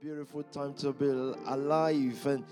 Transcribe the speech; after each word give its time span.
beautiful 0.00 0.42
time 0.44 0.74
to 0.74 0.92
be 0.92 1.06
alive. 1.06 2.26
And 2.26 2.44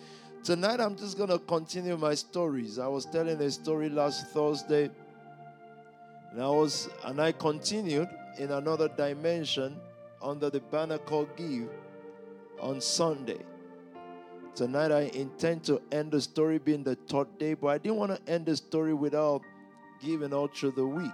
tonight 0.43 0.81
I'm 0.81 0.97
just 0.97 1.17
going 1.17 1.31
to 1.31 1.39
continue 1.39 1.97
my 1.97 2.15
stories. 2.15 2.79
I 2.79 2.87
was 2.87 3.05
telling 3.07 3.41
a 3.41 3.51
story 3.51 3.89
last 3.89 4.29
Thursday, 4.29 4.91
and 6.31 6.43
I 6.43 6.49
was 6.49 6.89
and 7.05 7.21
I 7.21 7.33
continued 7.33 8.09
in 8.39 8.51
another 8.51 8.89
dimension 8.89 9.77
under 10.23 10.51
the 10.51 10.61
banner 10.61 10.99
called 10.99 11.35
Give 11.37 11.69
on 12.61 12.81
Sunday. 12.81 13.39
Tonight 14.55 14.93
I 14.93 15.03
intend 15.15 15.65
to 15.65 15.81
end 15.93 16.13
the 16.13 16.21
story 16.21 16.59
being 16.59 16.83
the 16.83 16.97
third 17.09 17.39
day, 17.39 17.55
but 17.55 17.69
I 17.69 17.79
didn't 17.79 17.99
want 17.99 18.13
to 18.15 18.33
end 18.33 18.47
the 18.47 18.57
story 18.57 18.95
without 18.95 19.43
giving 20.03 20.33
all 20.33 20.49
through 20.49 20.73
the 20.73 20.87
week. 20.87 21.11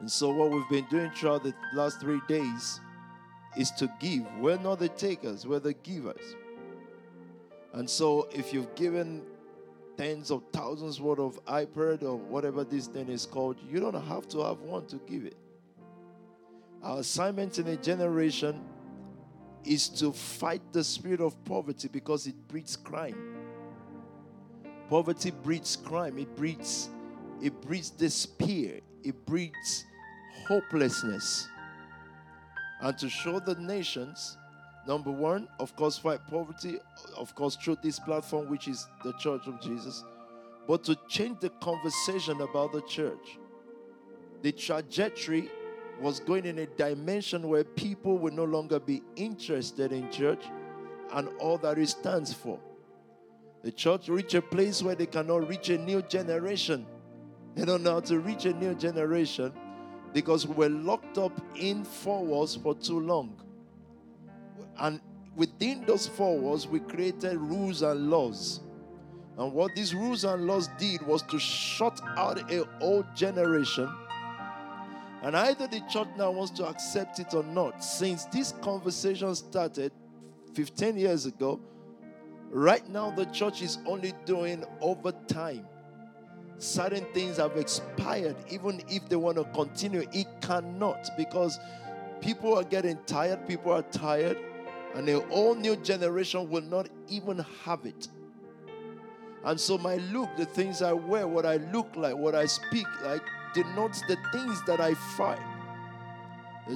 And 0.00 0.10
so 0.10 0.30
what 0.30 0.50
we've 0.50 0.68
been 0.68 0.86
doing 0.90 1.10
throughout 1.10 1.42
the 1.42 1.54
last 1.72 2.00
three 2.00 2.20
days 2.28 2.80
is 3.56 3.70
to 3.72 3.90
give. 4.00 4.24
We're 4.38 4.58
not 4.58 4.78
the 4.78 4.88
takers, 4.88 5.46
we're 5.46 5.60
the 5.60 5.74
givers. 5.74 6.36
And 7.72 7.88
so 7.88 8.28
if 8.32 8.52
you've 8.52 8.74
given 8.74 9.22
tens 9.96 10.30
of 10.30 10.42
thousands 10.52 11.00
worth 11.00 11.18
of 11.18 11.44
iPad 11.46 12.02
or 12.02 12.16
whatever 12.16 12.64
this 12.64 12.86
thing 12.86 13.08
is 13.08 13.26
called, 13.26 13.56
you 13.68 13.80
don't 13.80 13.94
have 13.94 14.28
to 14.28 14.44
have 14.44 14.60
one 14.60 14.86
to 14.86 14.96
give 15.06 15.24
it. 15.24 15.36
Our 16.82 17.00
assignment 17.00 17.58
in 17.58 17.66
a 17.66 17.76
generation 17.76 18.64
is 19.64 19.88
to 19.88 20.12
fight 20.12 20.62
the 20.72 20.84
spirit 20.84 21.20
of 21.20 21.42
poverty 21.44 21.88
because 21.88 22.26
it 22.26 22.36
breeds 22.48 22.76
crime. 22.76 23.36
Poverty 24.88 25.30
breeds 25.30 25.76
crime. 25.76 26.18
It 26.18 26.34
breeds 26.36 26.88
it 27.42 27.60
breeds 27.60 27.90
despair. 27.90 28.80
It 29.04 29.26
breeds 29.26 29.84
hopelessness 30.46 31.48
and 32.80 32.96
to 32.98 33.08
show 33.08 33.38
the 33.40 33.54
nations 33.56 34.36
number 34.86 35.10
one 35.10 35.48
of 35.58 35.74
course 35.76 35.98
fight 35.98 36.20
poverty 36.28 36.78
of 37.16 37.34
course 37.34 37.56
through 37.56 37.76
this 37.82 37.98
platform 37.98 38.48
which 38.48 38.68
is 38.68 38.86
the 39.04 39.12
church 39.14 39.46
of 39.46 39.60
jesus 39.60 40.04
but 40.68 40.84
to 40.84 40.94
change 41.08 41.40
the 41.40 41.48
conversation 41.48 42.42
about 42.42 42.72
the 42.72 42.82
church. 42.82 43.38
The 44.42 44.52
trajectory 44.52 45.50
was 45.98 46.20
going 46.20 46.44
in 46.44 46.58
a 46.58 46.66
dimension 46.66 47.48
where 47.48 47.64
people 47.64 48.18
will 48.18 48.34
no 48.34 48.44
longer 48.44 48.78
be 48.78 49.02
interested 49.16 49.92
in 49.92 50.10
church 50.12 50.44
and 51.14 51.28
all 51.40 51.56
that 51.58 51.78
it 51.78 51.88
stands 51.88 52.34
for. 52.34 52.60
The 53.62 53.72
church 53.72 54.08
reach 54.08 54.34
a 54.34 54.42
place 54.42 54.82
where 54.82 54.94
they 54.94 55.06
cannot 55.06 55.48
reach 55.48 55.70
a 55.70 55.78
new 55.78 56.02
generation. 56.02 56.86
They 57.54 57.64
don't 57.64 57.82
know 57.82 57.94
how 57.94 58.00
to 58.00 58.20
reach 58.20 58.44
a 58.44 58.52
new 58.52 58.74
generation 58.74 59.52
because 60.12 60.46
we 60.46 60.54
were 60.54 60.68
locked 60.68 61.18
up 61.18 61.32
in 61.56 61.84
four 61.84 62.24
walls 62.24 62.56
for 62.56 62.74
too 62.74 63.00
long. 63.00 63.40
And 64.78 65.00
within 65.36 65.84
those 65.86 66.06
four 66.06 66.38
walls, 66.38 66.66
we 66.66 66.80
created 66.80 67.36
rules 67.36 67.82
and 67.82 68.10
laws. 68.10 68.60
And 69.36 69.52
what 69.52 69.74
these 69.74 69.94
rules 69.94 70.24
and 70.24 70.46
laws 70.46 70.68
did 70.78 71.06
was 71.06 71.22
to 71.22 71.38
shut 71.38 72.00
out 72.16 72.50
a 72.50 72.64
old 72.80 73.06
generation. 73.14 73.88
And 75.22 75.36
either 75.36 75.66
the 75.66 75.80
church 75.90 76.08
now 76.16 76.30
wants 76.30 76.52
to 76.58 76.66
accept 76.66 77.18
it 77.18 77.34
or 77.34 77.44
not. 77.44 77.82
Since 77.82 78.24
this 78.26 78.52
conversation 78.62 79.34
started 79.34 79.92
15 80.54 80.96
years 80.96 81.26
ago, 81.26 81.60
right 82.50 82.88
now 82.88 83.10
the 83.10 83.26
church 83.26 83.62
is 83.62 83.78
only 83.86 84.12
doing 84.24 84.64
overtime 84.80 85.66
certain 86.58 87.04
things 87.14 87.38
have 87.38 87.56
expired. 87.56 88.36
Even 88.50 88.82
if 88.88 89.08
they 89.08 89.16
want 89.16 89.38
to 89.38 89.44
continue, 89.44 90.06
it 90.12 90.26
cannot 90.40 91.08
because 91.16 91.58
people 92.20 92.56
are 92.56 92.64
getting 92.64 92.98
tired, 93.06 93.46
people 93.46 93.72
are 93.72 93.82
tired, 93.82 94.36
and 94.94 95.08
a 95.08 95.20
whole 95.28 95.54
new 95.54 95.76
generation 95.76 96.48
will 96.50 96.62
not 96.62 96.88
even 97.08 97.44
have 97.64 97.86
it. 97.86 98.08
And 99.44 99.58
so, 99.58 99.78
my 99.78 99.96
look, 99.96 100.28
the 100.36 100.44
things 100.44 100.82
I 100.82 100.92
wear, 100.92 101.26
what 101.28 101.46
I 101.46 101.56
look 101.56 101.94
like, 101.94 102.16
what 102.16 102.34
I 102.34 102.46
speak 102.46 102.86
like, 103.04 103.22
denotes 103.54 104.02
the 104.08 104.16
things 104.32 104.60
that 104.66 104.80
I 104.80 104.94
fight. 105.16 105.40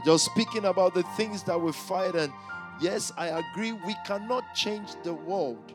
Just 0.05 0.27
speaking 0.27 0.65
about 0.65 0.95
the 0.95 1.03
things 1.17 1.43
that 1.45 1.61
we 1.61 1.73
fight. 1.73 2.15
And 2.15 2.33
yes, 2.81 3.13
I 3.17 3.27
agree, 3.27 3.73
we 3.73 3.95
cannot 4.07 4.55
change 4.55 4.91
the 5.03 5.13
world. 5.13 5.73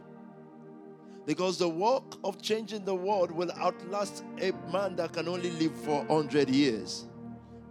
Because 1.28 1.58
the 1.58 1.68
work 1.68 2.16
of 2.24 2.42
changing 2.42 2.86
the 2.86 2.96
world 2.96 3.32
will 3.32 3.52
outlast 3.58 4.24
a 4.40 4.54
man 4.72 4.96
that 4.96 5.12
can 5.12 5.28
only 5.28 5.52
live 5.52 5.76
for 5.82 6.06
100 6.06 6.50
years. 6.50 7.06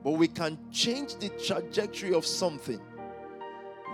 But 0.04 0.12
we 0.12 0.28
can 0.28 0.58
change 0.70 1.16
the 1.16 1.30
trajectory 1.30 2.12
of 2.12 2.26
something. 2.26 2.78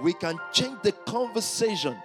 We 0.02 0.14
can 0.14 0.36
change 0.52 0.78
the 0.82 0.90
conversation. 1.06 1.96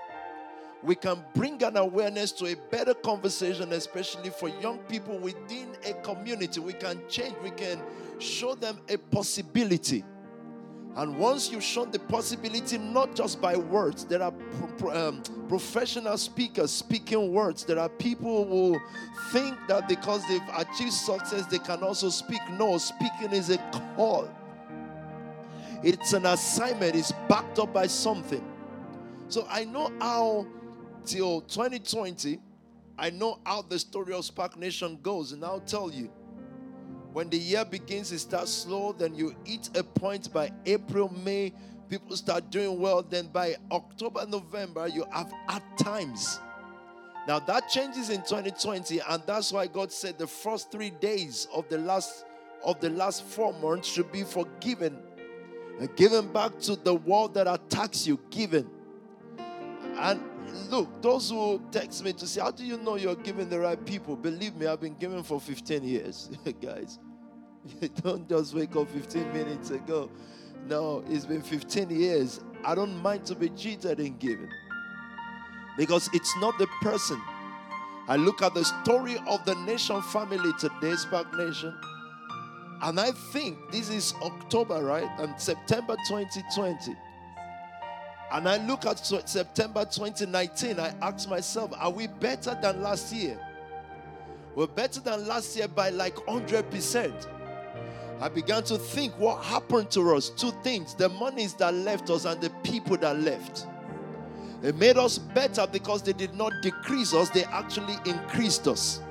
We 0.83 0.93
can 0.93 1.25
bring 1.33 1.63
an 1.63 1.77
awareness 1.77 2.31
to 2.33 2.45
a 2.45 2.55
better 2.69 2.93
conversation, 2.93 3.73
especially 3.73 4.29
for 4.29 4.49
young 4.49 4.77
people 4.87 5.17
within 5.17 5.69
a 5.83 5.93
community. 6.03 6.59
We 6.59 6.73
can 6.73 7.01
change, 7.09 7.33
we 7.43 7.49
can 7.49 7.81
show 8.19 8.53
them 8.53 8.79
a 8.87 8.97
possibility. 8.97 10.03
And 10.97 11.15
once 11.15 11.51
you've 11.51 11.63
shown 11.63 11.91
the 11.91 11.99
possibility, 11.99 12.79
not 12.79 13.13
just 13.13 13.39
by 13.39 13.55
words, 13.55 14.03
there 14.03 14.23
are 14.23 14.33
um, 14.91 15.21
professional 15.47 16.17
speakers 16.17 16.71
speaking 16.71 17.31
words. 17.31 17.63
There 17.63 17.77
are 17.77 17.87
people 17.87 18.45
who 18.47 18.79
think 19.31 19.55
that 19.67 19.87
because 19.87 20.27
they've 20.27 20.41
achieved 20.57 20.93
success, 20.93 21.45
they 21.45 21.59
can 21.59 21.83
also 21.83 22.09
speak. 22.09 22.41
No, 22.49 22.79
speaking 22.79 23.31
is 23.31 23.51
a 23.51 23.59
call, 23.95 24.27
it's 25.83 26.13
an 26.13 26.25
assignment, 26.25 26.95
it's 26.95 27.11
backed 27.29 27.59
up 27.59 27.71
by 27.71 27.85
something. 27.85 28.43
So 29.27 29.45
I 29.51 29.65
know 29.65 29.91
how, 30.01 30.47
till 31.05 31.41
2020, 31.41 32.39
I 32.97 33.11
know 33.11 33.39
how 33.45 33.61
the 33.61 33.77
story 33.77 34.15
of 34.15 34.25
Spark 34.25 34.57
Nation 34.57 34.97
goes, 35.03 35.31
and 35.31 35.45
I'll 35.45 35.59
tell 35.59 35.91
you. 35.91 36.09
When 37.17 37.31
the 37.31 37.37
year 37.39 37.65
begins, 37.65 38.11
it 38.11 38.19
starts 38.19 38.51
slow, 38.51 38.93
then 38.93 39.15
you 39.15 39.35
hit 39.43 39.75
a 39.75 39.83
point 39.83 40.31
by 40.31 40.51
April, 40.67 41.11
May, 41.25 41.51
people 41.89 42.15
start 42.15 42.51
doing 42.51 42.79
well. 42.79 43.01
Then 43.01 43.29
by 43.29 43.55
October, 43.71 44.23
November, 44.27 44.87
you 44.87 45.03
have 45.11 45.33
hard 45.47 45.63
times. 45.79 46.39
Now 47.27 47.39
that 47.39 47.69
changes 47.69 48.11
in 48.11 48.17
2020, 48.17 48.99
and 48.99 49.23
that's 49.25 49.51
why 49.51 49.65
God 49.65 49.91
said 49.91 50.19
the 50.19 50.27
first 50.27 50.71
three 50.71 50.91
days 50.91 51.47
of 51.51 51.67
the 51.69 51.79
last 51.79 52.23
of 52.63 52.79
the 52.81 52.91
last 52.91 53.23
four 53.23 53.51
months 53.51 53.87
should 53.87 54.11
be 54.11 54.21
forgiven. 54.21 54.95
And 55.79 55.95
given 55.95 56.31
back 56.31 56.59
to 56.59 56.75
the 56.75 56.93
world 56.93 57.33
that 57.33 57.47
attacks 57.47 58.05
you, 58.05 58.19
given. 58.29 58.69
And 59.95 60.21
look, 60.69 61.01
those 61.01 61.31
who 61.31 61.63
text 61.71 62.03
me 62.03 62.13
to 62.13 62.27
say, 62.27 62.41
How 62.41 62.51
do 62.51 62.63
you 62.63 62.77
know 62.77 62.95
you're 62.95 63.15
giving 63.15 63.49
the 63.49 63.59
right 63.59 63.83
people? 63.83 64.15
Believe 64.15 64.55
me, 64.55 64.67
I've 64.67 64.81
been 64.81 64.97
giving 64.99 65.23
for 65.23 65.41
15 65.41 65.83
years, 65.83 66.29
guys. 66.61 66.99
don't 68.03 68.27
just 68.27 68.53
wake 68.53 68.75
up 68.75 68.89
15 68.89 69.33
minutes 69.33 69.69
ago. 69.71 70.09
No, 70.67 71.03
it's 71.07 71.25
been 71.25 71.41
15 71.41 71.89
years. 71.89 72.41
I 72.65 72.75
don't 72.75 73.01
mind 73.01 73.25
to 73.25 73.35
be 73.35 73.49
cheated 73.49 73.99
in 73.99 74.17
giving 74.17 74.49
because 75.77 76.09
it's 76.13 76.35
not 76.37 76.57
the 76.57 76.67
person. 76.81 77.21
I 78.07 78.15
look 78.15 78.41
at 78.41 78.53
the 78.53 78.65
story 78.65 79.17
of 79.27 79.45
the 79.45 79.55
nation 79.65 80.01
family 80.01 80.51
today, 80.59 80.95
Spark 80.95 81.33
Nation, 81.37 81.73
and 82.81 82.99
I 82.99 83.11
think 83.31 83.57
this 83.71 83.89
is 83.89 84.13
October, 84.21 84.83
right? 84.83 85.09
And 85.19 85.39
September 85.39 85.95
2020. 86.07 86.95
And 88.31 88.47
I 88.47 88.57
look 88.65 88.85
at 88.85 88.99
September 88.99 89.85
2019, 89.85 90.79
I 90.79 90.93
ask 91.01 91.29
myself, 91.29 91.71
are 91.77 91.89
we 91.89 92.07
better 92.07 92.57
than 92.61 92.81
last 92.81 93.13
year? 93.13 93.39
We're 94.53 94.67
better 94.67 94.99
than 94.99 95.27
last 95.27 95.55
year 95.55 95.67
by 95.67 95.89
like 95.89 96.15
100%. 96.15 97.36
I 98.19 98.29
began 98.29 98.63
to 98.63 98.77
think 98.77 99.13
what 99.19 99.43
happened 99.43 99.91
to 99.91 100.15
us. 100.15 100.29
Two 100.29 100.51
things 100.63 100.95
the 100.95 101.09
monies 101.09 101.53
that 101.55 101.73
left 101.73 102.09
us 102.09 102.25
and 102.25 102.41
the 102.41 102.49
people 102.63 102.97
that 102.97 103.19
left. 103.19 103.67
It 104.63 104.75
made 104.75 104.97
us 104.97 105.19
better 105.19 105.67
because 105.67 106.01
they 106.01 106.13
did 106.13 106.33
not 106.33 106.51
decrease 106.63 107.13
us, 107.13 107.29
they 107.29 107.43
actually 107.45 107.95
increased 108.05 108.67
us. 108.67 109.01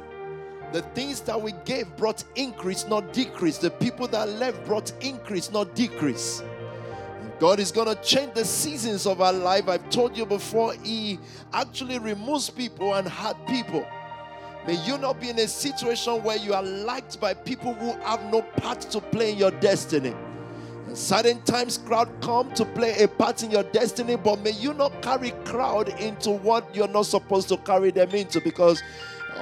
The 0.72 0.82
things 0.82 1.20
that 1.22 1.40
we 1.40 1.52
gave 1.64 1.96
brought 1.96 2.24
increase, 2.34 2.86
not 2.86 3.12
decrease. 3.12 3.58
The 3.58 3.70
people 3.70 4.08
that 4.08 4.28
left 4.28 4.64
brought 4.66 4.92
increase, 5.00 5.52
not 5.52 5.74
decrease. 5.76 6.42
God 7.38 7.60
is 7.60 7.70
going 7.70 7.86
to 7.86 8.02
change 8.02 8.34
the 8.34 8.44
seasons 8.44 9.06
of 9.06 9.20
our 9.20 9.32
life. 9.32 9.68
I've 9.68 9.88
told 9.90 10.16
you 10.16 10.26
before, 10.26 10.74
He 10.82 11.20
actually 11.52 11.98
removes 12.00 12.50
people 12.50 12.94
and 12.94 13.06
had 13.06 13.34
people. 13.46 13.86
May 14.66 14.74
you 14.84 14.98
not 14.98 15.20
be 15.20 15.30
in 15.30 15.38
a 15.38 15.46
situation 15.46 16.22
where 16.24 16.36
you 16.36 16.52
are 16.52 16.62
liked 16.62 17.20
by 17.20 17.34
people 17.34 17.74
who 17.74 17.92
have 18.02 18.22
no 18.32 18.42
part 18.42 18.80
to 18.80 19.00
play 19.00 19.30
in 19.32 19.38
your 19.38 19.52
destiny. 19.52 20.12
And 20.86 20.98
certain 20.98 21.40
times, 21.42 21.78
crowd 21.78 22.10
come 22.20 22.52
to 22.54 22.64
play 22.64 23.00
a 23.02 23.06
part 23.06 23.44
in 23.44 23.52
your 23.52 23.62
destiny, 23.62 24.16
but 24.16 24.40
may 24.40 24.50
you 24.50 24.74
not 24.74 25.02
carry 25.02 25.30
crowd 25.44 25.88
into 26.00 26.30
what 26.30 26.74
you're 26.74 26.88
not 26.88 27.06
supposed 27.06 27.48
to 27.50 27.58
carry 27.58 27.92
them 27.92 28.10
into 28.10 28.40
because 28.40 28.82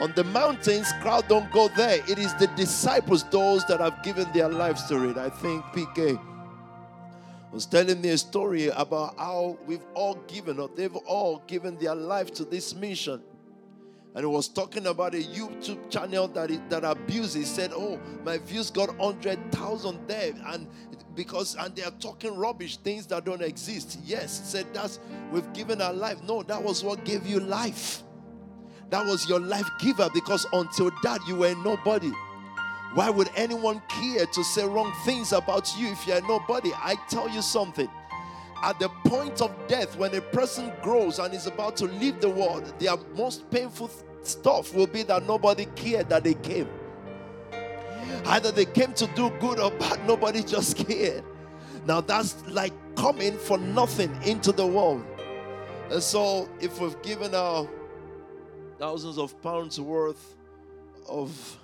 on 0.00 0.12
the 0.14 0.24
mountains, 0.24 0.92
crowd 1.00 1.26
don't 1.28 1.50
go 1.52 1.68
there. 1.68 2.02
It 2.06 2.18
is 2.18 2.34
the 2.34 2.48
disciples, 2.48 3.24
those 3.30 3.64
that 3.66 3.80
have 3.80 4.02
given 4.02 4.30
their 4.34 4.48
lives 4.48 4.86
to 4.88 5.08
it. 5.08 5.16
I 5.16 5.30
think 5.30 5.64
PK 5.66 6.20
was 7.52 7.64
telling 7.64 8.00
me 8.00 8.08
a 8.10 8.18
story 8.18 8.66
about 8.68 9.16
how 9.16 9.56
we've 9.64 9.86
all 9.94 10.16
given 10.26 10.58
or 10.58 10.68
they've 10.74 10.96
all 10.96 11.42
given 11.46 11.78
their 11.78 11.94
life 11.94 12.34
to 12.34 12.44
this 12.44 12.74
mission. 12.74 13.22
And 14.14 14.22
he 14.22 14.26
was 14.26 14.46
talking 14.48 14.86
about 14.86 15.14
a 15.14 15.18
YouTube 15.22 15.90
channel 15.90 16.28
that 16.28 16.70
that 16.70 16.84
abuses. 16.84 17.48
Said, 17.48 17.72
"Oh, 17.74 17.98
my 18.24 18.38
views 18.38 18.70
got 18.70 18.96
hundred 18.98 19.50
thousand 19.50 20.06
there, 20.06 20.32
and 20.46 20.68
because 21.14 21.56
and 21.56 21.74
they 21.74 21.82
are 21.82 21.90
talking 21.92 22.36
rubbish, 22.36 22.76
things 22.76 23.06
that 23.08 23.24
don't 23.24 23.42
exist." 23.42 23.98
Yes, 24.04 24.40
said 24.44 24.66
that's 24.72 25.00
we've 25.32 25.52
given 25.52 25.82
our 25.82 25.92
life. 25.92 26.22
No, 26.22 26.44
that 26.44 26.62
was 26.62 26.84
what 26.84 27.04
gave 27.04 27.26
you 27.26 27.40
life. 27.40 28.04
That 28.90 29.04
was 29.04 29.28
your 29.28 29.40
life 29.40 29.68
giver 29.80 30.08
because 30.14 30.46
until 30.52 30.92
that 31.02 31.20
you 31.26 31.36
were 31.36 31.54
nobody. 31.56 32.12
Why 32.94 33.10
would 33.10 33.28
anyone 33.34 33.82
care 33.88 34.24
to 34.24 34.44
say 34.44 34.64
wrong 34.64 34.92
things 35.04 35.32
about 35.32 35.76
you 35.76 35.88
if 35.88 36.06
you're 36.06 36.22
nobody? 36.28 36.70
I 36.74 36.94
tell 37.08 37.28
you 37.28 37.42
something. 37.42 37.88
At 38.64 38.78
the 38.78 38.88
point 39.04 39.42
of 39.42 39.52
death, 39.68 39.94
when 39.98 40.14
a 40.14 40.22
person 40.22 40.72
grows 40.80 41.18
and 41.18 41.34
is 41.34 41.46
about 41.46 41.76
to 41.76 41.84
leave 41.84 42.22
the 42.22 42.30
world, 42.30 42.72
their 42.78 42.96
most 43.14 43.50
painful 43.50 43.90
stuff 44.22 44.74
will 44.74 44.86
be 44.86 45.02
that 45.02 45.26
nobody 45.26 45.66
cared 45.76 46.08
that 46.08 46.24
they 46.24 46.32
came. 46.32 46.66
Either 48.24 48.50
they 48.50 48.64
came 48.64 48.94
to 48.94 49.06
do 49.08 49.28
good 49.38 49.60
or 49.60 49.70
bad, 49.72 50.00
nobody 50.06 50.42
just 50.42 50.78
cared. 50.78 51.22
Now 51.84 52.00
that's 52.00 52.42
like 52.48 52.72
coming 52.96 53.36
for 53.36 53.58
nothing 53.58 54.10
into 54.24 54.50
the 54.50 54.66
world. 54.66 55.04
And 55.90 56.02
so, 56.02 56.48
if 56.58 56.80
we've 56.80 57.00
given 57.02 57.34
our 57.34 57.68
thousands 58.78 59.18
of 59.18 59.40
pounds 59.42 59.78
worth 59.78 60.36
of 61.06 61.58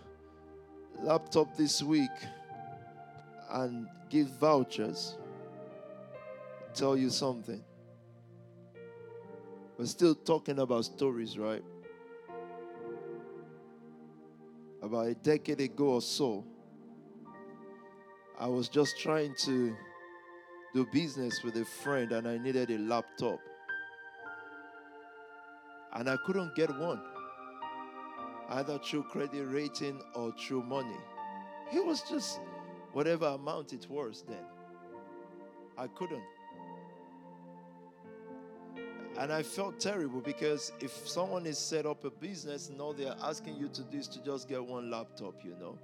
laptop 0.99 1.57
this 1.57 1.83
week 1.83 2.11
and 3.51 3.87
give 4.11 4.29
vouchers, 4.29 5.17
tell 6.81 6.97
you 6.97 7.11
something. 7.11 7.63
We're 9.77 9.85
still 9.85 10.15
talking 10.15 10.61
about 10.61 10.87
stories, 10.87 11.37
right? 11.37 11.63
About 14.81 15.09
a 15.09 15.15
decade 15.15 15.61
ago 15.61 15.89
or 15.97 16.01
so, 16.01 16.43
I 18.39 18.47
was 18.47 18.71
just 18.71 18.99
trying 18.99 19.35
to 19.45 19.77
do 20.73 20.87
business 20.91 21.43
with 21.45 21.57
a 21.57 21.67
friend 21.67 22.13
and 22.13 22.27
I 22.27 22.39
needed 22.39 22.71
a 22.71 22.79
laptop. 22.79 23.41
And 25.93 26.09
I 26.09 26.17
couldn't 26.25 26.57
get 26.57 26.75
one 26.79 27.03
either 28.49 28.79
through 28.79 29.03
credit 29.03 29.45
rating 29.45 30.01
or 30.15 30.33
through 30.33 30.63
money. 30.63 30.97
It 31.75 31.85
was 31.85 32.01
just 32.09 32.41
whatever 32.95 33.27
amount 33.27 33.75
it 33.75 33.87
was 33.91 34.25
then. 34.27 34.47
I 35.77 35.87
couldn't. 35.87 36.40
And 39.21 39.31
I 39.31 39.43
felt 39.43 39.79
terrible 39.79 40.23
because 40.23 40.73
if 40.81 41.07
someone 41.07 41.45
is 41.45 41.59
set 41.59 41.85
up 41.85 42.05
a 42.07 42.11
business 42.11 42.71
and 42.71 42.81
all 42.81 42.95
they're 42.95 43.15
asking 43.23 43.57
you 43.57 43.69
to 43.69 43.83
do 43.83 43.99
is 43.99 44.09
to 44.09 44.25
just 44.25 44.49
get 44.49 44.65
one 44.65 44.91
laptop, 44.91 45.45
you 45.45 45.55
know, 45.61 45.79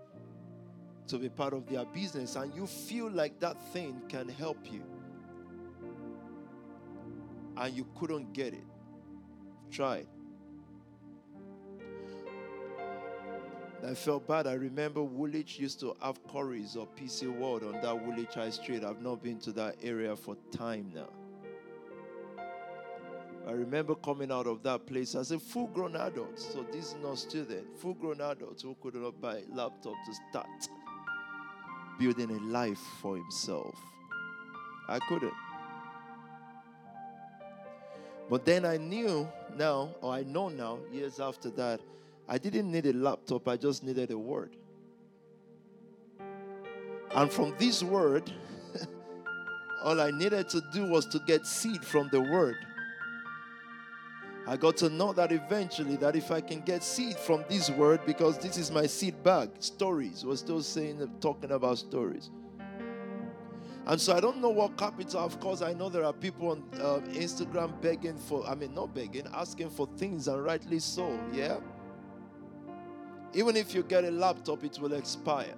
to 1.08 1.18
be 1.18 1.28
part 1.28 1.52
of 1.52 1.68
their 1.68 1.84
business, 1.84 2.34
and 2.36 2.54
you 2.54 2.66
feel 2.66 3.10
like 3.10 3.38
that 3.40 3.60
thing 3.74 4.00
can 4.08 4.26
help 4.26 4.72
you, 4.72 4.82
and 7.58 7.74
you 7.74 7.86
couldn't 8.00 8.32
get 8.32 8.54
it, 8.54 8.64
it. 9.70 10.08
I 13.86 13.92
felt 13.92 14.26
bad. 14.26 14.46
I 14.46 14.54
remember 14.54 15.02
Woolwich 15.02 15.58
used 15.58 15.78
to 15.80 15.94
have 16.00 16.26
Currys 16.26 16.74
or 16.74 16.88
PC 16.98 17.28
World 17.38 17.64
on 17.64 17.82
that 17.82 18.02
Woolwich 18.02 18.32
High 18.32 18.48
Street. 18.48 18.82
I've 18.82 19.02
not 19.02 19.22
been 19.22 19.38
to 19.40 19.52
that 19.52 19.76
area 19.82 20.16
for 20.16 20.38
time 20.50 20.90
now. 20.94 21.10
Remember 23.56 23.94
coming 23.94 24.30
out 24.30 24.46
of 24.46 24.62
that 24.64 24.86
place 24.86 25.14
as 25.14 25.30
a 25.30 25.38
full 25.38 25.68
grown 25.68 25.96
adult. 25.96 26.38
So 26.38 26.64
this 26.70 26.88
is 26.88 26.96
not 27.02 27.18
student, 27.18 27.66
full 27.78 27.94
grown 27.94 28.20
adult 28.20 28.60
who 28.60 28.76
could 28.82 28.94
not 28.94 29.18
buy 29.18 29.38
a 29.38 29.54
laptop 29.54 29.94
to 30.04 30.14
start 30.30 30.46
building 31.98 32.30
a 32.30 32.40
life 32.52 32.78
for 33.00 33.16
himself. 33.16 33.74
I 34.88 34.98
couldn't. 35.08 35.32
But 38.28 38.44
then 38.44 38.66
I 38.66 38.76
knew 38.76 39.26
now, 39.56 39.94
or 40.02 40.12
I 40.12 40.22
know 40.24 40.50
now, 40.50 40.78
years 40.92 41.18
after 41.18 41.48
that, 41.50 41.80
I 42.28 42.36
didn't 42.36 42.70
need 42.70 42.84
a 42.86 42.92
laptop, 42.92 43.48
I 43.48 43.56
just 43.56 43.82
needed 43.82 44.10
a 44.10 44.18
word. 44.18 44.54
And 47.14 47.32
from 47.32 47.54
this 47.56 47.82
word, 47.82 48.30
all 49.82 49.98
I 49.98 50.10
needed 50.10 50.50
to 50.50 50.62
do 50.74 50.90
was 50.90 51.06
to 51.06 51.20
get 51.26 51.46
seed 51.46 51.82
from 51.82 52.10
the 52.12 52.20
word. 52.20 52.58
I 54.48 54.56
got 54.56 54.76
to 54.78 54.88
know 54.88 55.12
that 55.12 55.32
eventually 55.32 55.96
that 55.96 56.14
if 56.14 56.30
I 56.30 56.40
can 56.40 56.60
get 56.60 56.84
seed 56.84 57.16
from 57.16 57.44
this 57.48 57.68
word, 57.68 58.00
because 58.06 58.38
this 58.38 58.56
is 58.56 58.70
my 58.70 58.86
seed 58.86 59.20
bag, 59.24 59.50
stories. 59.58 60.24
We're 60.24 60.36
still 60.36 60.62
saying 60.62 61.08
talking 61.20 61.50
about 61.50 61.78
stories. 61.78 62.30
And 63.86 64.00
so 64.00 64.16
I 64.16 64.20
don't 64.20 64.40
know 64.40 64.50
what 64.50 64.76
capital. 64.76 65.20
Of 65.20 65.40
course, 65.40 65.62
I 65.62 65.72
know 65.72 65.88
there 65.88 66.04
are 66.04 66.12
people 66.12 66.50
on 66.50 66.64
uh, 66.74 67.00
Instagram 67.12 67.80
begging 67.80 68.18
for, 68.18 68.46
I 68.46 68.54
mean, 68.54 68.74
not 68.74 68.94
begging, 68.94 69.26
asking 69.32 69.70
for 69.70 69.88
things, 69.96 70.28
and 70.28 70.44
rightly 70.44 70.78
so. 70.78 71.18
Yeah. 71.32 71.58
Even 73.32 73.56
if 73.56 73.74
you 73.74 73.82
get 73.82 74.04
a 74.04 74.10
laptop, 74.10 74.64
it 74.64 74.78
will 74.80 74.92
expire. 74.92 75.54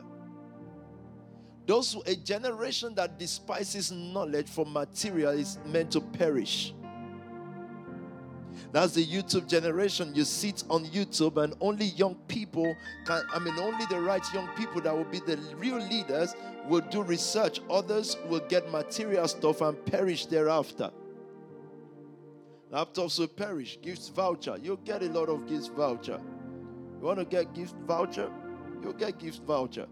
Those 1.67 1.97
a 2.07 2.17
generation 2.17 2.95
that 2.95 3.19
despises 3.19 3.93
knowledge 3.93 4.49
for 4.49 4.65
material 4.65 5.33
is 5.33 5.59
meant 5.67 5.91
to 5.93 6.01
perish. 6.01 6.75
That's 8.71 8.93
the 8.93 9.07
YouTube 9.07 9.49
generation. 9.49 10.15
You 10.15 10.25
sit 10.25 10.63
on 10.69 10.85
YouTube, 10.87 11.43
and 11.43 11.55
only 11.61 11.87
young 11.87 12.17
people 12.29 12.77
can, 13.07 13.23
I 13.33 13.39
mean, 13.39 13.59
only 13.59 13.87
the 13.87 14.01
right 14.01 14.23
young 14.35 14.49
people 14.57 14.81
that 14.83 14.95
will 14.95 15.05
be 15.05 15.21
the 15.21 15.39
real 15.57 15.79
leaders 15.79 16.35
will 16.69 16.83
do 16.83 17.03
research. 17.03 17.61
Others 17.71 18.19
will 18.29 18.47
get 18.49 18.71
material 18.71 19.27
stuff 19.27 19.63
and 19.63 19.83
perish 19.87 20.27
thereafter. 20.27 20.91
Laptops 22.71 23.19
will 23.19 23.29
perish. 23.29 23.79
Gifts 23.81 24.09
voucher. 24.09 24.59
You'll 24.63 24.77
get 24.77 25.03
a 25.03 25.07
lot 25.07 25.31
of 25.31 25.49
gifts 25.49 25.69
voucher. 25.69 26.21
You 27.01 27.07
want 27.07 27.19
to 27.19 27.25
get 27.25 27.55
gift 27.55 27.75
voucher? 27.87 28.31
You'll 28.83 28.93
get 28.93 29.19
gift 29.19 29.43
voucher. 29.45 29.87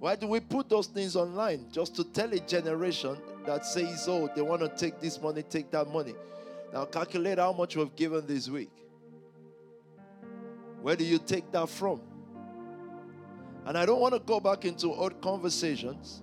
Why 0.00 0.16
do 0.16 0.26
we 0.26 0.40
put 0.40 0.68
those 0.68 0.88
things 0.88 1.16
online? 1.16 1.66
Just 1.70 1.94
to 1.96 2.04
tell 2.04 2.30
a 2.32 2.40
generation 2.40 3.16
that 3.46 3.64
says, 3.64 4.06
oh, 4.08 4.28
they 4.34 4.42
want 4.42 4.60
to 4.60 4.68
take 4.68 5.00
this 5.00 5.20
money, 5.22 5.42
take 5.42 5.70
that 5.70 5.88
money. 5.88 6.14
Now 6.72 6.86
calculate 6.86 7.38
how 7.38 7.52
much 7.52 7.76
we've 7.76 7.94
given 7.94 8.26
this 8.26 8.48
week. 8.48 8.70
Where 10.80 10.96
do 10.96 11.04
you 11.04 11.18
take 11.18 11.52
that 11.52 11.68
from? 11.68 12.00
And 13.66 13.78
I 13.78 13.86
don't 13.86 14.00
want 14.00 14.14
to 14.14 14.20
go 14.20 14.40
back 14.40 14.64
into 14.64 14.88
old 14.88 15.20
conversations. 15.20 16.22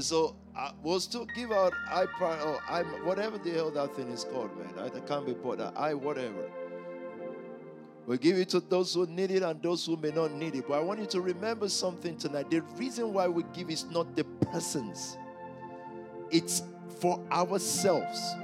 So 0.00 0.36
uh, 0.56 0.72
we'll 0.82 0.98
still 0.98 1.26
give 1.36 1.52
out 1.52 1.72
I 1.88 2.02
or 2.20 2.60
I 2.68 2.82
whatever 3.04 3.38
the 3.38 3.50
hell 3.50 3.70
that 3.70 3.94
thing 3.94 4.10
is 4.10 4.24
called, 4.24 4.50
man. 4.58 4.74
I, 4.78 4.86
I 4.86 5.00
can't 5.00 5.26
be 5.26 5.34
bothered. 5.34 5.72
I 5.76 5.94
whatever. 5.94 6.50
We 8.06 8.18
give 8.18 8.36
it 8.36 8.50
to 8.50 8.60
those 8.60 8.92
who 8.94 9.06
need 9.06 9.30
it 9.30 9.42
and 9.42 9.62
those 9.62 9.86
who 9.86 9.96
may 9.96 10.10
not 10.10 10.32
need 10.32 10.54
it. 10.56 10.66
But 10.68 10.74
I 10.74 10.80
want 10.80 11.00
you 11.00 11.06
to 11.06 11.20
remember 11.20 11.68
something 11.68 12.18
tonight. 12.18 12.50
The 12.50 12.60
reason 12.76 13.12
why 13.12 13.28
we 13.28 13.44
give 13.54 13.70
is 13.70 13.84
not 13.84 14.14
the 14.16 14.24
persons, 14.24 15.16
it's 16.30 16.62
for 17.00 17.20
ourselves. 17.30 18.34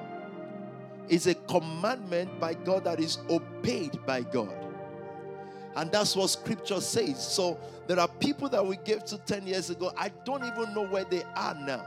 It's 1.11 1.27
a 1.27 1.35
commandment 1.35 2.39
by 2.39 2.55
God 2.55 2.85
that 2.85 3.01
is 3.01 3.19
obeyed 3.29 3.99
by 4.07 4.23
God. 4.23 4.55
And 5.75 5.91
that's 5.91 6.15
what 6.15 6.31
scripture 6.31 6.81
says. 6.81 7.21
So 7.21 7.59
there 7.89 7.99
are 7.99 8.07
people 8.07 8.49
that 8.49 8.65
we 8.65 8.77
gave 8.85 9.05
to 9.07 9.19
10 9.19 9.45
years 9.47 9.71
ago. 9.71 9.93
I 9.97 10.11
don't 10.25 10.45
even 10.45 10.73
know 10.73 10.87
where 10.87 11.05
they 11.05 11.25
are 11.35 11.55
now. 11.55 11.85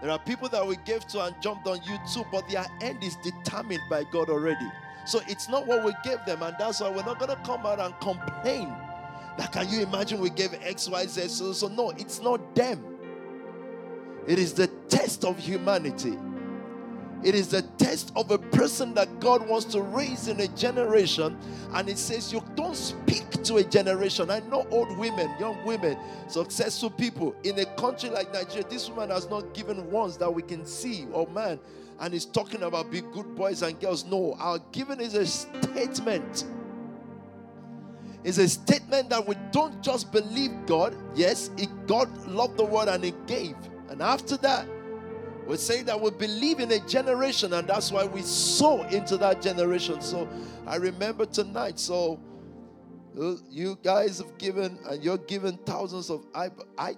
There 0.00 0.10
are 0.10 0.18
people 0.20 0.48
that 0.48 0.66
we 0.66 0.76
gave 0.86 1.06
to 1.08 1.24
and 1.24 1.34
jumped 1.42 1.66
on 1.66 1.80
YouTube, 1.80 2.26
but 2.32 2.48
their 2.48 2.64
end 2.80 3.04
is 3.04 3.16
determined 3.22 3.82
by 3.90 4.04
God 4.10 4.30
already. 4.30 4.70
So 5.04 5.20
it's 5.28 5.48
not 5.50 5.66
what 5.66 5.84
we 5.84 5.92
gave 6.02 6.24
them, 6.24 6.42
and 6.42 6.56
that's 6.58 6.80
why 6.80 6.88
we're 6.88 7.04
not 7.04 7.18
going 7.18 7.30
to 7.30 7.42
come 7.44 7.66
out 7.66 7.78
and 7.78 7.98
complain. 8.00 8.74
Like, 9.38 9.52
can 9.52 9.68
you 9.68 9.80
imagine 9.82 10.20
we 10.20 10.30
gave 10.30 10.54
X, 10.62 10.88
Y, 10.88 11.06
Z? 11.06 11.28
So, 11.28 11.52
so 11.52 11.68
no, 11.68 11.90
it's 11.90 12.20
not 12.20 12.54
them. 12.54 12.82
It 14.26 14.38
is 14.38 14.54
the 14.54 14.68
test 14.88 15.24
of 15.24 15.38
humanity. 15.38 16.16
It 17.24 17.34
is 17.34 17.48
the 17.48 17.62
test 17.78 18.12
of 18.14 18.30
a 18.30 18.38
person 18.38 18.94
that 18.94 19.20
God 19.20 19.46
wants 19.48 19.66
to 19.66 19.82
raise 19.82 20.28
in 20.28 20.40
a 20.40 20.48
generation. 20.48 21.36
And 21.72 21.88
it 21.88 21.98
says, 21.98 22.32
You 22.32 22.42
don't 22.54 22.76
speak 22.76 23.30
to 23.44 23.56
a 23.56 23.64
generation. 23.64 24.30
I 24.30 24.40
know 24.40 24.66
old 24.70 24.96
women, 24.96 25.28
young 25.40 25.64
women, 25.64 25.98
successful 26.28 26.90
people 26.90 27.34
in 27.42 27.58
a 27.58 27.64
country 27.76 28.08
like 28.10 28.32
Nigeria. 28.32 28.64
This 28.68 28.88
woman 28.88 29.10
has 29.10 29.28
not 29.28 29.52
given 29.52 29.90
ones 29.90 30.16
that 30.18 30.32
we 30.32 30.42
can 30.42 30.64
see, 30.64 31.06
or 31.12 31.26
man, 31.28 31.58
and 32.00 32.12
he's 32.12 32.24
talking 32.24 32.62
about 32.62 32.90
be 32.90 33.00
good 33.00 33.34
boys 33.34 33.62
and 33.62 33.78
girls. 33.80 34.04
No, 34.04 34.36
our 34.38 34.60
giving 34.70 35.00
is 35.00 35.14
a 35.14 35.26
statement. 35.26 36.44
It's 38.24 38.38
a 38.38 38.48
statement 38.48 39.10
that 39.10 39.26
we 39.26 39.34
don't 39.52 39.82
just 39.82 40.12
believe 40.12 40.50
God. 40.66 40.94
Yes, 41.14 41.50
it, 41.56 41.68
God 41.86 42.08
loved 42.26 42.56
the 42.56 42.64
world 42.64 42.88
and 42.88 43.02
He 43.02 43.14
gave. 43.26 43.56
And 43.88 44.02
after 44.02 44.36
that, 44.38 44.66
We 45.48 45.56
say 45.56 45.82
that 45.84 45.98
we 45.98 46.10
believe 46.10 46.60
in 46.60 46.70
a 46.72 46.78
generation, 46.80 47.54
and 47.54 47.66
that's 47.66 47.90
why 47.90 48.04
we 48.04 48.20
sow 48.20 48.82
into 48.82 49.16
that 49.16 49.40
generation. 49.40 50.02
So 50.02 50.28
I 50.66 50.76
remember 50.76 51.24
tonight. 51.24 51.80
So 51.80 52.20
uh, 53.18 53.36
you 53.48 53.78
guys 53.82 54.18
have 54.18 54.36
given, 54.36 54.78
and 54.90 55.02
you're 55.02 55.16
given 55.16 55.56
thousands 55.64 56.10
of. 56.10 56.26
I, 56.34 56.50
I 56.76 56.96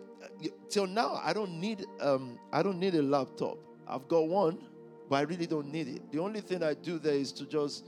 till 0.68 0.88
now 0.88 1.20
I 1.22 1.32
don't 1.32 1.60
need 1.60 1.86
um 2.00 2.40
I 2.52 2.64
don't 2.64 2.80
need 2.80 2.96
a 2.96 3.02
laptop. 3.02 3.56
I've 3.86 4.08
got 4.08 4.26
one, 4.26 4.58
but 5.08 5.16
I 5.16 5.20
really 5.22 5.46
don't 5.46 5.70
need 5.70 5.86
it. 5.86 6.10
The 6.10 6.18
only 6.18 6.40
thing 6.40 6.64
I 6.64 6.74
do 6.74 6.98
there 6.98 7.14
is 7.14 7.30
to 7.34 7.46
just 7.46 7.84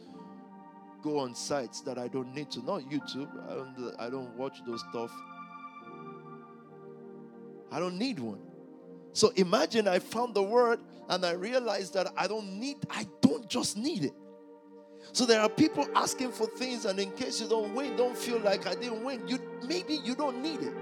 go 1.02 1.18
on 1.18 1.34
sites 1.34 1.80
that 1.80 1.98
I 1.98 2.06
don't 2.06 2.32
need 2.32 2.52
to. 2.52 2.60
Not 2.64 2.82
YouTube. 2.82 3.28
I 3.50 3.54
don't 3.54 3.94
I 3.98 4.10
don't 4.10 4.32
watch 4.36 4.58
those 4.64 4.84
stuff. 4.90 5.10
I 7.72 7.80
don't 7.80 7.98
need 7.98 8.20
one. 8.20 8.51
So 9.12 9.30
imagine 9.36 9.88
I 9.88 9.98
found 9.98 10.34
the 10.34 10.42
word 10.42 10.80
and 11.08 11.24
I 11.24 11.32
realized 11.32 11.94
that 11.94 12.12
I 12.16 12.26
don't 12.26 12.58
need, 12.58 12.78
I 12.90 13.06
don't 13.20 13.48
just 13.48 13.76
need 13.76 14.04
it. 14.04 14.14
So 15.12 15.26
there 15.26 15.40
are 15.40 15.48
people 15.48 15.86
asking 15.94 16.32
for 16.32 16.46
things, 16.46 16.84
and 16.84 16.98
in 16.98 17.10
case 17.12 17.40
you 17.40 17.48
don't 17.48 17.74
win, 17.74 17.96
don't 17.96 18.16
feel 18.16 18.38
like 18.38 18.66
I 18.66 18.74
didn't 18.74 19.04
win. 19.04 19.26
You 19.26 19.38
maybe 19.66 19.96
you 19.96 20.14
don't 20.14 20.40
need 20.40 20.60
it. 20.60 20.72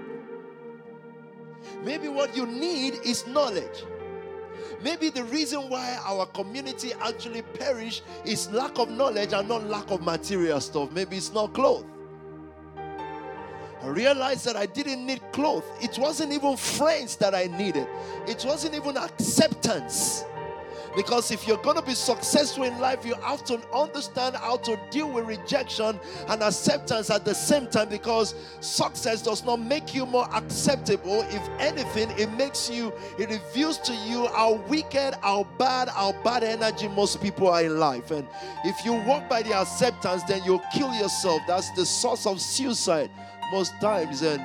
Maybe 1.83 2.07
what 2.07 2.35
you 2.35 2.45
need 2.45 2.93
is 3.03 3.27
knowledge. 3.27 3.83
Maybe 4.81 5.09
the 5.09 5.23
reason 5.25 5.69
why 5.69 5.97
our 6.05 6.25
community 6.27 6.93
actually 7.01 7.41
perish 7.41 8.01
is 8.23 8.49
lack 8.51 8.77
of 8.79 8.89
knowledge 8.89 9.33
and 9.33 9.49
not 9.49 9.65
lack 9.65 9.89
of 9.91 10.01
material 10.01 10.61
stuff. 10.61 10.91
Maybe 10.91 11.17
it's 11.17 11.33
not 11.33 11.53
clothes. 11.53 11.85
Realized 13.83 14.45
that 14.45 14.55
I 14.55 14.67
didn't 14.67 15.05
need 15.05 15.21
clothes. 15.31 15.63
It 15.81 15.97
wasn't 15.97 16.33
even 16.33 16.55
friends 16.55 17.15
that 17.17 17.33
I 17.33 17.45
needed. 17.45 17.87
It 18.27 18.43
wasn't 18.45 18.75
even 18.75 18.95
acceptance. 18.95 20.23
Because 20.95 21.31
if 21.31 21.47
you're 21.47 21.57
going 21.57 21.77
to 21.77 21.81
be 21.81 21.93
successful 21.93 22.63
in 22.63 22.77
life, 22.79 23.05
you 23.05 23.15
have 23.15 23.43
to 23.45 23.59
understand 23.73 24.35
how 24.35 24.57
to 24.57 24.79
deal 24.89 25.09
with 25.09 25.25
rejection 25.25 25.99
and 26.27 26.43
acceptance 26.43 27.09
at 27.09 27.23
the 27.23 27.33
same 27.33 27.67
time. 27.67 27.89
Because 27.89 28.35
success 28.59 29.21
does 29.21 29.45
not 29.45 29.59
make 29.59 29.95
you 29.95 30.05
more 30.05 30.27
acceptable. 30.33 31.25
If 31.29 31.47
anything, 31.59 32.11
it 32.19 32.31
makes 32.33 32.69
you, 32.69 32.93
it 33.17 33.29
reveals 33.29 33.77
to 33.79 33.93
you 33.93 34.27
how 34.27 34.55
wicked, 34.67 35.15
how 35.21 35.47
bad, 35.57 35.87
how 35.87 36.13
bad 36.23 36.43
energy 36.43 36.87
most 36.89 37.21
people 37.21 37.47
are 37.47 37.63
in 37.63 37.79
life. 37.79 38.11
And 38.11 38.27
if 38.65 38.83
you 38.85 38.93
walk 38.93 39.29
by 39.29 39.43
the 39.43 39.53
acceptance, 39.53 40.23
then 40.23 40.41
you'll 40.43 40.63
kill 40.73 40.93
yourself. 40.93 41.41
That's 41.47 41.71
the 41.71 41.85
source 41.85 42.25
of 42.25 42.41
suicide 42.41 43.09
most 43.51 43.73
times. 43.81 44.21
And 44.21 44.41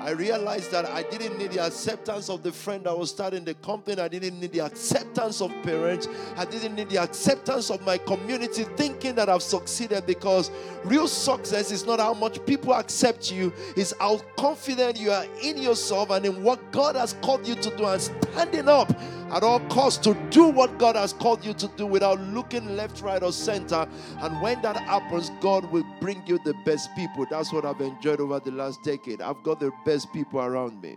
I 0.00 0.12
realized 0.12 0.70
that 0.70 0.86
I 0.86 1.02
didn't 1.02 1.36
need 1.38 1.52
the 1.52 1.66
acceptance 1.66 2.30
of 2.30 2.42
the 2.42 2.50
friend 2.50 2.84
that 2.84 2.98
was 2.98 3.10
starting 3.10 3.44
the 3.44 3.52
company. 3.54 4.00
I 4.00 4.08
didn't 4.08 4.40
need 4.40 4.52
the 4.52 4.60
acceptance 4.60 5.42
of 5.42 5.50
parents. 5.62 6.08
I 6.38 6.46
didn't 6.46 6.74
need 6.74 6.88
the 6.88 7.02
acceptance 7.02 7.70
of 7.70 7.82
my 7.82 7.98
community, 7.98 8.64
thinking 8.76 9.14
that 9.16 9.28
I've 9.28 9.42
succeeded 9.42 10.06
because 10.06 10.50
real 10.84 11.06
success 11.06 11.70
is 11.70 11.84
not 11.84 12.00
how 12.00 12.14
much 12.14 12.44
people 12.46 12.72
accept 12.72 13.30
you, 13.30 13.52
it's 13.76 13.92
how 14.00 14.22
confident 14.38 14.98
you 14.98 15.10
are 15.10 15.26
in 15.42 15.58
yourself 15.58 16.08
and 16.10 16.24
in 16.24 16.42
what 16.42 16.72
God 16.72 16.96
has 16.96 17.14
called 17.20 17.46
you 17.46 17.54
to 17.56 17.76
do 17.76 17.84
and 17.84 18.00
standing 18.00 18.68
up 18.68 18.90
at 19.32 19.42
all 19.42 19.60
costs 19.68 20.02
to 20.04 20.14
do 20.30 20.48
what 20.48 20.76
God 20.78 20.96
has 20.96 21.12
called 21.12 21.44
you 21.44 21.54
to 21.54 21.68
do 21.76 21.86
without 21.86 22.20
looking 22.20 22.76
left, 22.76 23.00
right, 23.00 23.22
or 23.22 23.32
center. 23.32 23.88
And 24.18 24.40
when 24.42 24.60
that 24.62 24.76
happens, 24.76 25.30
God 25.40 25.70
will 25.70 25.86
bring 26.00 26.22
you 26.26 26.38
the 26.44 26.54
best 26.64 26.94
people. 26.96 27.26
That's 27.30 27.52
what 27.52 27.64
I've 27.64 27.80
enjoyed 27.80 28.20
over 28.20 28.40
the 28.40 28.50
last 28.50 28.82
decade. 28.82 29.20
I've 29.20 29.42
got 29.42 29.60
the 29.60 29.70
best 29.84 30.12
people 30.12 30.40
around 30.40 30.80
me. 30.80 30.96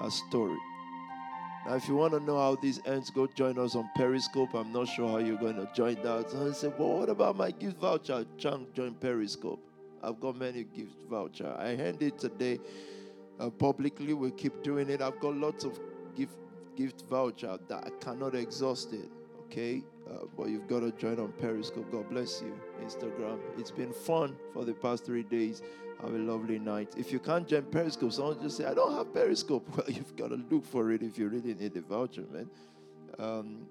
A 0.00 0.10
story. 0.10 0.58
Now, 1.66 1.74
if 1.74 1.86
you 1.88 1.96
want 1.96 2.14
to 2.14 2.20
know 2.20 2.38
how 2.38 2.56
these 2.56 2.80
ends 2.86 3.10
go, 3.10 3.26
join 3.26 3.58
us 3.58 3.74
on 3.74 3.90
Periscope. 3.94 4.54
I'm 4.54 4.72
not 4.72 4.88
sure 4.88 5.08
how 5.08 5.18
you're 5.18 5.38
going 5.38 5.56
to 5.56 5.68
join 5.74 5.96
that. 6.02 6.30
So 6.30 6.48
I 6.48 6.52
said, 6.52 6.74
well, 6.78 6.98
what 6.98 7.08
about 7.08 7.36
my 7.36 7.50
gift 7.50 7.78
voucher? 7.78 8.24
Chunk, 8.38 8.72
join 8.74 8.94
Periscope. 8.94 9.62
I've 10.02 10.20
got 10.20 10.36
many 10.36 10.64
gift 10.64 10.94
voucher. 11.10 11.54
I 11.58 11.70
handed 11.70 12.02
it 12.02 12.18
today 12.18 12.60
uh, 13.38 13.50
publicly. 13.50 14.14
We 14.14 14.30
keep 14.30 14.62
doing 14.62 14.88
it. 14.88 15.02
I've 15.02 15.18
got 15.20 15.36
lots 15.36 15.64
of 15.64 15.78
gift 16.78 17.02
voucher 17.10 17.58
that 17.68 17.84
I 17.84 17.90
cannot 18.04 18.36
exhaust 18.36 18.92
it. 18.92 19.10
Okay, 19.46 19.82
uh, 20.08 20.26
but 20.36 20.48
you've 20.48 20.68
got 20.68 20.80
to 20.80 20.92
join 20.92 21.18
on 21.18 21.32
Periscope. 21.32 21.90
God 21.90 22.08
bless 22.08 22.40
you. 22.40 22.54
Instagram. 22.84 23.40
It's 23.58 23.70
been 23.70 23.92
fun 23.92 24.36
for 24.52 24.64
the 24.64 24.74
past 24.74 25.04
three 25.04 25.24
days. 25.24 25.62
Have 26.00 26.14
a 26.14 26.18
lovely 26.18 26.58
night. 26.58 26.94
If 26.96 27.10
you 27.12 27.18
can't 27.18 27.48
join 27.48 27.62
Periscope, 27.62 28.12
someone 28.12 28.40
just 28.40 28.58
say, 28.58 28.66
I 28.66 28.74
don't 28.74 28.94
have 28.94 29.12
Periscope. 29.12 29.66
Well, 29.76 29.86
you've 29.88 30.14
got 30.16 30.28
to 30.28 30.36
look 30.50 30.64
for 30.64 30.92
it 30.92 31.02
if 31.02 31.18
you 31.18 31.28
really 31.28 31.54
need 31.54 31.74
the 31.74 31.80
voucher, 31.80 32.24
man. 32.30 32.48
Um, 33.18 33.66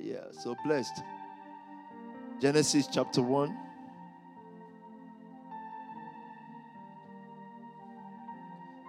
yeah, 0.00 0.24
so 0.32 0.56
blessed. 0.64 1.00
Genesis 2.40 2.88
chapter 2.92 3.22
1. 3.22 3.56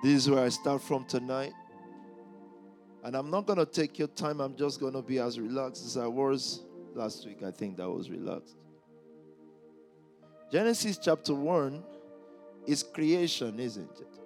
This 0.01 0.13
is 0.13 0.29
where 0.29 0.45
I 0.45 0.49
start 0.49 0.81
from 0.81 1.03
tonight. 1.05 1.53
And 3.10 3.16
I'm 3.16 3.32
not 3.32 3.48
going 3.48 3.58
to 3.58 3.66
take 3.66 3.98
your 3.98 4.10
time. 4.10 4.39
I'm 4.39 4.56
just 4.56 4.80
going 4.80 4.94
to 4.94 5.01
be 5.01 5.18
as 5.18 5.39
relaxed 5.39 5.84
as 5.84 5.98
I 5.98 6.06
was 6.06 6.62
last 6.94 7.25
week. 7.25 7.42
I 7.42 7.50
think 7.50 7.78
that 7.78 7.89
was 7.89 8.08
relaxed. 8.08 8.56
Genesis 10.51 11.00
chapter 11.00 11.34
1 11.34 11.84
is 12.68 12.84
creation, 12.84 13.60
isn't 13.60 14.00
it? 14.00 14.20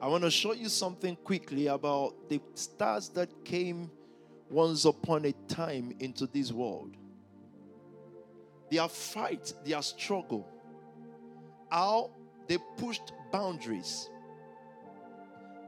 I 0.00 0.06
want 0.06 0.24
to 0.24 0.30
show 0.30 0.54
you 0.54 0.70
something 0.70 1.16
quickly 1.16 1.66
about 1.66 2.30
the 2.30 2.40
stars 2.54 3.10
that 3.10 3.44
came 3.44 3.90
once 4.48 4.86
upon 4.86 5.26
a 5.26 5.32
time 5.48 5.92
into 6.00 6.26
this 6.26 6.50
world. 6.50 6.96
Their 8.70 8.88
fight, 8.88 9.52
their 9.66 9.82
struggle, 9.82 10.48
how 11.70 12.10
they 12.48 12.56
pushed 12.78 13.12
boundaries 13.30 14.08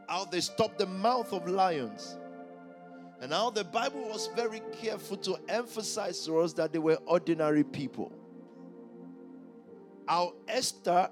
how 0.08 0.25
they 0.25 0.40
stopped 0.40 0.78
the 0.78 0.86
mouth 0.86 1.32
of 1.32 1.48
lions, 1.48 2.16
and 3.20 3.32
how 3.32 3.50
the 3.50 3.64
Bible 3.64 4.08
was 4.08 4.28
very 4.36 4.60
careful 4.80 5.16
to 5.18 5.36
emphasize 5.48 6.25
to 6.26 6.38
us 6.38 6.52
that 6.54 6.72
they 6.72 6.78
were 6.78 6.98
ordinary 7.06 7.64
people. 7.64 8.12
How 10.06 10.34
Esther 10.46 11.10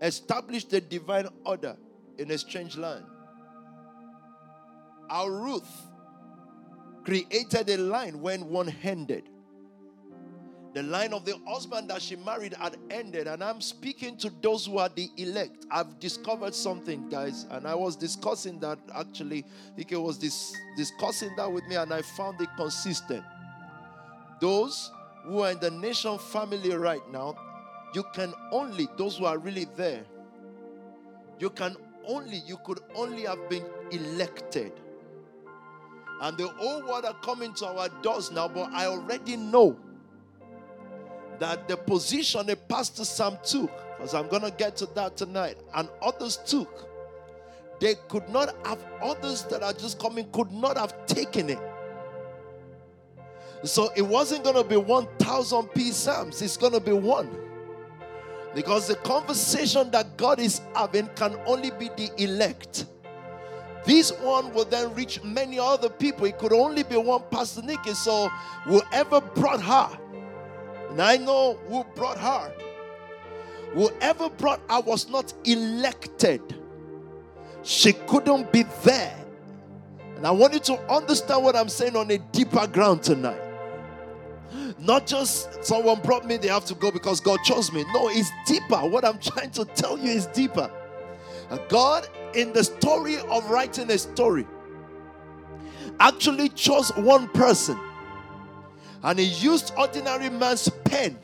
established 0.00 0.70
the 0.70 0.80
divine 0.80 1.28
order 1.44 1.76
in 2.18 2.30
a 2.30 2.38
strange 2.38 2.76
land. 2.76 3.04
How 5.08 5.26
Ruth 5.26 5.70
created 7.04 7.68
a 7.70 7.76
line 7.76 8.20
when 8.20 8.48
one 8.48 8.68
handed. 8.68 9.28
The 10.74 10.82
line 10.82 11.12
of 11.12 11.24
the 11.24 11.38
husband 11.46 11.88
that 11.90 12.02
she 12.02 12.16
married 12.16 12.54
had 12.54 12.76
ended, 12.90 13.28
and 13.28 13.44
I'm 13.44 13.60
speaking 13.60 14.16
to 14.16 14.30
those 14.42 14.66
who 14.66 14.78
are 14.78 14.88
the 14.88 15.08
elect. 15.16 15.66
I've 15.70 16.00
discovered 16.00 16.52
something, 16.52 17.08
guys, 17.08 17.46
and 17.52 17.64
I 17.64 17.76
was 17.76 17.94
discussing 17.94 18.58
that 18.58 18.80
actually. 18.92 19.44
Ike 19.78 19.92
was 19.92 20.18
dis- 20.18 20.52
discussing 20.76 21.30
that 21.36 21.50
with 21.50 21.64
me, 21.68 21.76
and 21.76 21.92
I 21.94 22.02
found 22.02 22.40
it 22.40 22.48
consistent. 22.56 23.22
Those 24.40 24.90
who 25.24 25.42
are 25.42 25.52
in 25.52 25.60
the 25.60 25.70
nation 25.70 26.18
family 26.18 26.74
right 26.74 27.08
now, 27.12 27.36
you 27.94 28.02
can 28.12 28.34
only, 28.50 28.88
those 28.98 29.18
who 29.18 29.26
are 29.26 29.38
really 29.38 29.68
there, 29.76 30.04
you 31.38 31.50
can 31.50 31.76
only, 32.04 32.42
you 32.46 32.58
could 32.64 32.80
only 32.96 33.22
have 33.22 33.48
been 33.48 33.64
elected. 33.92 34.72
And 36.20 36.36
the 36.36 36.48
whole 36.48 36.82
world 36.82 37.04
are 37.04 37.16
coming 37.22 37.54
to 37.54 37.66
our 37.66 37.88
doors 38.02 38.32
now, 38.32 38.48
but 38.48 38.72
I 38.72 38.86
already 38.86 39.36
know 39.36 39.76
that 41.38 41.68
the 41.68 41.76
position 41.76 42.48
a 42.50 42.56
pastor 42.56 43.04
Sam 43.04 43.38
took, 43.44 43.70
because 43.96 44.14
I'm 44.14 44.28
going 44.28 44.42
to 44.42 44.50
get 44.50 44.76
to 44.76 44.86
that 44.94 45.16
tonight, 45.16 45.56
and 45.74 45.88
others 46.02 46.36
took, 46.36 46.88
they 47.80 47.94
could 48.08 48.28
not 48.28 48.54
have, 48.66 48.78
others 49.02 49.42
that 49.44 49.62
are 49.62 49.72
just 49.72 49.98
coming 49.98 50.30
could 50.32 50.50
not 50.52 50.76
have 50.76 51.06
taken 51.06 51.50
it. 51.50 51.58
So 53.64 53.90
it 53.96 54.02
wasn't 54.02 54.44
going 54.44 54.56
to 54.56 54.64
be 54.64 54.76
1,000 54.76 55.68
P 55.68 55.90
Psalms, 55.90 56.42
it's 56.42 56.56
going 56.56 56.72
to 56.72 56.80
be 56.80 56.92
one. 56.92 57.30
Because 58.54 58.86
the 58.86 58.96
conversation 58.96 59.90
that 59.90 60.16
God 60.16 60.38
is 60.38 60.60
having 60.76 61.08
can 61.16 61.36
only 61.46 61.70
be 61.72 61.88
the 61.96 62.10
elect. 62.22 62.86
This 63.84 64.12
one 64.12 64.54
will 64.54 64.64
then 64.64 64.94
reach 64.94 65.22
many 65.22 65.58
other 65.58 65.90
people. 65.90 66.26
It 66.26 66.38
could 66.38 66.52
only 66.52 66.84
be 66.84 66.96
one 66.96 67.22
Pastor 67.30 67.62
Nikki. 67.62 67.92
So 67.92 68.28
whoever 68.64 69.20
brought 69.20 69.60
her 69.60 69.98
and 70.94 71.02
I 71.02 71.16
know 71.16 71.58
who 71.66 71.82
brought 71.96 72.18
her. 72.18 72.52
Whoever 73.72 74.30
brought 74.30 74.60
her 74.70 74.80
was 74.80 75.08
not 75.08 75.34
elected. 75.44 76.40
She 77.64 77.94
couldn't 77.94 78.52
be 78.52 78.62
there. 78.84 79.24
And 80.14 80.24
I 80.24 80.30
want 80.30 80.54
you 80.54 80.60
to 80.60 80.78
understand 80.88 81.42
what 81.42 81.56
I'm 81.56 81.68
saying 81.68 81.96
on 81.96 82.12
a 82.12 82.18
deeper 82.18 82.68
ground 82.68 83.02
tonight. 83.02 83.40
Not 84.78 85.08
just 85.08 85.64
someone 85.64 86.00
brought 86.00 86.28
me, 86.28 86.36
they 86.36 86.46
have 86.46 86.64
to 86.66 86.76
go 86.76 86.92
because 86.92 87.18
God 87.18 87.40
chose 87.42 87.72
me. 87.72 87.84
No, 87.92 88.08
it's 88.08 88.30
deeper. 88.46 88.76
What 88.76 89.04
I'm 89.04 89.18
trying 89.18 89.50
to 89.50 89.64
tell 89.64 89.98
you 89.98 90.12
is 90.12 90.26
deeper. 90.26 90.70
God 91.68 92.06
in 92.34 92.52
the 92.52 92.62
story 92.62 93.16
of 93.18 93.50
writing 93.50 93.90
a 93.90 93.98
story, 93.98 94.46
actually 95.98 96.50
chose 96.50 96.90
one 96.94 97.26
person 97.30 97.76
and 99.04 99.18
he 99.18 99.26
used 99.26 99.72
ordinary 99.76 100.30
man's 100.30 100.68
pen, 100.84 101.16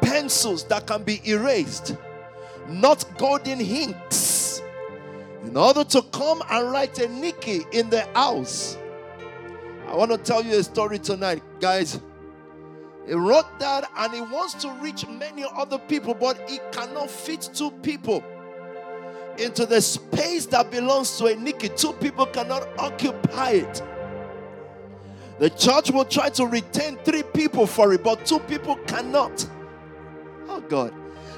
pencils 0.00 0.64
that 0.64 0.86
can 0.86 1.02
be 1.02 1.20
erased, 1.28 1.96
not 2.68 3.04
golden 3.18 3.60
inks, 3.60 4.62
in 5.42 5.56
order 5.56 5.82
to 5.82 6.00
come 6.12 6.42
and 6.48 6.70
write 6.70 6.98
a 7.00 7.08
Nikki 7.08 7.62
in 7.72 7.90
the 7.90 8.02
house. 8.14 8.78
I 9.88 9.96
want 9.96 10.12
to 10.12 10.18
tell 10.18 10.42
you 10.44 10.58
a 10.58 10.62
story 10.62 10.98
tonight, 10.98 11.42
guys. 11.60 12.00
He 13.06 13.12
wrote 13.12 13.58
that 13.58 13.90
and 13.98 14.14
he 14.14 14.20
wants 14.22 14.54
to 14.62 14.70
reach 14.80 15.06
many 15.06 15.44
other 15.56 15.78
people, 15.78 16.14
but 16.14 16.48
he 16.48 16.58
cannot 16.72 17.10
fit 17.10 17.50
two 17.52 17.70
people 17.82 18.24
into 19.38 19.66
the 19.66 19.80
space 19.82 20.46
that 20.46 20.70
belongs 20.70 21.18
to 21.18 21.26
a 21.26 21.34
Nikki. 21.34 21.68
Two 21.68 21.92
people 21.94 22.26
cannot 22.26 22.66
occupy 22.78 23.50
it. 23.50 23.82
The 25.38 25.50
church 25.50 25.90
will 25.90 26.04
try 26.04 26.28
to 26.30 26.46
retain 26.46 26.96
three 27.04 27.22
people 27.22 27.66
for 27.66 27.92
it, 27.92 28.04
but 28.04 28.24
two 28.24 28.38
people 28.40 28.76
cannot. 28.86 29.46
Oh 30.48 30.60
God. 30.60 30.92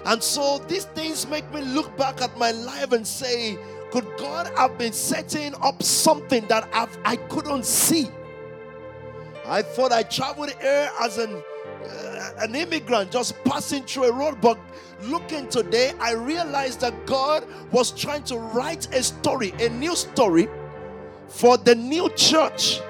And 0.04 0.22
so 0.22 0.58
these 0.68 0.84
things 0.84 1.26
make 1.26 1.50
me 1.52 1.62
look 1.62 1.96
back 1.96 2.20
at 2.22 2.36
my 2.38 2.52
life 2.52 2.92
and 2.92 3.06
say, 3.06 3.58
could 3.90 4.06
God 4.18 4.50
have 4.56 4.76
been 4.78 4.92
setting 4.92 5.54
up 5.62 5.82
something 5.82 6.46
that 6.48 6.68
I've, 6.72 6.96
I 7.04 7.16
couldn't 7.16 7.64
see? 7.64 8.08
I 9.46 9.62
thought 9.62 9.92
I 9.92 10.02
traveled 10.02 10.50
here 10.60 10.90
as 11.00 11.18
an 11.18 11.42
uh, 11.84 12.30
an 12.38 12.54
immigrant 12.54 13.10
just 13.10 13.42
passing 13.44 13.82
through 13.84 14.04
a 14.04 14.12
road, 14.12 14.40
but 14.40 14.58
looking 15.02 15.48
today, 15.48 15.92
I 16.00 16.12
realized 16.12 16.80
that 16.80 17.06
God 17.06 17.46
was 17.70 17.92
trying 17.92 18.24
to 18.24 18.38
write 18.38 18.92
a 18.94 19.02
story, 19.02 19.52
a 19.60 19.68
new 19.68 19.94
story 19.94 20.48
for 21.28 21.56
the 21.56 21.74
new 21.74 22.08
church. 22.10 22.80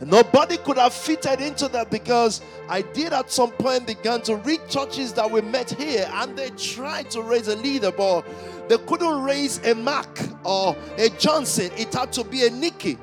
Nobody 0.00 0.58
could 0.58 0.76
have 0.76 0.92
fitted 0.92 1.40
into 1.40 1.68
that 1.68 1.90
because 1.90 2.42
I 2.68 2.82
did 2.82 3.14
at 3.14 3.30
some 3.30 3.50
point 3.52 3.86
began 3.86 4.20
to 4.22 4.36
read 4.36 4.60
churches 4.68 5.14
that 5.14 5.30
we 5.30 5.40
met 5.40 5.70
here 5.70 6.08
and 6.12 6.36
they 6.36 6.50
tried 6.50 7.10
to 7.12 7.22
raise 7.22 7.48
a 7.48 7.56
leader, 7.56 7.90
but 7.90 8.22
they 8.68 8.76
couldn't 8.76 9.22
raise 9.22 9.58
a 9.66 9.74
Mark 9.74 10.20
or 10.44 10.76
a 10.98 11.08
Johnson. 11.10 11.70
It 11.76 11.94
had 11.94 12.12
to 12.12 12.24
be 12.24 12.46
a 12.46 12.50
Nikki 12.50 12.98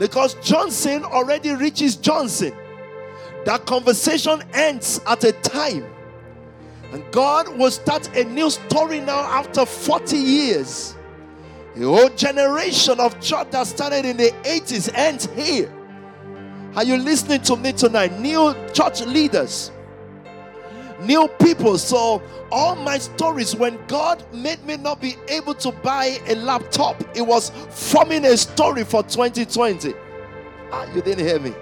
because 0.00 0.34
Johnson 0.42 1.04
already 1.04 1.54
reaches 1.54 1.94
Johnson. 1.94 2.52
That 3.44 3.64
conversation 3.66 4.42
ends 4.54 5.00
at 5.06 5.22
a 5.22 5.32
time. 5.32 5.86
And 6.92 7.04
God 7.12 7.56
will 7.56 7.70
start 7.70 8.16
a 8.16 8.24
new 8.24 8.50
story 8.50 9.00
now 9.00 9.20
after 9.20 9.64
40 9.64 10.16
years. 10.16 10.94
The 11.78 11.84
whole 11.84 12.08
generation 12.08 12.98
of 12.98 13.20
church 13.20 13.52
that 13.52 13.64
started 13.68 14.04
in 14.04 14.16
the 14.16 14.32
80s 14.42 14.90
ends 14.96 15.28
here. 15.36 15.72
Are 16.74 16.82
you 16.82 16.96
listening 16.96 17.40
to 17.42 17.54
me 17.54 17.70
tonight? 17.70 18.18
New 18.18 18.52
church 18.72 19.02
leaders, 19.02 19.70
new 21.00 21.28
people. 21.40 21.78
So, 21.78 22.20
all 22.50 22.74
my 22.74 22.98
stories, 22.98 23.54
when 23.54 23.78
God 23.86 24.24
made 24.34 24.60
me 24.66 24.76
not 24.76 25.00
be 25.00 25.14
able 25.28 25.54
to 25.54 25.70
buy 25.70 26.18
a 26.26 26.34
laptop, 26.34 27.00
it 27.16 27.22
was 27.22 27.50
forming 27.70 28.24
a 28.24 28.36
story 28.36 28.82
for 28.82 29.04
2020. 29.04 29.94
Ah, 30.72 30.92
you 30.92 31.00
didn't 31.00 31.24
hear 31.24 31.38
me. 31.38 31.54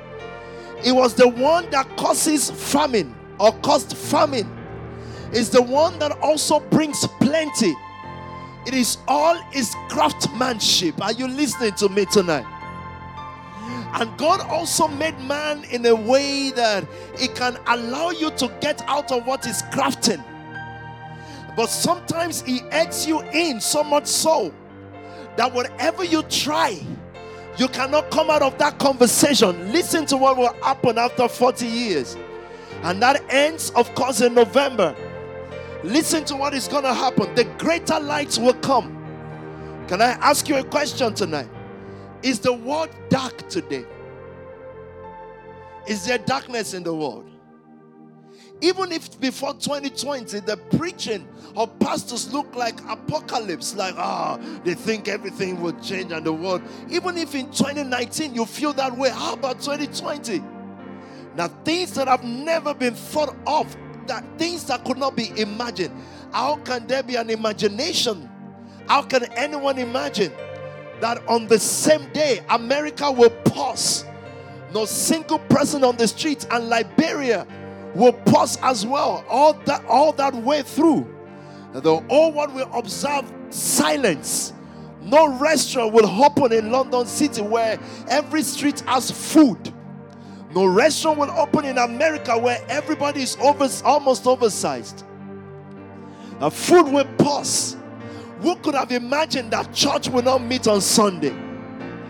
It 0.82 0.92
was 0.92 1.12
the 1.12 1.28
one 1.28 1.68
that 1.72 1.94
causes 1.98 2.50
famine 2.50 3.14
or 3.38 3.52
caused 3.60 3.94
famine. 3.94 4.50
It's 5.32 5.50
the 5.50 5.60
one 5.60 5.98
that 5.98 6.12
also 6.22 6.60
brings 6.60 7.06
plenty. 7.20 7.74
It 8.66 8.74
is 8.74 8.98
all 9.06 9.40
is 9.54 9.74
craftsmanship. 9.88 11.00
Are 11.00 11.12
you 11.12 11.28
listening 11.28 11.74
to 11.74 11.88
me 11.88 12.04
tonight? 12.06 12.44
And 13.94 14.16
God 14.18 14.40
also 14.40 14.88
made 14.88 15.18
man 15.20 15.64
in 15.64 15.86
a 15.86 15.94
way 15.94 16.50
that 16.50 16.84
it 17.14 17.34
can 17.34 17.56
allow 17.68 18.10
you 18.10 18.30
to 18.32 18.48
get 18.60 18.82
out 18.88 19.12
of 19.12 19.24
what 19.24 19.46
is 19.46 19.62
crafting. 19.72 20.22
But 21.56 21.70
sometimes 21.70 22.42
He 22.42 22.60
eggs 22.72 23.06
you 23.06 23.22
in 23.32 23.60
so 23.60 23.84
much 23.84 24.06
so 24.06 24.52
that 25.36 25.54
whatever 25.54 26.04
you 26.04 26.22
try, 26.24 26.82
you 27.56 27.68
cannot 27.68 28.10
come 28.10 28.30
out 28.30 28.42
of 28.42 28.58
that 28.58 28.78
conversation. 28.78 29.72
Listen 29.72 30.04
to 30.06 30.16
what 30.16 30.36
will 30.36 30.52
happen 30.62 30.98
after 30.98 31.28
40 31.28 31.66
years. 31.66 32.16
And 32.82 33.00
that 33.00 33.22
ends, 33.30 33.70
of 33.70 33.94
course, 33.94 34.20
in 34.20 34.34
November. 34.34 34.94
Listen 35.86 36.24
to 36.24 36.34
what 36.34 36.52
is 36.52 36.66
going 36.66 36.82
to 36.82 36.92
happen. 36.92 37.32
The 37.36 37.44
greater 37.58 38.00
lights 38.00 38.38
will 38.38 38.54
come. 38.54 38.92
Can 39.86 40.02
I 40.02 40.10
ask 40.14 40.48
you 40.48 40.56
a 40.56 40.64
question 40.64 41.14
tonight? 41.14 41.48
Is 42.24 42.40
the 42.40 42.52
world 42.52 42.90
dark 43.08 43.48
today? 43.48 43.86
Is 45.86 46.04
there 46.04 46.18
darkness 46.18 46.74
in 46.74 46.82
the 46.82 46.92
world? 46.92 47.30
Even 48.60 48.90
if 48.90 49.20
before 49.20 49.54
2020 49.54 50.40
the 50.40 50.56
preaching 50.76 51.28
of 51.54 51.78
pastors 51.78 52.32
look 52.32 52.52
like 52.56 52.80
apocalypse, 52.88 53.76
like 53.76 53.94
ah, 53.96 54.40
they 54.64 54.74
think 54.74 55.06
everything 55.06 55.62
will 55.62 55.78
change 55.80 56.10
and 56.10 56.26
the 56.26 56.32
world. 56.32 56.62
Even 56.88 57.16
if 57.16 57.32
in 57.36 57.46
2019 57.52 58.34
you 58.34 58.44
feel 58.44 58.72
that 58.72 58.96
way, 58.96 59.10
how 59.10 59.34
about 59.34 59.60
2020? 59.60 60.42
Now, 61.36 61.46
things 61.46 61.92
that 61.94 62.08
have 62.08 62.24
never 62.24 62.74
been 62.74 62.94
thought 62.94 63.36
of, 63.46 63.76
that 64.06 64.24
things 64.38 64.64
that 64.64 64.84
could 64.84 64.98
not 64.98 65.16
be 65.16 65.32
imagined. 65.40 65.94
How 66.32 66.56
can 66.56 66.86
there 66.86 67.02
be 67.02 67.16
an 67.16 67.30
imagination? 67.30 68.28
How 68.88 69.02
can 69.02 69.24
anyone 69.32 69.78
imagine 69.78 70.32
that 71.00 71.26
on 71.28 71.46
the 71.46 71.58
same 71.58 72.10
day 72.12 72.40
America 72.48 73.10
will 73.10 73.30
pause? 73.30 74.04
No 74.72 74.84
single 74.84 75.38
person 75.38 75.84
on 75.84 75.96
the 75.96 76.06
streets 76.08 76.46
and 76.50 76.68
Liberia 76.68 77.46
will 77.96 78.12
pause 78.12 78.58
as 78.62 78.86
well 78.86 79.24
all 79.28 79.54
that 79.64 79.84
all 79.86 80.12
that 80.12 80.34
way 80.34 80.62
through 80.62 81.06
the 81.72 81.96
whole 82.10 82.32
world 82.32 82.54
will 82.54 82.70
observe 82.74 83.24
silence 83.48 84.52
no 85.02 85.38
restaurant 85.38 85.92
will 85.92 86.06
open 86.24 86.52
in 86.52 86.70
london 86.70 87.06
city 87.06 87.40
where 87.40 87.78
every 88.08 88.42
street 88.42 88.80
has 88.80 89.10
food 89.10 89.72
no 90.56 90.66
restaurant 90.66 91.18
will 91.18 91.30
open 91.30 91.64
in 91.64 91.78
america 91.78 92.36
where 92.36 92.58
everybody 92.68 93.22
is 93.22 93.36
over, 93.40 93.68
almost 93.84 94.26
oversized 94.26 95.04
a 96.40 96.50
food 96.50 96.88
will 96.88 97.08
pause 97.18 97.76
who 98.40 98.56
could 98.56 98.74
have 98.74 98.90
imagined 98.90 99.52
that 99.52 99.72
church 99.72 100.08
will 100.08 100.22
not 100.22 100.42
meet 100.42 100.66
on 100.66 100.80
sunday 100.80 101.34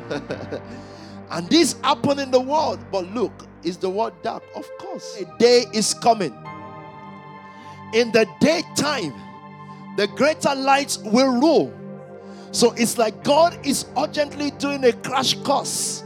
and 1.30 1.48
this 1.50 1.74
happened 1.82 2.20
in 2.20 2.30
the 2.30 2.40
world 2.40 2.78
but 2.90 3.06
look 3.12 3.46
is 3.66 3.76
the 3.76 3.90
word 3.90 4.14
dark? 4.22 4.44
Of 4.54 4.64
course. 4.78 5.20
A 5.20 5.38
day 5.38 5.64
is 5.74 5.92
coming. 5.92 6.32
In 7.92 8.12
the 8.12 8.26
daytime, 8.40 9.12
the 9.96 10.06
greater 10.06 10.54
lights 10.54 10.98
will 10.98 11.40
rule. 11.40 11.74
So 12.52 12.72
it's 12.72 12.96
like 12.96 13.24
God 13.24 13.58
is 13.66 13.86
urgently 13.98 14.52
doing 14.52 14.84
a 14.84 14.92
crash 14.92 15.34
course 15.42 16.04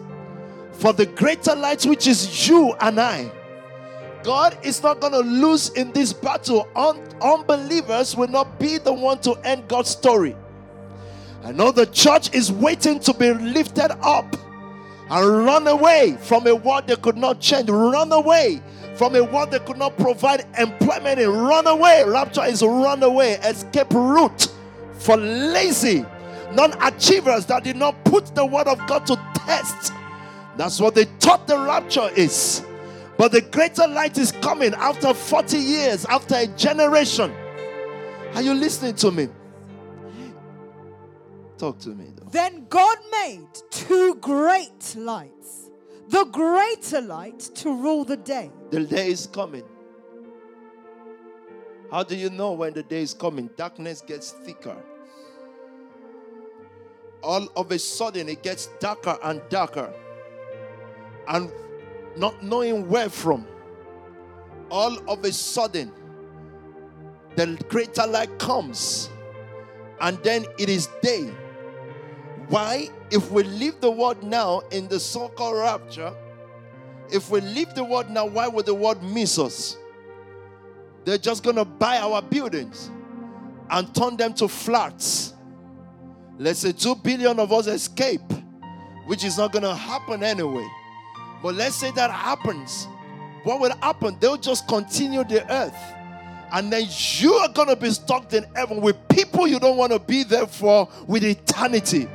for 0.80 0.92
the 0.94 1.06
greater 1.06 1.54
light, 1.54 1.84
which 1.84 2.06
is 2.06 2.48
you 2.48 2.72
and 2.80 2.98
I. 2.98 3.30
God 4.22 4.58
is 4.62 4.82
not 4.82 5.00
going 5.00 5.12
to 5.12 5.20
lose 5.20 5.68
in 5.70 5.92
this 5.92 6.12
battle. 6.12 6.68
Un- 6.74 7.06
unbelievers 7.20 8.16
will 8.16 8.28
not 8.28 8.58
be 8.58 8.78
the 8.78 8.92
one 8.92 9.20
to 9.20 9.34
end 9.44 9.68
God's 9.68 9.90
story. 9.90 10.34
I 11.44 11.52
know 11.52 11.70
the 11.70 11.86
church 11.86 12.34
is 12.34 12.50
waiting 12.50 12.98
to 13.00 13.14
be 13.14 13.32
lifted 13.32 13.92
up 14.02 14.36
and 15.10 15.44
run 15.44 15.66
away 15.66 16.16
from 16.20 16.46
a 16.46 16.54
world 16.54 16.86
they 16.86 16.96
could 16.96 17.16
not 17.16 17.40
change. 17.40 17.68
Run 17.68 18.12
away 18.12 18.62
from 18.96 19.16
a 19.16 19.22
world 19.22 19.50
they 19.50 19.58
could 19.60 19.78
not 19.78 19.96
provide 19.96 20.46
employment 20.58 21.18
in. 21.18 21.30
Run 21.30 21.66
away. 21.66 22.04
Rapture 22.06 22.44
is 22.44 22.62
run 22.62 23.02
away, 23.02 23.32
escape 23.34 23.92
route 23.92 24.48
for 24.94 25.16
lazy 25.16 26.04
non 26.52 26.74
achievers 26.82 27.46
that 27.46 27.64
did 27.64 27.76
not 27.76 28.02
put 28.04 28.34
the 28.34 28.44
word 28.44 28.66
of 28.66 28.78
God 28.86 29.06
to 29.06 29.16
test. 29.34 29.92
That's 30.56 30.80
what 30.80 30.94
they 30.94 31.04
thought 31.04 31.46
the 31.46 31.58
rapture 31.58 32.10
is. 32.16 32.64
But 33.16 33.32
the 33.32 33.42
greater 33.42 33.86
light 33.86 34.16
is 34.18 34.32
coming 34.32 34.74
after 34.74 35.12
40 35.12 35.58
years, 35.58 36.04
after 36.06 36.36
a 36.36 36.46
generation. 36.46 37.32
Are 38.34 38.42
you 38.42 38.54
listening 38.54 38.94
to 38.96 39.10
me? 39.10 39.28
Talk 41.58 41.78
to 41.80 41.90
me. 41.90 42.06
Though. 42.16 42.30
Then 42.30 42.66
God 42.70 42.96
made 43.12 43.46
two 43.70 44.14
great 44.22 44.96
lights, 44.96 45.68
the 46.08 46.24
greater 46.24 47.02
light 47.02 47.38
to 47.56 47.70
rule 47.70 48.04
the 48.06 48.16
day. 48.16 48.50
The 48.70 48.84
day 48.84 49.08
is 49.08 49.26
coming. 49.26 49.64
How 51.90 52.04
do 52.04 52.16
you 52.16 52.30
know 52.30 52.52
when 52.52 52.72
the 52.72 52.82
day 52.82 53.02
is 53.02 53.12
coming? 53.12 53.50
Darkness 53.56 54.00
gets 54.00 54.30
thicker. 54.30 54.76
All 57.22 57.48
of 57.56 57.70
a 57.70 57.78
sudden, 57.78 58.28
it 58.30 58.42
gets 58.42 58.68
darker 58.78 59.18
and 59.22 59.42
darker. 59.50 59.92
And 61.30 61.50
not 62.16 62.42
knowing 62.42 62.88
where 62.88 63.08
from, 63.08 63.46
all 64.70 64.98
of 65.08 65.24
a 65.24 65.32
sudden, 65.32 65.92
the 67.36 67.56
greater 67.68 68.06
light 68.06 68.38
comes 68.38 69.08
and 70.00 70.18
then 70.24 70.44
it 70.58 70.68
is 70.68 70.88
day. 71.02 71.30
Why? 72.48 72.88
If 73.10 73.30
we 73.30 73.44
leave 73.44 73.80
the 73.80 73.90
world 73.90 74.22
now 74.22 74.60
in 74.72 74.88
the 74.88 74.98
so 74.98 75.28
called 75.28 75.58
rapture, 75.58 76.12
if 77.12 77.30
we 77.30 77.40
leave 77.40 77.74
the 77.74 77.84
world 77.84 78.10
now, 78.10 78.26
why 78.26 78.48
would 78.48 78.66
the 78.66 78.74
world 78.74 79.02
miss 79.02 79.38
us? 79.38 79.76
They're 81.04 81.18
just 81.18 81.42
going 81.42 81.56
to 81.56 81.64
buy 81.64 81.98
our 81.98 82.22
buildings 82.22 82.90
and 83.70 83.94
turn 83.94 84.16
them 84.16 84.34
to 84.34 84.48
flats. 84.48 85.34
Let's 86.38 86.60
say 86.60 86.72
2 86.72 86.96
billion 86.96 87.38
of 87.38 87.52
us 87.52 87.66
escape, 87.66 88.32
which 89.06 89.24
is 89.24 89.38
not 89.38 89.52
going 89.52 89.62
to 89.62 89.74
happen 89.74 90.22
anyway. 90.22 90.66
But 91.42 91.54
let's 91.54 91.76
say 91.76 91.90
that 91.92 92.10
happens. 92.10 92.86
What 93.44 93.60
will 93.60 93.74
happen? 93.80 94.16
They'll 94.20 94.36
just 94.36 94.68
continue 94.68 95.24
the 95.24 95.50
earth. 95.52 95.76
And 96.52 96.72
then 96.72 96.86
you 97.18 97.34
are 97.34 97.48
going 97.48 97.68
to 97.68 97.76
be 97.76 97.90
stuck 97.90 98.32
in 98.32 98.44
heaven 98.54 98.80
with 98.80 98.96
people 99.08 99.46
you 99.46 99.58
don't 99.60 99.76
want 99.76 99.92
to 99.92 99.98
be 99.98 100.24
there 100.24 100.46
for 100.46 100.88
with 101.06 101.24
eternity. 101.24 102.08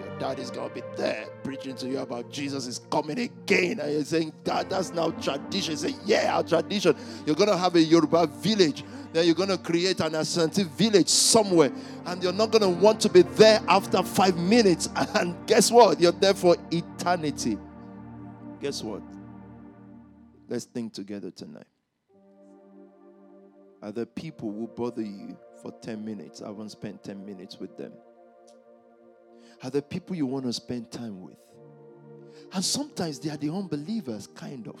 Your 0.00 0.18
dad 0.18 0.38
is 0.38 0.50
going 0.50 0.70
to 0.70 0.74
be 0.74 0.82
there 0.96 1.26
preaching 1.44 1.76
to 1.76 1.86
you 1.86 1.98
about 1.98 2.30
Jesus 2.30 2.66
is 2.66 2.80
coming 2.90 3.18
again. 3.18 3.78
And 3.78 3.92
you're 3.92 4.04
saying, 4.04 4.32
God, 4.42 4.70
that's 4.70 4.92
now 4.92 5.10
tradition. 5.10 5.72
You 5.72 5.76
Say, 5.76 5.94
yeah, 6.04 6.34
our 6.34 6.42
tradition. 6.42 6.96
You're 7.26 7.36
going 7.36 7.50
to 7.50 7.56
have 7.56 7.74
a 7.76 7.80
Yoruba 7.80 8.26
village. 8.26 8.82
Then 9.12 9.26
you're 9.26 9.34
going 9.34 9.50
to 9.50 9.58
create 9.58 10.00
an 10.00 10.14
Ashanti 10.14 10.64
village 10.64 11.08
somewhere. 11.08 11.70
And 12.06 12.22
you're 12.22 12.32
not 12.32 12.50
going 12.50 12.62
to 12.62 12.68
want 12.70 13.00
to 13.02 13.10
be 13.10 13.22
there 13.22 13.60
after 13.68 14.02
five 14.02 14.36
minutes. 14.36 14.88
And 15.14 15.36
guess 15.46 15.70
what? 15.70 16.00
You're 16.00 16.12
there 16.12 16.34
for 16.34 16.56
eternity. 16.72 17.58
Guess 18.64 18.82
what? 18.82 19.02
Let's 20.48 20.64
think 20.64 20.94
together 20.94 21.30
tonight. 21.30 21.66
Are 23.82 23.92
there 23.92 24.06
people 24.06 24.50
who 24.50 24.68
bother 24.68 25.02
you 25.02 25.36
for 25.60 25.70
10 25.82 26.02
minutes? 26.02 26.40
I 26.40 26.46
haven't 26.46 26.70
spent 26.70 27.04
10 27.04 27.26
minutes 27.26 27.60
with 27.60 27.76
them. 27.76 27.92
Are 29.62 29.68
there 29.68 29.82
people 29.82 30.16
you 30.16 30.24
want 30.24 30.46
to 30.46 30.52
spend 30.54 30.90
time 30.90 31.20
with? 31.20 31.36
And 32.54 32.64
sometimes 32.64 33.18
they 33.18 33.28
are 33.28 33.36
the 33.36 33.50
unbelievers, 33.50 34.28
kind 34.28 34.66
of. 34.66 34.80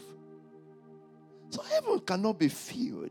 So 1.50 1.60
heaven 1.60 2.00
cannot 2.06 2.38
be 2.38 2.48
filled 2.48 3.10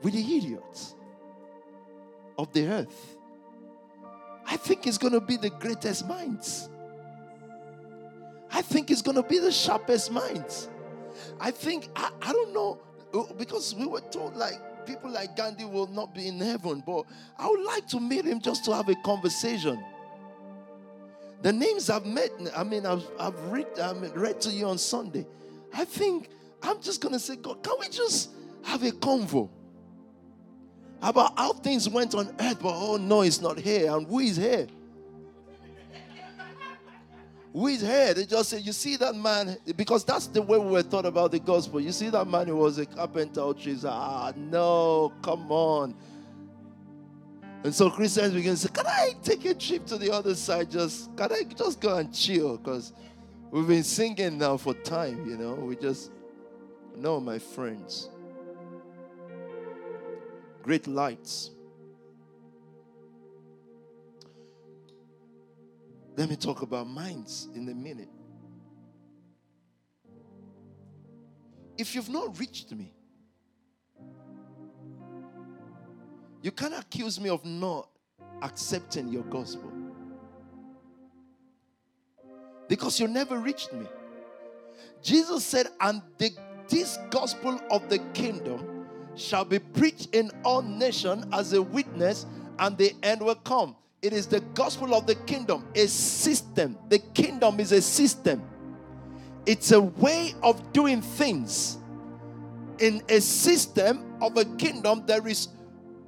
with 0.00 0.14
the 0.14 0.36
idiots 0.36 0.94
of 2.38 2.52
the 2.52 2.68
earth. 2.68 3.16
I 4.46 4.56
think 4.56 4.86
it's 4.86 4.96
going 4.96 5.14
to 5.14 5.20
be 5.20 5.36
the 5.36 5.50
greatest 5.50 6.06
minds. 6.06 6.68
I 8.56 8.62
think 8.62 8.90
it's 8.90 9.02
going 9.02 9.16
to 9.16 9.22
be 9.22 9.38
the 9.38 9.52
sharpest 9.52 10.10
minds. 10.10 10.70
I 11.38 11.50
think, 11.50 11.90
I, 11.94 12.10
I 12.22 12.32
don't 12.32 12.54
know, 12.54 12.80
uh, 13.12 13.24
because 13.34 13.74
we 13.74 13.84
were 13.84 14.00
told 14.00 14.34
like 14.34 14.86
people 14.86 15.10
like 15.10 15.36
Gandhi 15.36 15.66
will 15.66 15.88
not 15.88 16.14
be 16.14 16.26
in 16.26 16.38
heaven, 16.38 16.82
but 16.86 17.04
I 17.38 17.48
would 17.48 17.60
like 17.60 17.86
to 17.88 18.00
meet 18.00 18.24
him 18.24 18.40
just 18.40 18.64
to 18.64 18.74
have 18.74 18.88
a 18.88 18.94
conversation. 19.04 19.78
The 21.42 21.52
names 21.52 21.90
I've 21.90 22.06
met, 22.06 22.30
I 22.56 22.64
mean, 22.64 22.86
I've, 22.86 23.06
I've 23.20 23.38
read, 23.52 23.66
I 23.78 23.92
read 23.92 24.40
to 24.40 24.50
you 24.50 24.68
on 24.68 24.78
Sunday. 24.78 25.26
I 25.74 25.84
think 25.84 26.30
I'm 26.62 26.80
just 26.80 27.02
going 27.02 27.12
to 27.12 27.20
say, 27.20 27.36
God, 27.36 27.62
can 27.62 27.74
we 27.78 27.90
just 27.90 28.30
have 28.64 28.82
a 28.84 28.90
convo 28.90 29.50
about 31.02 31.38
how 31.38 31.52
things 31.52 31.90
went 31.90 32.14
on 32.14 32.34
earth, 32.40 32.62
but 32.62 32.72
oh 32.72 32.96
no, 32.96 33.20
it's 33.20 33.42
not 33.42 33.58
here, 33.58 33.94
and 33.94 34.06
who 34.06 34.20
is 34.20 34.38
here? 34.38 34.66
Is 37.64 37.80
here? 37.80 38.12
They 38.12 38.26
just 38.26 38.50
say, 38.50 38.58
You 38.58 38.72
see 38.72 38.96
that 38.96 39.14
man? 39.14 39.56
Because 39.76 40.04
that's 40.04 40.26
the 40.26 40.42
way 40.42 40.58
we 40.58 40.70
were 40.70 40.82
taught 40.82 41.06
about 41.06 41.30
the 41.30 41.38
gospel. 41.38 41.80
You 41.80 41.90
see 41.90 42.10
that 42.10 42.26
man 42.26 42.48
who 42.48 42.56
was 42.56 42.76
a 42.76 42.84
carpenter 42.84 43.40
or 43.40 43.54
Ah, 43.86 44.32
no, 44.36 45.10
come 45.22 45.50
on. 45.50 45.94
And 47.64 47.74
so 47.74 47.88
Christians 47.88 48.34
begin 48.34 48.52
to 48.52 48.56
say, 48.58 48.68
Can 48.68 48.86
I 48.86 49.14
take 49.22 49.46
a 49.46 49.54
trip 49.54 49.86
to 49.86 49.96
the 49.96 50.10
other 50.10 50.34
side? 50.34 50.70
Just 50.70 51.16
can 51.16 51.32
I 51.32 51.44
just 51.44 51.80
go 51.80 51.96
and 51.96 52.12
chill? 52.14 52.58
Because 52.58 52.92
we've 53.50 53.66
been 53.66 53.84
singing 53.84 54.36
now 54.36 54.58
for 54.58 54.74
time, 54.74 55.26
you 55.26 55.38
know. 55.38 55.54
We 55.54 55.76
just 55.76 56.10
no, 56.94 57.20
my 57.20 57.38
friends. 57.38 58.10
Great 60.62 60.86
lights 60.86 61.52
Let 66.16 66.30
me 66.30 66.36
talk 66.36 66.62
about 66.62 66.88
minds 66.88 67.48
in 67.54 67.68
a 67.68 67.74
minute. 67.74 68.08
If 71.76 71.94
you've 71.94 72.08
not 72.08 72.38
reached 72.40 72.72
me, 72.72 72.90
you 76.40 76.50
can't 76.50 76.74
accuse 76.74 77.20
me 77.20 77.28
of 77.28 77.44
not 77.44 77.90
accepting 78.40 79.08
your 79.08 79.24
gospel. 79.24 79.70
Because 82.68 82.98
you 82.98 83.08
never 83.08 83.38
reached 83.38 83.72
me. 83.74 83.86
Jesus 85.02 85.44
said, 85.44 85.68
And 85.80 86.00
the, 86.16 86.30
this 86.68 86.98
gospel 87.10 87.60
of 87.70 87.88
the 87.90 87.98
kingdom 88.14 88.86
shall 89.14 89.44
be 89.44 89.58
preached 89.58 90.14
in 90.14 90.30
all 90.44 90.62
nations 90.62 91.26
as 91.32 91.52
a 91.52 91.60
witness, 91.60 92.26
and 92.58 92.76
the 92.78 92.94
end 93.02 93.20
will 93.20 93.34
come. 93.34 93.76
It 94.02 94.12
is 94.12 94.26
the 94.26 94.40
gospel 94.54 94.94
of 94.94 95.06
the 95.06 95.14
kingdom, 95.14 95.66
a 95.74 95.86
system. 95.86 96.76
The 96.88 96.98
kingdom 96.98 97.60
is 97.60 97.72
a 97.72 97.82
system, 97.82 98.42
it's 99.46 99.72
a 99.72 99.80
way 99.80 100.34
of 100.42 100.72
doing 100.72 101.00
things. 101.00 101.78
In 102.78 103.02
a 103.08 103.20
system 103.20 104.04
of 104.20 104.36
a 104.36 104.44
kingdom, 104.44 105.04
there 105.06 105.26
is 105.26 105.48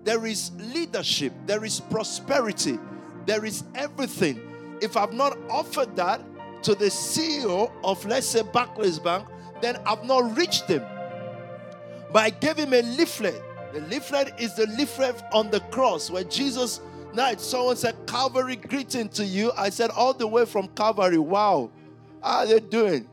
there 0.05 0.27
is 0.27 0.53
leadership, 0.57 1.33
there 1.47 1.65
is 1.65 1.81
prosperity, 1.81 2.79
there 3.27 3.45
is 3.45 3.65
everything. 3.75 4.41
If 4.81 4.97
I've 4.97 5.13
not 5.13 5.37
offered 5.51 5.97
that 5.97 6.23
to 6.63 6.75
the 6.75 6.87
CEO 6.87 7.71
of, 7.85 8.05
let's 8.07 8.27
say, 8.27 8.43
Barclays 8.43 8.99
Bank, 8.99 9.29
then 9.61 9.77
I've 9.85 10.05
not 10.05 10.37
reached 10.37 10.65
him. 10.65 10.83
But 12.13 12.23
I 12.23 12.31
gave 12.31 12.57
him 12.57 12.73
a 12.73 12.83
leaflet. 12.83 13.43
The 13.73 13.81
leaflet 13.83 14.33
is 14.41 14.55
the 14.55 14.67
leaflet 14.67 15.23
on 15.33 15.51
the 15.51 15.61
cross 15.61 16.11
where 16.11 16.25
Jesus 16.25 16.81
night, 17.19 17.41
someone 17.41 17.77
said, 17.77 17.97
Calvary 18.07 18.57
greeting 18.57 19.09
to 19.11 19.25
you. 19.25 19.53
I 19.57 19.69
said, 19.71 19.91
all 19.91 20.15
the 20.15 20.27
way 20.27 20.47
from 20.47 20.69
Calvary. 20.69 21.19
Wow. 21.19 21.71
How 22.23 22.39
are 22.39 22.47
they 22.47 22.61
doing? 22.61 23.09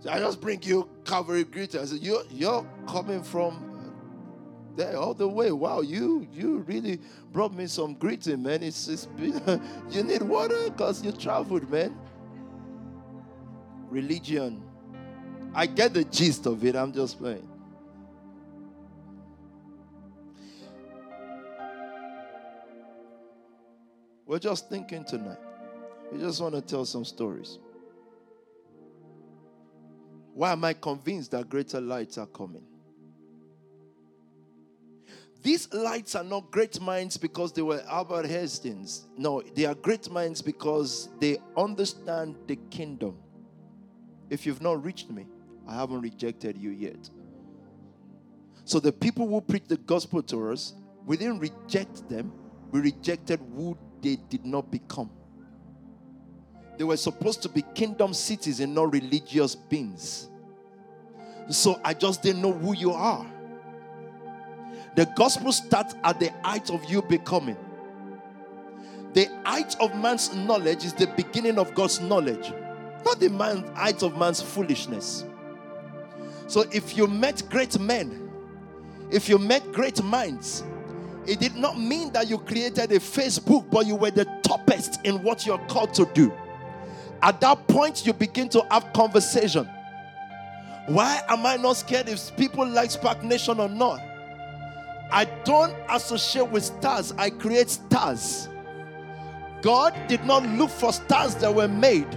So 0.00 0.10
I 0.10 0.18
just 0.18 0.40
bring 0.40 0.60
you 0.62 0.88
Calvary 1.04 1.44
greeting. 1.44 1.80
I 1.80 1.84
said, 1.84 2.00
you're, 2.00 2.24
you're 2.30 2.66
coming 2.88 3.22
from 3.22 3.54
uh, 3.56 4.76
there 4.76 4.96
all 4.96 5.14
the 5.14 5.28
way. 5.28 5.52
Wow, 5.52 5.82
you 5.82 6.26
you 6.32 6.64
really 6.66 6.98
brought 7.30 7.54
me 7.54 7.66
some 7.66 7.94
greeting, 7.94 8.42
man. 8.42 8.62
It's, 8.62 8.88
it's 8.88 9.06
you 9.90 10.02
need 10.02 10.22
water 10.22 10.70
because 10.70 11.04
you 11.04 11.12
traveled, 11.12 11.70
man. 11.70 11.96
Religion. 13.90 14.62
I 15.54 15.66
get 15.66 15.92
the 15.92 16.04
gist 16.04 16.46
of 16.46 16.64
it. 16.64 16.74
I'm 16.74 16.92
just 16.92 17.18
playing. 17.18 17.51
We're 24.32 24.38
just 24.38 24.70
thinking 24.70 25.04
tonight. 25.04 25.36
We 26.10 26.18
just 26.18 26.40
want 26.40 26.54
to 26.54 26.62
tell 26.62 26.86
some 26.86 27.04
stories. 27.04 27.58
Why 30.32 30.52
am 30.52 30.64
I 30.64 30.72
convinced 30.72 31.32
that 31.32 31.50
greater 31.50 31.82
lights 31.82 32.16
are 32.16 32.24
coming? 32.24 32.62
These 35.42 35.70
lights 35.74 36.14
are 36.14 36.24
not 36.24 36.50
great 36.50 36.80
minds 36.80 37.18
because 37.18 37.52
they 37.52 37.60
were 37.60 37.82
Albert 37.86 38.24
Einsteins. 38.24 39.02
No, 39.18 39.42
they 39.54 39.66
are 39.66 39.74
great 39.74 40.10
minds 40.10 40.40
because 40.40 41.10
they 41.20 41.36
understand 41.54 42.36
the 42.46 42.56
kingdom. 42.70 43.18
If 44.30 44.46
you've 44.46 44.62
not 44.62 44.82
reached 44.82 45.10
me, 45.10 45.26
I 45.68 45.74
haven't 45.74 46.00
rejected 46.00 46.56
you 46.56 46.70
yet. 46.70 47.10
So 48.64 48.80
the 48.80 48.92
people 48.92 49.28
who 49.28 49.42
preach 49.42 49.64
the 49.68 49.76
gospel 49.76 50.22
to 50.22 50.52
us, 50.52 50.72
we 51.04 51.18
didn't 51.18 51.40
reject 51.40 52.08
them, 52.08 52.32
we 52.70 52.80
rejected 52.80 53.38
who 53.54 53.76
they 54.02 54.16
did 54.28 54.44
not 54.44 54.70
become. 54.70 55.10
They 56.76 56.84
were 56.84 56.96
supposed 56.96 57.42
to 57.42 57.48
be 57.48 57.62
kingdom 57.74 58.12
cities 58.12 58.60
and 58.60 58.74
not 58.74 58.92
religious 58.92 59.54
beings. 59.54 60.28
So 61.48 61.80
I 61.84 61.94
just 61.94 62.22
didn't 62.22 62.42
know 62.42 62.52
who 62.52 62.74
you 62.74 62.92
are. 62.92 63.26
The 64.94 65.06
gospel 65.16 65.52
starts 65.52 65.94
at 66.04 66.20
the 66.20 66.30
height 66.42 66.70
of 66.70 66.84
you 66.84 67.02
becoming. 67.02 67.56
The 69.14 69.28
height 69.44 69.76
of 69.80 69.94
man's 69.96 70.34
knowledge 70.34 70.84
is 70.84 70.92
the 70.92 71.06
beginning 71.06 71.58
of 71.58 71.74
God's 71.74 72.00
knowledge, 72.00 72.52
not 73.04 73.20
the 73.20 73.28
man, 73.28 73.64
height 73.74 74.02
of 74.02 74.18
man's 74.18 74.40
foolishness. 74.40 75.24
So 76.46 76.64
if 76.72 76.96
you 76.96 77.06
met 77.06 77.42
great 77.50 77.78
men, 77.78 78.30
if 79.10 79.28
you 79.28 79.38
met 79.38 79.72
great 79.72 80.02
minds, 80.02 80.64
it 81.26 81.40
did 81.40 81.56
not 81.56 81.78
mean 81.78 82.12
that 82.12 82.28
you 82.28 82.38
created 82.38 82.90
a 82.92 82.98
Facebook, 82.98 83.70
but 83.70 83.86
you 83.86 83.94
were 83.94 84.10
the 84.10 84.24
toppest 84.42 85.04
in 85.04 85.22
what 85.22 85.46
you're 85.46 85.58
called 85.66 85.94
to 85.94 86.08
do. 86.14 86.32
At 87.22 87.40
that 87.40 87.68
point, 87.68 88.04
you 88.04 88.12
begin 88.12 88.48
to 88.50 88.66
have 88.70 88.92
conversation. 88.92 89.68
Why 90.86 91.22
am 91.28 91.46
I 91.46 91.56
not 91.56 91.76
scared 91.76 92.08
if 92.08 92.36
people 92.36 92.66
like 92.66 92.90
Spark 92.90 93.22
Nation 93.22 93.60
or 93.60 93.68
not? 93.68 94.00
I 95.12 95.26
don't 95.44 95.74
associate 95.88 96.48
with 96.50 96.64
stars, 96.64 97.12
I 97.18 97.30
create 97.30 97.70
stars. 97.70 98.48
God 99.60 99.94
did 100.08 100.24
not 100.24 100.44
look 100.44 100.70
for 100.70 100.92
stars 100.92 101.36
that 101.36 101.54
were 101.54 101.68
made. 101.68 102.08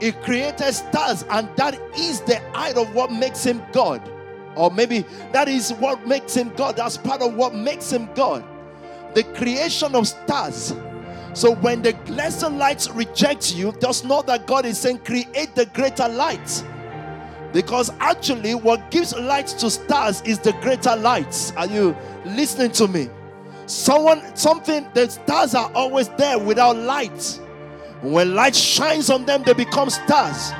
He 0.00 0.12
created 0.12 0.72
stars, 0.74 1.24
and 1.30 1.48
that 1.56 1.80
is 1.96 2.20
the 2.20 2.38
height 2.52 2.76
of 2.76 2.94
what 2.94 3.10
makes 3.10 3.44
him 3.44 3.62
God. 3.72 4.02
Or 4.58 4.72
maybe 4.72 5.04
that 5.32 5.48
is 5.48 5.72
what 5.74 6.06
makes 6.06 6.34
him 6.34 6.52
God. 6.56 6.76
That's 6.76 6.96
part 6.96 7.22
of 7.22 7.34
what 7.34 7.54
makes 7.54 7.92
him 7.92 8.08
God. 8.14 8.44
The 9.14 9.22
creation 9.22 9.94
of 9.94 10.08
stars. 10.08 10.74
So 11.32 11.54
when 11.54 11.82
the 11.82 11.96
lesser 12.08 12.50
lights 12.50 12.90
reject 12.90 13.54
you, 13.54 13.72
just 13.80 14.04
know 14.04 14.22
that 14.22 14.48
God 14.48 14.66
is 14.66 14.76
saying, 14.76 14.98
create 14.98 15.54
the 15.54 15.66
greater 15.66 16.08
light. 16.08 16.64
Because 17.52 17.90
actually, 18.00 18.54
what 18.56 18.90
gives 18.90 19.14
light 19.16 19.46
to 19.46 19.70
stars 19.70 20.20
is 20.22 20.40
the 20.40 20.52
greater 20.54 20.96
lights. 20.96 21.52
Are 21.52 21.66
you 21.66 21.96
listening 22.24 22.72
to 22.72 22.88
me? 22.88 23.08
Someone, 23.66 24.34
something, 24.34 24.86
the 24.94 25.08
stars 25.08 25.54
are 25.54 25.70
always 25.72 26.08
there 26.10 26.38
without 26.38 26.76
light. 26.76 27.40
When 28.02 28.34
light 28.34 28.56
shines 28.56 29.08
on 29.08 29.24
them, 29.24 29.44
they 29.44 29.54
become 29.54 29.88
stars. 29.88 30.52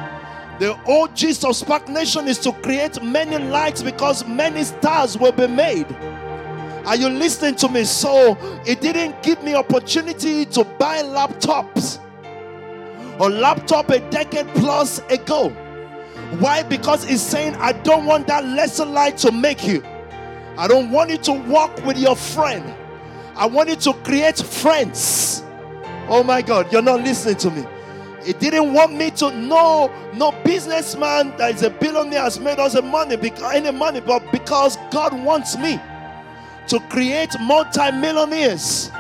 The 0.59 0.77
old 0.87 1.14
gist 1.14 1.44
of 1.44 1.55
Spark 1.55 1.88
Nation 1.88 2.27
is 2.27 2.38
to 2.38 2.51
create 2.51 3.01
many 3.01 3.38
lights 3.38 3.81
because 3.81 4.27
many 4.27 4.64
stars 4.64 5.16
will 5.16 5.31
be 5.31 5.47
made. 5.47 5.87
Are 6.85 6.97
you 6.97 7.09
listening 7.09 7.55
to 7.57 7.68
me? 7.68 7.85
So 7.85 8.37
it 8.66 8.81
didn't 8.81 9.23
give 9.23 9.40
me 9.44 9.55
opportunity 9.55 10.44
to 10.47 10.64
buy 10.64 11.03
laptops 11.03 12.01
or 13.21 13.31
laptop 13.31 13.90
a 13.90 14.01
decade 14.11 14.49
plus 14.49 14.99
ago. 15.11 15.51
Why? 16.40 16.64
Because 16.64 17.09
it's 17.09 17.23
saying 17.23 17.55
I 17.57 17.73
don't 17.73 18.05
want 18.05 18.27
that 18.27 18.44
lesser 18.44 18.85
light 18.85 19.16
to 19.18 19.31
make 19.31 19.64
you. 19.64 19.85
I 20.57 20.66
don't 20.66 20.90
want 20.90 21.11
you 21.11 21.18
to 21.18 21.33
walk 21.33 21.85
with 21.87 21.99
your 21.99 22.16
friend. 22.16 22.64
I 23.37 23.47
want 23.47 23.68
you 23.68 23.77
to 23.77 23.92
create 24.03 24.38
friends. 24.38 25.44
Oh 26.09 26.25
my 26.25 26.42
God, 26.42 26.73
you're 26.73 26.83
not 26.83 27.03
listening 27.03 27.37
to 27.37 27.51
me. 27.53 27.64
It 28.26 28.40
didn't 28.40 28.72
want 28.72 28.94
me 28.94 29.11
to 29.12 29.31
know 29.31 29.92
no 30.14 30.33
businessman 30.44 31.37
that 31.37 31.54
is 31.54 31.62
a 31.62 31.70
billionaire 31.70 32.22
has 32.22 32.40
made 32.40 32.59
us 32.59 32.74
a 32.74 32.83
money 32.83 33.16
because 33.16 33.54
any 33.54 33.70
money, 33.70 34.00
but 34.00 34.31
because 34.33 34.76
God 34.90 35.12
wants 35.24 35.57
me 35.57 35.81
to 36.66 36.81
create 36.88 37.31
multi-millionaires. 37.40 38.90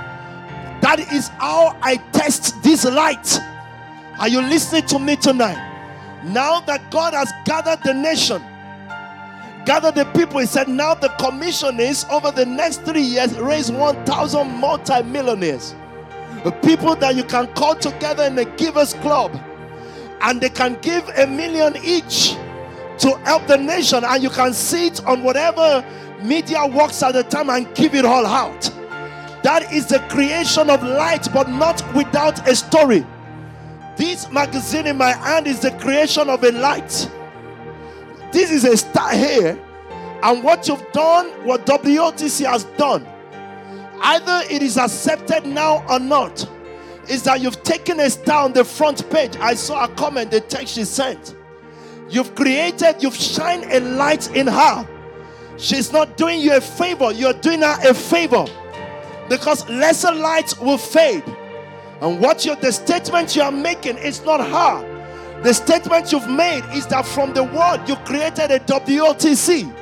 That 0.80 1.00
is 1.12 1.28
how 1.28 1.76
I 1.82 1.96
test 2.12 2.62
this 2.62 2.84
light. 2.84 3.38
Are 4.20 4.28
you 4.28 4.40
listening 4.40 4.86
to 4.86 4.98
me 4.98 5.16
tonight? 5.16 5.64
Now 6.24 6.60
that 6.60 6.90
God 6.90 7.14
has 7.14 7.30
gathered 7.44 7.82
the 7.84 7.94
nation, 7.94 8.42
gathered 9.66 9.96
the 9.96 10.04
people, 10.16 10.38
He 10.40 10.46
said, 10.46 10.68
now 10.68 10.94
the 10.94 11.08
commission 11.20 11.80
is 11.80 12.04
over 12.10 12.30
the 12.30 12.46
next 12.46 12.82
three 12.82 13.02
years, 13.02 13.36
raise 13.38 13.70
1,000 13.70 14.48
multi-millionaires 14.48 15.74
people 16.62 16.94
that 16.96 17.16
you 17.16 17.24
can 17.24 17.46
call 17.54 17.74
together 17.74 18.24
in 18.24 18.38
a 18.38 18.44
givers 18.56 18.94
club 18.94 19.38
and 20.20 20.40
they 20.40 20.48
can 20.48 20.78
give 20.80 21.08
a 21.16 21.26
million 21.26 21.76
each 21.82 22.36
to 22.98 23.16
help 23.24 23.46
the 23.46 23.56
nation 23.56 24.02
and 24.04 24.22
you 24.22 24.30
can 24.30 24.52
see 24.52 24.88
it 24.88 25.04
on 25.06 25.22
whatever 25.22 25.84
media 26.22 26.66
works 26.66 27.02
at 27.02 27.12
the 27.12 27.22
time 27.22 27.48
and 27.50 27.72
give 27.74 27.94
it 27.94 28.04
all 28.04 28.26
out. 28.26 28.70
That 29.42 29.72
is 29.72 29.86
the 29.86 30.00
creation 30.08 30.68
of 30.68 30.82
light 30.82 31.28
but 31.32 31.48
not 31.48 31.82
without 31.94 32.48
a 32.48 32.56
story. 32.56 33.06
This 33.96 34.30
magazine 34.30 34.86
in 34.86 34.96
my 34.96 35.12
hand 35.12 35.46
is 35.46 35.60
the 35.60 35.70
creation 35.72 36.28
of 36.28 36.42
a 36.44 36.52
light. 36.52 37.10
This 38.32 38.50
is 38.50 38.64
a 38.64 38.76
star 38.76 39.12
here 39.12 39.58
and 40.22 40.42
what 40.42 40.66
you've 40.66 40.92
done 40.92 41.28
what 41.44 41.64
WOTC 41.66 42.44
has 42.44 42.64
done 42.76 43.06
Either 44.00 44.42
it 44.50 44.62
is 44.62 44.76
accepted 44.76 45.46
now 45.46 45.84
or 45.88 45.98
not. 45.98 46.48
Is 47.08 47.22
that 47.24 47.40
you've 47.40 47.62
taken 47.62 47.98
star 48.10 48.44
on 48.44 48.52
the 48.52 48.64
front 48.64 49.08
page. 49.10 49.36
I 49.40 49.54
saw 49.54 49.84
a 49.84 49.88
comment, 49.88 50.30
the 50.30 50.40
text 50.40 50.74
she 50.74 50.84
sent. 50.84 51.34
You've 52.10 52.34
created, 52.34 52.96
you've 53.00 53.16
shined 53.16 53.64
a 53.72 53.80
light 53.80 54.34
in 54.34 54.46
her. 54.46 54.88
She's 55.56 55.92
not 55.92 56.16
doing 56.16 56.40
you 56.40 56.54
a 56.56 56.60
favor, 56.60 57.12
you're 57.12 57.32
doing 57.32 57.62
her 57.62 57.76
a 57.88 57.94
favor. 57.94 58.44
Because 59.28 59.68
lesser 59.68 60.12
lights 60.12 60.58
will 60.58 60.78
fade. 60.78 61.24
And 62.00 62.20
what 62.20 62.44
you 62.44 62.54
the 62.56 62.72
statement 62.72 63.34
you 63.34 63.42
are 63.42 63.52
making 63.52 63.98
is 63.98 64.22
not 64.24 64.40
her. 64.40 65.42
The 65.42 65.52
statement 65.52 66.12
you've 66.12 66.28
made 66.28 66.64
is 66.74 66.86
that 66.88 67.06
from 67.06 67.34
the 67.34 67.44
word 67.44 67.84
you 67.88 67.96
created 67.96 68.50
a 68.50 68.60
WOTC. 68.60 69.74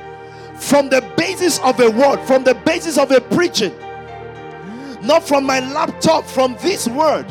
From 0.59 0.89
the 0.89 1.01
basis 1.15 1.59
of 1.59 1.79
a 1.79 1.89
word, 1.89 2.19
from 2.25 2.43
the 2.43 2.55
basis 2.55 2.97
of 2.97 3.11
a 3.11 3.21
preaching 3.21 3.73
not 5.01 5.27
from 5.27 5.45
my 5.45 5.59
laptop, 5.59 6.25
from 6.25 6.55
this 6.61 6.87
word. 6.87 7.25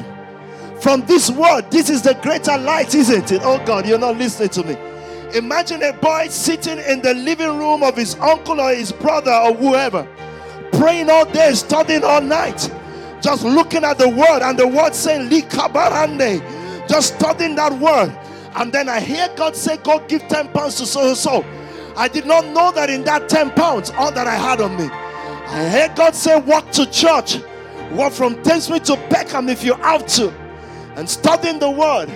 From 0.80 1.04
this 1.06 1.30
word, 1.30 1.70
this 1.70 1.88
is 1.88 2.02
the 2.02 2.14
greater 2.14 2.56
light, 2.58 2.94
isn't 2.94 3.32
it? 3.32 3.40
Oh 3.42 3.62
God, 3.64 3.86
you're 3.86 3.98
not 3.98 4.16
listening 4.16 4.50
to 4.50 4.62
me. 4.64 4.76
Imagine 5.34 5.82
a 5.82 5.92
boy 5.92 6.28
sitting 6.28 6.78
in 6.78 7.02
the 7.02 7.14
living 7.14 7.58
room 7.58 7.82
of 7.82 7.96
his 7.96 8.14
uncle 8.16 8.60
or 8.60 8.74
his 8.74 8.92
brother 8.92 9.32
or 9.32 9.54
whoever, 9.54 10.06
praying 10.72 11.10
all 11.10 11.24
day, 11.24 11.52
studying 11.54 12.04
all 12.04 12.20
night, 12.20 12.70
just 13.20 13.44
looking 13.44 13.84
at 13.84 13.98
the 13.98 14.08
word 14.08 14.42
and 14.42 14.58
the 14.58 14.66
word 14.66 14.94
saying, 14.94 15.28
just 16.88 17.14
studying 17.16 17.56
that 17.56 17.72
word. 17.72 18.16
And 18.56 18.72
then 18.72 18.88
I 18.88 19.00
hear 19.00 19.28
God 19.36 19.54
say, 19.54 19.76
Go 19.78 19.98
give 20.06 20.26
10 20.28 20.48
pounds 20.48 20.76
to 20.76 20.86
so 20.86 21.08
and 21.08 21.16
so. 21.16 21.44
I 21.96 22.08
did 22.08 22.26
not 22.26 22.46
know 22.46 22.72
that 22.72 22.88
in 22.88 23.04
that 23.04 23.28
10 23.28 23.50
pounds, 23.50 23.90
all 23.90 24.10
that 24.12 24.26
I 24.26 24.34
had 24.34 24.60
on 24.60 24.76
me. 24.76 24.84
I 24.84 25.68
heard 25.68 25.94
God 25.96 26.14
say, 26.14 26.40
Walk 26.40 26.70
to 26.72 26.90
church. 26.90 27.38
Walk 27.92 28.12
from 28.12 28.36
Thamesmead 28.36 28.84
to 28.84 28.96
Peckham 29.08 29.48
if 29.48 29.64
you 29.64 29.74
have 29.74 30.06
to. 30.06 30.30
And 30.96 31.08
studying 31.08 31.58
the 31.58 31.70
word 31.70 32.08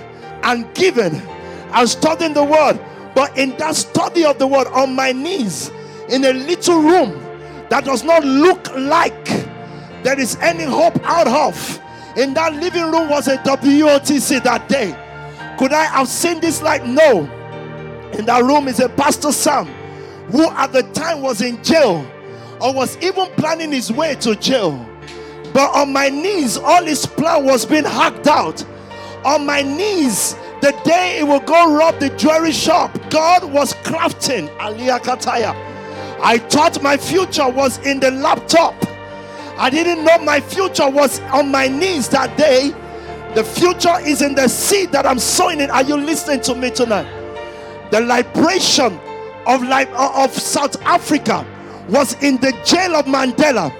and 0.42 0.72
giving 0.74 1.14
and 1.72 1.88
studying 1.88 2.34
the 2.34 2.44
word. 2.44 2.80
But 3.14 3.36
in 3.36 3.56
that 3.58 3.76
study 3.76 4.24
of 4.24 4.38
the 4.38 4.46
word, 4.46 4.66
on 4.68 4.94
my 4.94 5.12
knees, 5.12 5.70
in 6.08 6.24
a 6.24 6.32
little 6.32 6.80
room 6.80 7.12
that 7.68 7.84
does 7.84 8.02
not 8.02 8.24
look 8.24 8.74
like 8.76 9.24
there 10.02 10.18
is 10.18 10.36
any 10.36 10.64
hope 10.64 10.98
out 11.04 11.28
of. 11.28 11.80
In 12.16 12.34
that 12.34 12.54
living 12.54 12.90
room 12.90 13.08
was 13.08 13.28
a 13.28 13.36
WOTC 13.38 14.42
that 14.42 14.68
day. 14.68 14.96
Could 15.58 15.72
I 15.72 15.84
have 15.84 16.08
seen 16.08 16.40
this 16.40 16.62
light? 16.62 16.86
No. 16.86 17.20
In 18.18 18.24
that 18.26 18.42
room 18.42 18.66
is 18.66 18.80
a 18.80 18.88
Pastor 18.88 19.30
Sam 19.30 19.66
who 20.32 20.48
at 20.50 20.72
the 20.72 20.82
time 20.92 21.22
was 21.22 21.42
in 21.42 21.62
jail 21.62 22.04
or 22.60 22.74
was 22.74 22.96
even 22.98 23.26
planning 23.36 23.72
his 23.72 23.92
way 23.92 24.14
to 24.16 24.34
jail. 24.36 24.89
But 25.52 25.74
on 25.74 25.92
my 25.92 26.08
knees, 26.08 26.56
all 26.56 26.84
his 26.84 27.06
plan 27.06 27.44
was 27.44 27.66
being 27.66 27.84
hacked 27.84 28.26
out. 28.26 28.64
On 29.24 29.44
my 29.44 29.62
knees, 29.62 30.34
the 30.60 30.72
day 30.84 31.16
he 31.18 31.24
will 31.24 31.40
go 31.40 31.76
rob 31.76 31.98
the 31.98 32.10
jewelry 32.10 32.52
shop, 32.52 32.96
God 33.10 33.44
was 33.50 33.74
crafting 33.74 34.48
Aliyah 34.58 35.00
Kataya. 35.00 35.54
I 36.22 36.38
thought 36.38 36.82
my 36.82 36.96
future 36.96 37.48
was 37.48 37.78
in 37.86 37.98
the 37.98 38.10
laptop. 38.10 38.74
I 39.56 39.70
didn't 39.70 40.04
know 40.04 40.18
my 40.18 40.40
future 40.40 40.88
was 40.88 41.20
on 41.20 41.50
my 41.50 41.66
knees 41.66 42.08
that 42.10 42.36
day. 42.36 42.70
The 43.34 43.44
future 43.44 43.96
is 44.00 44.22
in 44.22 44.34
the 44.34 44.48
seed 44.48 44.92
that 44.92 45.06
I'm 45.06 45.18
sowing 45.18 45.60
in. 45.60 45.70
Are 45.70 45.82
you 45.82 45.96
listening 45.96 46.40
to 46.42 46.54
me 46.54 46.70
tonight? 46.70 47.06
The 47.90 48.00
liberation 48.00 48.98
of, 49.46 49.62
life 49.62 49.88
of 49.92 50.32
South 50.32 50.80
Africa 50.82 51.46
was 51.88 52.20
in 52.22 52.36
the 52.38 52.52
jail 52.64 52.96
of 52.96 53.06
Mandela 53.06 53.74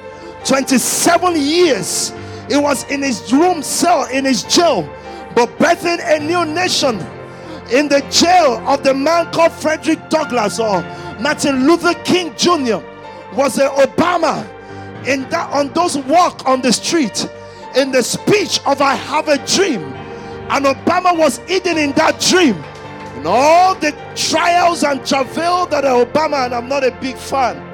27 0.45 1.37
years. 1.37 2.13
He 2.49 2.57
was 2.57 2.85
in 2.91 3.03
his 3.03 3.33
room 3.33 3.63
cell 3.63 4.07
in 4.11 4.25
his 4.25 4.43
jail, 4.45 4.83
but 5.35 5.49
birthing 5.59 6.01
a 6.05 6.19
new 6.19 6.45
nation 6.45 6.99
in 7.71 7.89
the 7.89 8.01
jail 8.11 8.63
of 8.69 8.83
the 8.83 8.93
man 8.93 9.31
called 9.33 9.53
Frederick 9.53 10.09
Douglass 10.11 10.59
or 10.59 10.83
Martin 11.21 11.67
Luther 11.67 11.95
King 12.05 12.35
Jr. 12.37 12.79
was 13.35 13.59
a 13.59 13.69
Obama 13.69 14.45
in 15.07 15.29
that 15.31 15.51
on 15.53 15.69
those 15.73 15.97
walk 15.97 16.45
on 16.47 16.61
the 16.61 16.73
street 16.73 17.29
in 17.77 17.93
the 17.93 18.03
speech 18.03 18.61
of 18.67 18.83
I 18.83 18.95
have 18.95 19.29
a 19.29 19.39
dream 19.47 19.83
and 20.51 20.65
Obama 20.65 21.17
was 21.17 21.39
hidden 21.39 21.79
in 21.79 21.93
that 21.93 22.21
dream 22.21 22.57
and 23.17 23.27
all 23.27 23.75
the 23.77 23.93
trials 24.17 24.83
and 24.83 25.07
travail 25.07 25.67
that 25.67 25.85
Obama 25.85 26.47
and 26.47 26.55
I'm 26.55 26.69
not 26.69 26.83
a 26.83 26.91
big 27.01 27.17
fan 27.17 27.70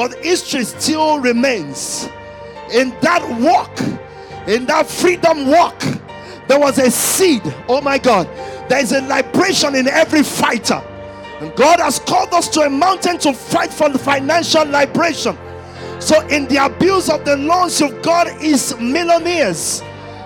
but 0.00 0.14
history 0.24 0.64
still 0.64 1.20
remains. 1.20 2.08
In 2.72 2.88
that 3.02 3.22
walk, 3.38 3.78
in 4.48 4.64
that 4.64 4.86
freedom 4.86 5.48
walk, 5.48 5.78
there 6.48 6.58
was 6.58 6.78
a 6.78 6.90
seed. 6.90 7.42
Oh 7.68 7.82
my 7.82 7.98
God. 7.98 8.26
There 8.70 8.78
is 8.78 8.92
a 8.92 9.02
liberation 9.02 9.74
in 9.74 9.88
every 9.88 10.22
fighter. 10.22 10.82
And 11.40 11.54
God 11.54 11.80
has 11.80 11.98
called 11.98 12.32
us 12.32 12.48
to 12.48 12.62
a 12.62 12.70
mountain 12.70 13.18
to 13.18 13.34
fight 13.34 13.70
for 13.70 13.90
the 13.90 13.98
financial 13.98 14.64
liberation. 14.64 15.36
So, 15.98 16.26
in 16.28 16.46
the 16.46 16.64
abuse 16.64 17.10
of 17.10 17.26
the 17.26 17.36
loans 17.36 17.82
of 17.82 18.00
God 18.00 18.28
is 18.42 18.74
millionaires. 18.80 19.82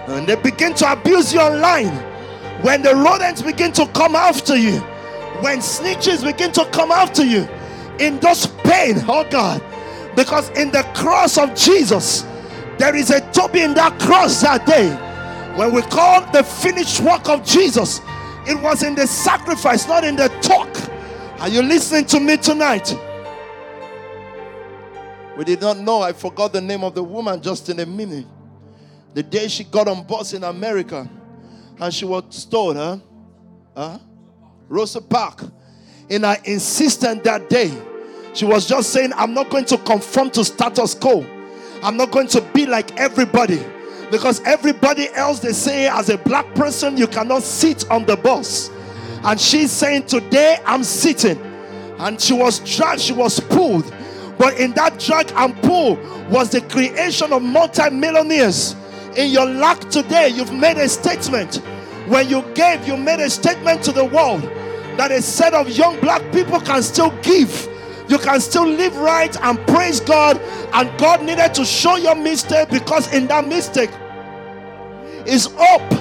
And 0.07 0.25
they 0.25 0.37
begin 0.37 0.75
to 0.75 0.93
abuse 0.93 1.35
you 1.35 1.41
online. 1.41 1.97
When 2.63 2.83
the 2.83 2.95
rodents 2.95 3.43
begin 3.43 3.73
to 3.73 3.89
come 3.89 4.15
after 4.15 4.57
you, 4.57 4.79
when 5.41 5.59
snitches 5.59 6.23
begin 6.23 6.53
to 6.53 6.65
come 6.67 6.93
after 6.93 7.25
you, 7.25 7.49
in 7.99 8.19
those 8.21 8.47
pain, 8.47 8.97
oh 9.09 9.27
God, 9.31 9.63
Because 10.17 10.51
in 10.51 10.71
the 10.71 10.83
cross 10.95 11.39
of 11.39 11.55
Jesus, 11.55 12.23
there 12.79 12.95
is 12.95 13.11
a 13.11 13.21
Toby 13.33 13.61
in 13.63 13.75
that 13.75 13.99
cross 14.01 14.43
that 14.43 14.67
day. 14.67 14.91
When 15.57 15.73
we 15.73 15.83
call 15.83 16.21
the 16.33 16.43
finished 16.43 17.01
work 17.01 17.29
of 17.29 17.45
Jesus, 17.45 18.01
it 18.47 18.61
was 18.61 18.83
in 18.83 18.95
the 18.95 19.07
sacrifice, 19.07 19.87
not 19.87 20.05
in 20.05 20.17
the 20.17 20.29
talk. 20.43 20.69
Are 21.41 21.49
you 21.49 21.63
listening 21.63 22.05
to 22.07 22.21
me 22.21 22.37
tonight? 22.37 22.97
We 25.37 25.45
did 25.45 25.61
not 25.61 25.79
know. 25.79 26.03
I 26.03 26.13
forgot 26.13 26.53
the 26.53 26.61
name 26.61 26.85
of 26.85 26.95
the 26.95 27.03
woman 27.03 27.41
just 27.43 27.69
in 27.69 27.81
a 27.81 27.87
minute. 27.87 28.27
The 29.15 29.23
day 29.23 29.49
she 29.49 29.65
got 29.65 29.89
on 29.89 30.07
bus 30.07 30.33
in 30.33 30.45
America 30.45 31.09
and 31.81 31.93
she 31.93 32.05
was 32.05 32.45
told, 32.45 32.77
huh? 32.77 32.99
huh? 33.77 33.99
Rosa 34.69 35.01
Park. 35.01 35.43
In 36.09 36.23
her 36.23 36.37
insistence 36.45 37.23
that 37.25 37.49
day, 37.49 37.73
she 38.35 38.45
was 38.45 38.67
just 38.67 38.93
saying, 38.93 39.13
I'm 39.17 39.33
not 39.33 39.49
going 39.49 39.65
to 39.67 39.79
conform 39.79 40.31
to 40.33 40.45
status 40.45 40.95
quo. 40.95 41.25
I'm 41.83 41.97
not 41.97 42.11
going 42.11 42.27
to 42.29 42.41
be 42.53 42.67
like 42.67 42.99
everybody. 42.99 43.65
Because 44.11 44.43
everybody 44.43 45.09
else, 45.15 45.41
they 45.41 45.53
say, 45.53 45.89
as 45.89 46.11
a 46.11 46.19
black 46.19 46.53
person, 46.55 46.97
you 46.97 47.07
cannot 47.07 47.43
sit 47.43 47.91
on 47.91 48.05
the 48.05 48.17
bus. 48.17 48.71
And 49.23 49.41
she's 49.41 49.71
saying, 49.71 50.07
Today 50.07 50.59
I'm 50.67 50.85
sitting. 50.85 51.39
And 51.99 52.21
she 52.21 52.35
was 52.35 52.59
dragged, 52.61 53.01
she 53.01 53.13
was 53.13 53.41
pulled. 53.41 53.93
But 54.37 54.59
in 54.59 54.73
that 54.73 54.99
drag 54.99 55.33
and 55.37 55.57
pull 55.63 55.97
was 56.29 56.51
the 56.51 56.61
creation 56.61 57.33
of 57.33 57.43
multi-millionaires. 57.43 58.75
In 59.17 59.31
your 59.31 59.47
lack 59.47 59.81
today, 59.91 60.29
you've 60.29 60.53
made 60.53 60.77
a 60.77 60.89
statement. 60.89 61.57
When 62.09 62.29
you 62.29 62.43
gave, 62.55 62.87
you 62.87 62.97
made 62.97 63.21
a 63.21 63.31
statement 63.31 63.83
to 63.85 63.93
the 63.93 64.05
world 64.05 64.43
that 64.97 65.11
a 65.11 65.23
set 65.23 65.55
of 65.55 65.69
young 65.69 65.99
black 66.01 66.23
people 66.33 66.61
can 66.61 66.83
still 66.83 67.11
give 67.23 67.69
you 68.09 68.19
can 68.19 68.41
still 68.41 68.67
live 68.67 68.97
right 68.97 69.35
and 69.43 69.59
praise 69.67 70.01
God. 70.01 70.39
And 70.73 70.99
God 70.99 71.23
needed 71.23 71.55
to 71.55 71.65
show 71.65 71.97
your 71.97 72.15
mistake 72.15 72.69
because 72.69 73.13
in 73.15 73.27
that 73.29 73.47
mistake 73.47 73.91
is 75.27 75.49
hope. 75.57 75.93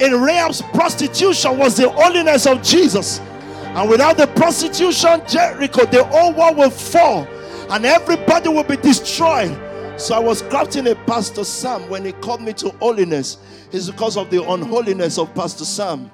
In 0.00 0.12
Rahab's 0.20 0.62
prostitution 0.62 1.58
was 1.58 1.76
the 1.76 1.88
holiness 1.88 2.46
of 2.46 2.62
Jesus. 2.62 3.20
And 3.60 3.88
without 3.88 4.16
the 4.16 4.26
prostitution, 4.28 5.22
Jericho, 5.26 5.84
the 5.86 6.04
whole 6.04 6.32
world 6.32 6.56
will 6.56 6.70
fall 6.70 7.26
and 7.70 7.84
everybody 7.84 8.48
will 8.48 8.64
be 8.64 8.76
destroyed. 8.76 9.56
So 9.98 10.14
I 10.14 10.18
was 10.20 10.42
crafting 10.42 10.90
a 10.90 10.94
Pastor 11.06 11.44
Sam 11.44 11.88
when 11.88 12.04
he 12.04 12.12
called 12.12 12.42
me 12.42 12.52
to 12.54 12.70
holiness. 12.78 13.38
It's 13.72 13.90
because 13.90 14.16
of 14.16 14.30
the 14.30 14.42
unholiness 14.48 15.18
of 15.18 15.34
Pastor 15.34 15.64
Sam. 15.64 16.10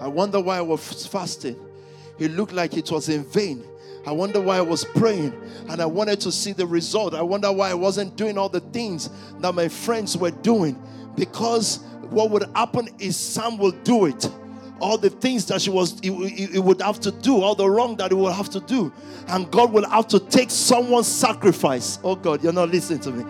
I 0.00 0.08
wonder 0.08 0.40
why 0.40 0.58
I 0.58 0.62
was 0.62 1.06
fasting 1.06 1.56
it 2.20 2.32
looked 2.32 2.52
like 2.52 2.76
it 2.76 2.90
was 2.90 3.08
in 3.08 3.24
vain. 3.24 3.64
I 4.06 4.12
wonder 4.12 4.40
why 4.40 4.58
I 4.58 4.60
was 4.60 4.84
praying 4.84 5.32
and 5.68 5.80
I 5.80 5.86
wanted 5.86 6.20
to 6.20 6.30
see 6.30 6.52
the 6.52 6.66
result. 6.66 7.14
I 7.14 7.22
wonder 7.22 7.50
why 7.50 7.70
I 7.70 7.74
wasn't 7.74 8.14
doing 8.16 8.38
all 8.38 8.50
the 8.50 8.60
things 8.60 9.10
that 9.40 9.54
my 9.54 9.68
friends 9.68 10.16
were 10.16 10.30
doing. 10.30 10.80
Because 11.16 11.78
what 12.10 12.30
would 12.30 12.44
happen 12.54 12.88
is 12.98 13.16
Sam 13.16 13.56
will 13.56 13.72
do 13.72 14.04
it. 14.04 14.30
All 14.80 14.96
the 14.96 15.10
things 15.10 15.46
that 15.46 15.60
she 15.62 15.70
was, 15.70 15.98
it 16.02 16.62
would 16.62 16.80
have 16.80 17.00
to 17.00 17.10
do, 17.10 17.42
all 17.42 17.54
the 17.54 17.68
wrong 17.68 17.96
that 17.96 18.12
it 18.12 18.14
would 18.14 18.32
have 18.32 18.50
to 18.50 18.60
do. 18.60 18.92
And 19.28 19.50
God 19.50 19.72
will 19.72 19.88
have 19.88 20.06
to 20.08 20.20
take 20.20 20.50
someone's 20.50 21.06
sacrifice. 21.06 21.98
Oh 22.04 22.16
God, 22.16 22.42
you're 22.42 22.52
not 22.52 22.70
listening 22.70 23.00
to 23.00 23.12
me. 23.12 23.24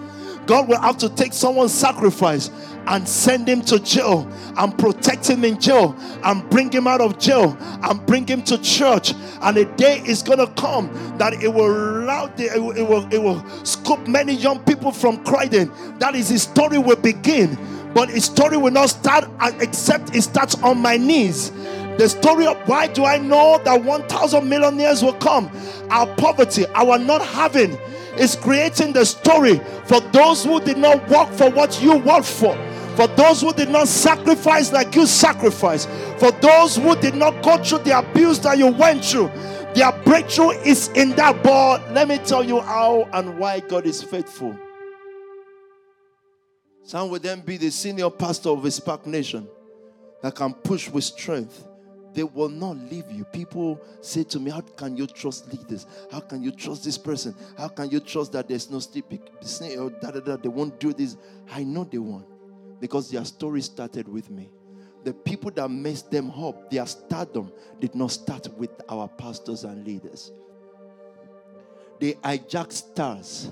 God 0.50 0.66
will 0.66 0.80
have 0.80 0.98
to 0.98 1.08
take 1.08 1.32
someone's 1.32 1.72
sacrifice 1.72 2.50
and 2.88 3.08
send 3.08 3.46
him 3.46 3.62
to 3.62 3.78
jail 3.78 4.28
and 4.56 4.76
protect 4.76 5.30
him 5.30 5.44
in 5.44 5.60
jail 5.60 5.94
and 6.24 6.50
bring 6.50 6.72
him 6.72 6.88
out 6.88 7.00
of 7.00 7.20
jail 7.20 7.56
and 7.60 8.04
bring 8.04 8.26
him 8.26 8.42
to 8.42 8.60
church. 8.60 9.14
And 9.42 9.56
a 9.56 9.64
day 9.76 10.02
is 10.04 10.24
gonna 10.24 10.48
come 10.54 10.92
that 11.18 11.34
it 11.34 11.54
will 11.54 11.70
allow 11.70 12.32
it 12.36 12.60
will, 12.60 12.72
it 12.72 12.82
will, 12.82 13.14
it 13.14 13.22
will 13.22 13.48
scoop 13.64 14.08
many 14.08 14.32
young 14.32 14.58
people 14.64 14.90
from 14.90 15.22
Croydon. 15.22 15.70
That 16.00 16.16
is 16.16 16.28
his 16.28 16.42
story 16.42 16.78
will 16.78 16.96
begin. 16.96 17.56
But 17.94 18.08
his 18.10 18.24
story 18.24 18.56
will 18.56 18.72
not 18.72 18.90
start 18.90 19.30
uh, 19.38 19.52
except 19.60 20.16
it 20.16 20.22
starts 20.22 20.56
on 20.64 20.78
my 20.78 20.96
knees. 20.96 21.52
The 21.96 22.08
story 22.08 22.48
of 22.48 22.56
why 22.66 22.88
do 22.88 23.04
I 23.04 23.18
know 23.18 23.60
that 23.62 23.84
1,000 23.84 24.48
millionaires 24.48 25.04
will 25.04 25.14
come? 25.14 25.48
Our 25.90 26.12
poverty, 26.16 26.66
our 26.74 26.98
not 26.98 27.24
having, 27.24 27.78
is 28.18 28.36
creating 28.36 28.92
the 28.92 29.04
story 29.04 29.58
for 29.86 30.00
those 30.00 30.44
who 30.44 30.60
did 30.60 30.78
not 30.78 31.08
work 31.08 31.30
for 31.30 31.50
what 31.50 31.80
you 31.82 31.96
work 31.98 32.24
for. 32.24 32.56
For 32.96 33.06
those 33.06 33.40
who 33.40 33.52
did 33.52 33.70
not 33.70 33.88
sacrifice 33.88 34.72
like 34.72 34.94
you 34.94 35.06
sacrificed. 35.06 35.88
For 36.18 36.32
those 36.32 36.76
who 36.76 36.96
did 36.96 37.14
not 37.14 37.42
go 37.42 37.62
through 37.62 37.78
the 37.78 37.98
abuse 37.98 38.38
that 38.40 38.58
you 38.58 38.66
went 38.66 39.04
through. 39.04 39.30
Their 39.74 39.92
breakthrough 40.04 40.50
is 40.50 40.88
in 40.88 41.10
that. 41.10 41.42
But 41.42 41.92
let 41.92 42.08
me 42.08 42.18
tell 42.18 42.44
you 42.44 42.60
how 42.60 43.08
and 43.12 43.38
why 43.38 43.60
God 43.60 43.86
is 43.86 44.02
faithful. 44.02 44.58
Some 46.82 47.08
would 47.10 47.22
then 47.22 47.40
be 47.40 47.56
the 47.56 47.70
senior 47.70 48.10
pastor 48.10 48.50
of 48.50 48.64
a 48.64 48.70
Spark 48.70 49.06
Nation 49.06 49.48
that 50.22 50.34
can 50.34 50.52
push 50.52 50.90
with 50.90 51.04
strength 51.04 51.64
they 52.14 52.24
will 52.24 52.48
not 52.48 52.76
leave 52.76 53.10
you. 53.10 53.24
People 53.24 53.80
say 54.00 54.24
to 54.24 54.40
me, 54.40 54.50
How 54.50 54.60
can 54.60 54.96
you 54.96 55.06
trust 55.06 55.52
leaders? 55.52 55.86
How 56.10 56.20
can 56.20 56.42
you 56.42 56.50
trust 56.50 56.84
this 56.84 56.98
person? 56.98 57.34
How 57.56 57.68
can 57.68 57.90
you 57.90 58.00
trust 58.00 58.32
that 58.32 58.48
there's 58.48 58.70
no 58.70 58.80
sleep? 58.80 59.12
Or 59.12 59.18
oh, 59.78 59.90
da, 59.90 60.10
da, 60.10 60.20
da, 60.20 60.36
they 60.36 60.48
won't 60.48 60.78
do 60.80 60.92
this? 60.92 61.16
I 61.50 61.62
know 61.62 61.84
they 61.84 61.98
won't 61.98 62.26
because 62.80 63.10
their 63.10 63.24
story 63.24 63.62
started 63.62 64.08
with 64.08 64.30
me. 64.30 64.50
The 65.04 65.14
people 65.14 65.50
that 65.52 65.68
messed 65.70 66.10
them 66.10 66.30
up, 66.30 66.70
their 66.70 66.86
stardom 66.86 67.52
did 67.78 67.94
not 67.94 68.10
start 68.10 68.48
with 68.58 68.70
our 68.88 69.08
pastors 69.08 69.64
and 69.64 69.86
leaders. 69.86 70.32
They 71.98 72.14
hijacked 72.14 72.72
stars. 72.72 73.50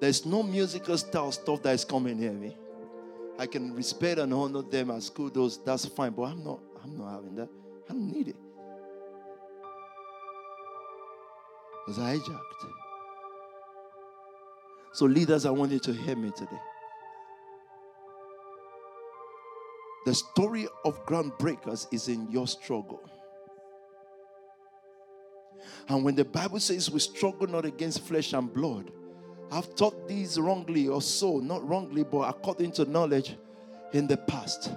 There's 0.00 0.24
no 0.24 0.42
musical 0.42 0.96
style 0.98 1.32
stuff 1.32 1.62
that 1.62 1.74
is 1.74 1.84
coming 1.84 2.18
here. 2.18 2.32
Me. 2.32 2.56
I 3.38 3.46
can 3.46 3.74
respect 3.74 4.20
and 4.20 4.32
honor 4.32 4.62
them 4.62 4.90
as 4.90 5.10
kudos, 5.10 5.58
that's 5.58 5.86
fine, 5.86 6.12
but 6.12 6.24
I'm 6.24 6.44
not 6.44 6.60
I'm 6.82 6.98
not 6.98 7.12
having 7.12 7.34
that. 7.36 7.48
I 7.88 7.92
don't 7.92 8.12
need 8.12 8.28
it. 8.28 8.36
It 11.86 11.88
was 11.88 11.98
hijacked. 11.98 12.70
So, 14.92 15.06
leaders, 15.06 15.44
I 15.44 15.50
want 15.50 15.72
you 15.72 15.80
to 15.80 15.92
hear 15.92 16.16
me 16.16 16.30
today. 16.30 16.60
The 20.06 20.14
story 20.14 20.68
of 20.84 21.04
groundbreakers 21.06 21.86
is 21.92 22.08
in 22.08 22.30
your 22.30 22.46
struggle. 22.46 23.02
And 25.88 26.04
when 26.04 26.14
the 26.14 26.24
Bible 26.24 26.60
says 26.60 26.90
we 26.90 27.00
struggle 27.00 27.46
not 27.46 27.64
against 27.64 28.02
flesh 28.02 28.32
and 28.34 28.52
blood, 28.52 28.90
I've 29.50 29.74
taught 29.74 30.08
these 30.08 30.38
wrongly 30.38 30.88
or 30.88 31.02
so, 31.02 31.38
not 31.38 31.66
wrongly, 31.66 32.04
but 32.04 32.28
according 32.28 32.72
to 32.72 32.84
knowledge 32.84 33.36
in 33.92 34.06
the 34.06 34.16
past. 34.16 34.70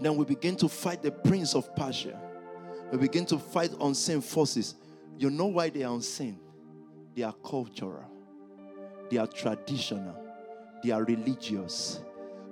Then 0.00 0.16
we 0.16 0.24
begin 0.24 0.56
to 0.56 0.68
fight 0.68 1.02
the 1.02 1.10
prince 1.10 1.54
of 1.54 1.74
Persia. 1.74 2.18
We 2.92 2.98
begin 2.98 3.26
to 3.26 3.38
fight 3.38 3.72
unseen 3.80 4.20
forces. 4.20 4.74
You 5.18 5.30
know 5.30 5.46
why 5.46 5.70
they 5.70 5.82
are 5.82 5.94
unseen? 5.94 6.38
They 7.14 7.22
are 7.24 7.34
cultural, 7.44 8.04
they 9.10 9.16
are 9.16 9.26
traditional, 9.26 10.14
they 10.84 10.92
are 10.92 11.02
religious. 11.02 12.00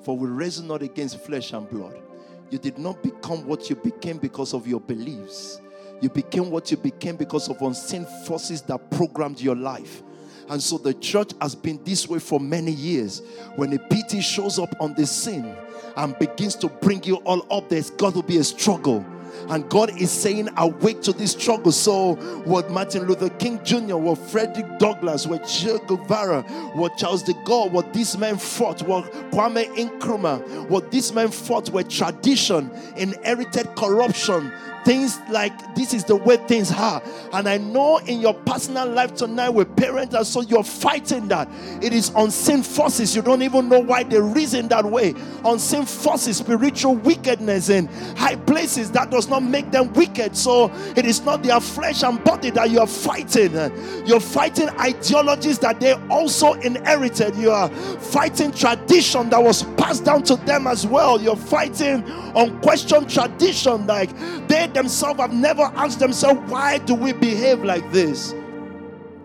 For 0.02 0.18
we 0.18 0.28
wrestle 0.28 0.64
not 0.64 0.82
against 0.82 1.20
flesh 1.20 1.52
and 1.52 1.68
blood. 1.70 2.02
You 2.50 2.58
did 2.58 2.76
not 2.78 3.02
become 3.02 3.46
what 3.46 3.70
you 3.70 3.76
became 3.76 4.18
because 4.18 4.54
of 4.54 4.66
your 4.66 4.80
beliefs. 4.80 5.60
You 6.00 6.08
became 6.08 6.50
what 6.50 6.70
you 6.70 6.76
became 6.76 7.16
because 7.16 7.48
of 7.48 7.62
unseen 7.62 8.06
forces 8.26 8.62
that 8.62 8.90
programmed 8.90 9.40
your 9.40 9.56
life. 9.56 10.02
And 10.48 10.62
so 10.62 10.78
the 10.78 10.94
church 10.94 11.32
has 11.40 11.54
been 11.54 11.82
this 11.84 12.08
way 12.08 12.18
for 12.18 12.38
many 12.38 12.72
years. 12.72 13.22
When 13.56 13.72
a 13.72 13.78
PT 13.78 14.22
shows 14.22 14.58
up 14.58 14.74
on 14.80 14.94
the 14.94 15.06
scene 15.06 15.56
and 15.96 16.18
begins 16.18 16.54
to 16.56 16.68
bring 16.68 17.02
you 17.04 17.16
all 17.16 17.46
up, 17.50 17.68
there's 17.68 17.90
got 17.90 18.14
to 18.14 18.22
be 18.22 18.38
a 18.38 18.44
struggle. 18.44 19.04
And 19.48 19.68
God 19.68 20.00
is 20.00 20.10
saying, 20.10 20.48
awake 20.56 21.02
to 21.02 21.12
this 21.12 21.32
struggle. 21.32 21.72
So, 21.72 22.14
what 22.44 22.70
Martin 22.70 23.04
Luther 23.04 23.30
King 23.30 23.62
Jr., 23.64 23.96
what 23.96 24.18
Frederick 24.18 24.78
Douglass, 24.78 25.26
what 25.26 25.46
Che 25.46 25.78
Guevara, 25.86 26.42
what 26.74 26.96
Charles 26.96 27.22
de 27.22 27.32
Gaulle, 27.44 27.70
what 27.70 27.92
these 27.92 28.16
men 28.18 28.38
fought, 28.38 28.82
what 28.82 29.04
Kwame 29.30 29.66
Nkrumah, 29.76 30.68
what 30.68 30.90
these 30.90 31.12
men 31.12 31.28
fought 31.28 31.70
were 31.70 31.82
tradition, 31.82 32.70
inherited 32.96 33.66
corruption, 33.76 34.52
things 34.86 35.18
like 35.30 35.74
this 35.74 35.92
is 35.92 36.04
the 36.04 36.14
way 36.14 36.36
things 36.36 36.70
are. 36.70 37.02
And 37.32 37.48
I 37.48 37.58
know 37.58 37.98
in 37.98 38.20
your 38.20 38.34
personal 38.34 38.88
life 38.88 39.16
tonight 39.16 39.50
with 39.50 39.74
parents, 39.76 40.14
and 40.14 40.24
so 40.24 40.42
you're 40.42 40.62
fighting 40.62 41.26
that. 41.28 41.48
It 41.82 41.92
is 41.92 42.12
unseen 42.14 42.62
forces. 42.62 43.14
You 43.14 43.22
don't 43.22 43.42
even 43.42 43.68
know 43.68 43.80
why 43.80 44.04
they 44.04 44.20
reason 44.20 44.68
that 44.68 44.84
way. 44.84 45.14
Unseen 45.44 45.84
forces, 45.84 46.36
spiritual 46.36 46.94
wickedness 46.94 47.68
in 47.68 47.86
high 48.16 48.36
places 48.36 48.92
that 48.92 49.10
does 49.10 49.25
does 49.26 49.30
not 49.30 49.42
make 49.42 49.70
them 49.70 49.92
wicked. 49.92 50.36
So 50.36 50.70
it 50.96 51.04
is 51.04 51.22
not 51.24 51.42
their 51.42 51.60
flesh 51.60 52.02
and 52.02 52.22
body 52.22 52.50
that 52.50 52.70
you 52.70 52.80
are 52.80 52.86
fighting. 52.86 53.52
You're 54.06 54.20
fighting 54.20 54.68
ideologies 54.70 55.58
that 55.60 55.80
they 55.80 55.94
also 56.08 56.54
inherited. 56.54 57.34
You 57.36 57.50
are 57.50 57.68
fighting 57.68 58.52
tradition 58.52 59.30
that 59.30 59.42
was 59.42 59.64
passed 59.76 60.04
down 60.04 60.22
to 60.24 60.36
them 60.36 60.66
as 60.66 60.86
well. 60.86 61.20
You're 61.20 61.36
fighting 61.36 62.04
unquestioned 62.36 63.10
tradition. 63.10 63.86
Like 63.86 64.10
they 64.48 64.68
themselves 64.68 65.20
have 65.20 65.32
never 65.32 65.62
asked 65.62 65.98
themselves, 65.98 66.40
why 66.50 66.78
do 66.78 66.94
we 66.94 67.12
behave 67.12 67.64
like 67.64 67.90
this? 67.92 68.32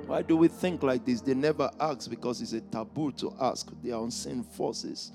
Why 0.08 0.22
do 0.22 0.36
we 0.36 0.50
think 0.50 0.84
like 0.84 1.06
this? 1.06 1.22
They 1.22 1.34
never 1.34 1.70
ask 1.80 2.10
because 2.10 2.42
it's 2.42 2.54
a 2.54 2.60
taboo 2.60 3.12
to 3.14 3.34
ask. 3.40 3.72
They 3.82 3.92
are 3.92 4.04
unseen 4.04 4.44
forces. 4.44 5.12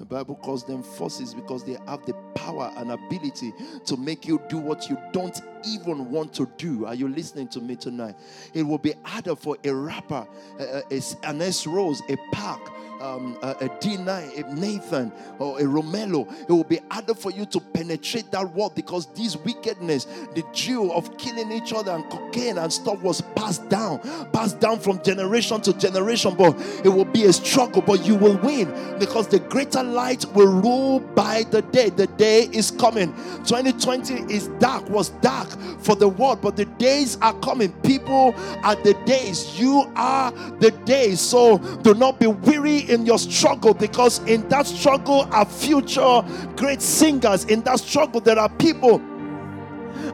The 0.00 0.06
Bible 0.06 0.36
calls 0.36 0.64
them 0.64 0.82
forces 0.82 1.34
because 1.34 1.62
they 1.62 1.76
have 1.86 2.06
the 2.06 2.14
power 2.34 2.72
and 2.78 2.90
ability 2.90 3.52
to 3.84 3.98
make 3.98 4.26
you 4.26 4.40
do 4.48 4.56
what 4.56 4.88
you 4.88 4.96
don't 5.12 5.38
even 5.66 6.10
want 6.10 6.32
to 6.34 6.50
do. 6.56 6.86
Are 6.86 6.94
you 6.94 7.06
listening 7.06 7.48
to 7.48 7.60
me 7.60 7.76
tonight? 7.76 8.14
It 8.54 8.62
will 8.62 8.78
be 8.78 8.94
harder 9.02 9.36
for 9.36 9.58
a 9.62 9.74
rapper, 9.74 10.26
a, 10.58 10.82
a, 10.90 11.02
an 11.24 11.42
S 11.42 11.66
Rose, 11.66 12.00
a 12.08 12.16
Park, 12.32 12.72
um, 13.00 13.36
a, 13.42 13.50
a 13.50 13.68
D9, 13.68 14.38
a 14.38 14.54
Nathan, 14.54 15.12
or 15.38 15.58
a 15.58 15.62
Romelo, 15.62 16.30
it 16.42 16.50
will 16.50 16.64
be 16.64 16.80
harder 16.90 17.14
for 17.14 17.30
you 17.30 17.46
to 17.46 17.60
penetrate 17.60 18.30
that 18.30 18.52
world 18.54 18.74
because 18.74 19.06
this 19.14 19.36
wickedness, 19.36 20.04
the 20.34 20.44
Jew 20.52 20.92
of 20.92 21.16
killing 21.18 21.50
each 21.50 21.72
other 21.72 21.92
and 21.92 22.08
cocaine 22.10 22.58
and 22.58 22.72
stuff 22.72 23.00
was 23.00 23.20
passed 23.34 23.68
down, 23.68 24.00
passed 24.32 24.60
down 24.60 24.78
from 24.78 25.02
generation 25.02 25.60
to 25.62 25.72
generation. 25.72 26.34
But 26.36 26.58
it 26.84 26.88
will 26.88 27.04
be 27.04 27.24
a 27.24 27.32
struggle, 27.32 27.82
but 27.82 28.04
you 28.06 28.16
will 28.16 28.36
win 28.38 28.68
because 28.98 29.28
the 29.28 29.40
greater 29.40 29.82
light 29.82 30.24
will 30.34 30.60
rule 30.60 31.00
by 31.00 31.44
the 31.50 31.62
day. 31.62 31.90
The 31.90 32.06
day 32.06 32.48
is 32.52 32.70
coming. 32.70 33.14
2020 33.44 34.32
is 34.32 34.48
dark, 34.58 34.88
was 34.90 35.10
dark 35.20 35.48
for 35.80 35.96
the 35.96 36.08
world, 36.08 36.40
but 36.42 36.56
the 36.56 36.66
days 36.66 37.16
are 37.22 37.34
coming. 37.40 37.72
People 37.82 38.34
are 38.62 38.76
the 38.76 38.94
days. 39.06 39.58
You 39.58 39.90
are 39.96 40.30
the 40.58 40.70
days. 40.84 41.20
So 41.20 41.58
do 41.82 41.94
not 41.94 42.18
be 42.20 42.26
weary 42.26 42.89
in 42.90 43.06
your 43.06 43.18
struggle 43.18 43.72
because 43.72 44.18
in 44.26 44.46
that 44.48 44.66
struggle 44.66 45.26
are 45.32 45.46
future 45.46 46.22
great 46.56 46.82
singers. 46.82 47.44
In 47.44 47.62
that 47.62 47.80
struggle, 47.80 48.20
there 48.20 48.38
are 48.38 48.48
people 48.48 49.00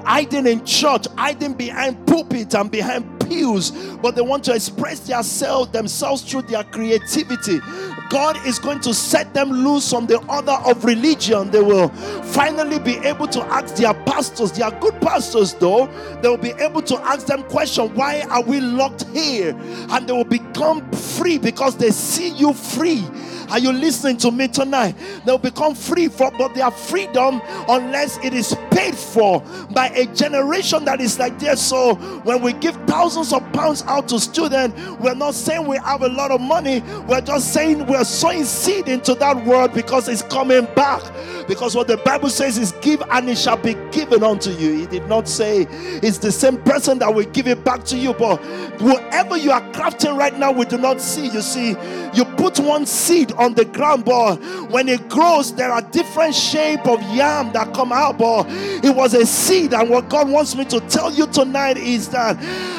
hiding 0.05 0.47
in 0.47 0.64
church, 0.64 1.07
hiding 1.16 1.55
behind 1.55 2.07
pulpit 2.07 2.55
and 2.55 2.70
behind 2.70 3.20
pews, 3.20 3.70
but 4.03 4.14
they 4.14 4.22
want 4.22 4.45
to 4.45 4.55
express 4.55 5.01
themselves 5.01 5.72
themselves 5.72 6.22
through 6.22 6.43
their 6.43 6.64
creativity. 6.64 7.61
God 8.09 8.44
is 8.46 8.59
going 8.59 8.80
to 8.80 8.94
set 8.94 9.34
them 9.34 9.50
loose 9.50 9.90
from 9.90 10.07
the 10.07 10.18
order 10.26 10.52
of 10.52 10.84
religion. 10.84 11.50
They 11.50 11.61
will 11.61 11.88
finally 11.88 12.78
be 12.78 12.96
able 12.98 13.26
to 13.28 13.42
ask 13.44 13.76
their 13.76 13.94
pastors, 13.94 14.52
they 14.52 14.62
are 14.62 14.78
good 14.80 15.00
pastors 15.00 15.54
though, 15.54 15.86
they 16.22 16.28
will 16.28 16.36
be 16.36 16.50
able 16.50 16.82
to 16.82 16.96
ask 16.98 17.26
them 17.26 17.42
question, 17.44 17.94
why 17.94 18.22
are 18.30 18.42
we 18.42 18.61
locked 18.61 19.04
here? 19.09 19.57
And 19.90 20.09
they 20.09 20.12
will 20.12 20.24
become 20.24 20.90
free 20.92 21.38
because 21.38 21.76
they 21.76 21.90
see 21.90 22.30
you 22.30 22.52
free 22.52 23.04
are 23.51 23.59
you 23.59 23.72
listening 23.72 24.16
to 24.18 24.30
me 24.30 24.49
tonight? 24.49 24.94
They'll 25.24 25.38
become 25.38 25.74
free 25.74 26.09
from 26.09 26.36
but 26.36 26.55
their 26.55 26.70
freedom 26.70 27.40
unless 27.68 28.18
it 28.24 28.34
is 28.34 28.57
paid 28.70 28.94
for 28.94 29.40
by 29.72 29.88
a 29.88 30.07
generation 30.14 30.84
that 30.84 31.01
is 31.01 31.18
like 31.18 31.38
this. 31.38 31.64
So 31.64 31.94
when 32.24 32.42
we 32.42 32.53
give 32.55 32.76
thousands 32.86 33.32
of 33.32 33.40
pounds 33.53 33.82
out 33.82 34.09
to 34.09 34.20
students, 34.20 34.80
we're 35.01 35.14
not 35.14 35.34
saying 35.34 35.66
we 35.66 35.78
have 35.78 36.03
a 36.03 36.09
lot 36.09 36.30
of 36.30 36.40
money. 36.40 36.80
We're 37.07 37.20
just 37.20 37.53
saying 37.53 37.86
we're 37.86 38.05
sowing 38.05 38.44
seed 38.44 38.88
into 38.88 39.14
that 39.16 39.44
word 39.47 39.72
because 39.72 40.09
it's 40.09 40.22
coming 40.22 40.66
back. 40.74 41.03
Because 41.49 41.76
what 41.76 41.86
the 41.86 41.97
Bible 41.99 42.28
says 42.28 42.59
is 42.59 42.72
give 42.80 43.03
and 43.11 43.28
it 43.28 43.38
shall 43.38 43.57
be 43.57 43.74
given 43.92 44.22
unto 44.24 44.51
you. 44.51 44.80
He 44.80 44.86
did 44.86 45.09
not 45.09 45.28
say 45.28 45.66
it's 45.70 46.18
the 46.18 46.32
same 46.32 46.59
person 46.62 46.99
that 46.99 47.14
will 47.14 47.24
give 47.26 47.47
it 47.47 47.64
back 47.64 47.84
to 47.84 47.97
you. 47.97 48.12
But 48.14 48.40
whatever 48.80 49.36
you 49.36 49.53
are 49.53 49.62
crafting 49.72 50.16
right 50.16 50.36
now, 50.36 50.53
we 50.53 50.64
do 50.64 50.78
not 50.78 51.01
see. 51.01 51.28
You 51.28 51.42
see, 51.42 51.76
you 52.14 52.24
put 52.36 52.59
one 52.59 52.86
seed 52.86 53.32
on 53.39 53.55
the 53.55 53.64
ground, 53.64 54.05
but 54.05 54.37
when 54.70 54.89
it 54.89 55.09
grows, 55.09 55.55
there 55.55 55.70
are 55.70 55.82
different 55.82 56.34
shape 56.34 56.87
of 56.87 57.01
yam 57.14 57.53
that 57.53 57.74
come 57.74 57.93
out. 57.93 58.18
But 58.18 58.47
it 58.49 58.95
was 58.95 59.14
a 59.14 59.26
seed, 59.26 59.72
and 59.74 59.89
what 59.91 60.09
God 60.09 60.28
wants 60.28 60.55
me 60.55 60.64
to 60.66 60.80
tell 60.80 61.12
you 61.12 61.26
tonight 61.26 61.76
is 61.76 62.09
that 62.11 62.37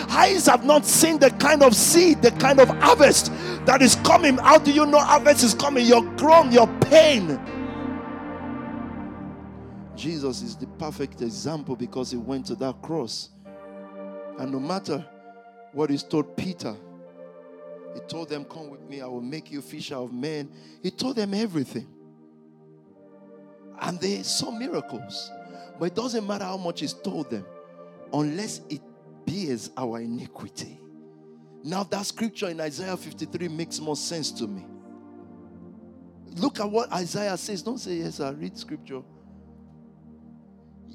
eyes 0.10 0.48
have 0.48 0.66
not 0.66 0.86
seen 0.86 1.20
the 1.20 1.32
kind 1.32 1.64
of 1.64 1.76
seed, 1.76 2.22
the 2.22 2.32
kind 2.32 2.60
of 2.60 2.70
harvest 2.70 3.32
that 3.66 3.82
is 3.82 3.96
coming. 3.98 4.38
How 4.38 4.58
do 4.58 4.72
you 4.72 4.86
know 4.86 5.00
harvest 5.00 5.44
is 5.44 5.54
coming? 5.54 5.86
You're 5.86 6.10
grown, 6.16 6.52
your 6.52 6.68
pain. 6.82 7.40
Jesus 9.96 10.42
is 10.44 10.56
the 10.56 10.68
perfect 10.68 11.22
example 11.22 11.76
because 11.76 12.12
he 12.12 12.18
went 12.18 12.46
to 12.48 12.56
that 12.56 12.82
cross. 12.82 13.30
And 14.38 14.52
no 14.52 14.60
matter 14.60 15.04
what 15.74 15.90
he 15.90 15.98
told 15.98 16.38
Peter, 16.38 16.76
he 17.98 18.08
told 18.08 18.30
them, 18.30 18.46
Come 18.46 18.70
with 18.70 18.82
me, 18.82 19.02
I 19.02 19.08
will 19.08 19.22
make 19.22 19.52
you 19.52 19.60
fisher 19.60 19.96
of 19.96 20.14
men. 20.14 20.52
He 20.84 20.92
told 20.92 21.16
them 21.16 21.34
everything. 21.34 21.88
And 23.82 24.00
they 24.00 24.22
saw 24.22 24.52
miracles. 24.52 25.32
But 25.80 25.86
it 25.86 25.96
doesn't 25.96 26.26
matter 26.26 26.46
how 26.46 26.58
much 26.58 26.82
he's 26.82 26.94
told 26.94 27.32
them, 27.32 27.46
unless 28.14 28.62
it 28.70 28.82
bears 29.26 29.72
our 29.76 30.00
iniquity. 30.00 30.80
Now, 31.64 31.84
that 31.86 32.06
scripture 32.06 32.50
in 32.50 32.62
Isaiah 32.62 32.96
53 32.96 33.48
makes 33.48 33.80
more 33.80 33.96
sense 33.96 34.32
to 34.34 34.48
me. 34.48 34.66
Look 36.36 36.60
at 36.60 36.70
what 36.70 36.92
Isaiah 36.92 37.36
says. 37.36 37.64
Don't 37.64 37.80
say, 37.80 37.96
Yes, 37.96 38.20
I 38.20 38.30
read 38.30 38.58
scripture. 38.58 39.02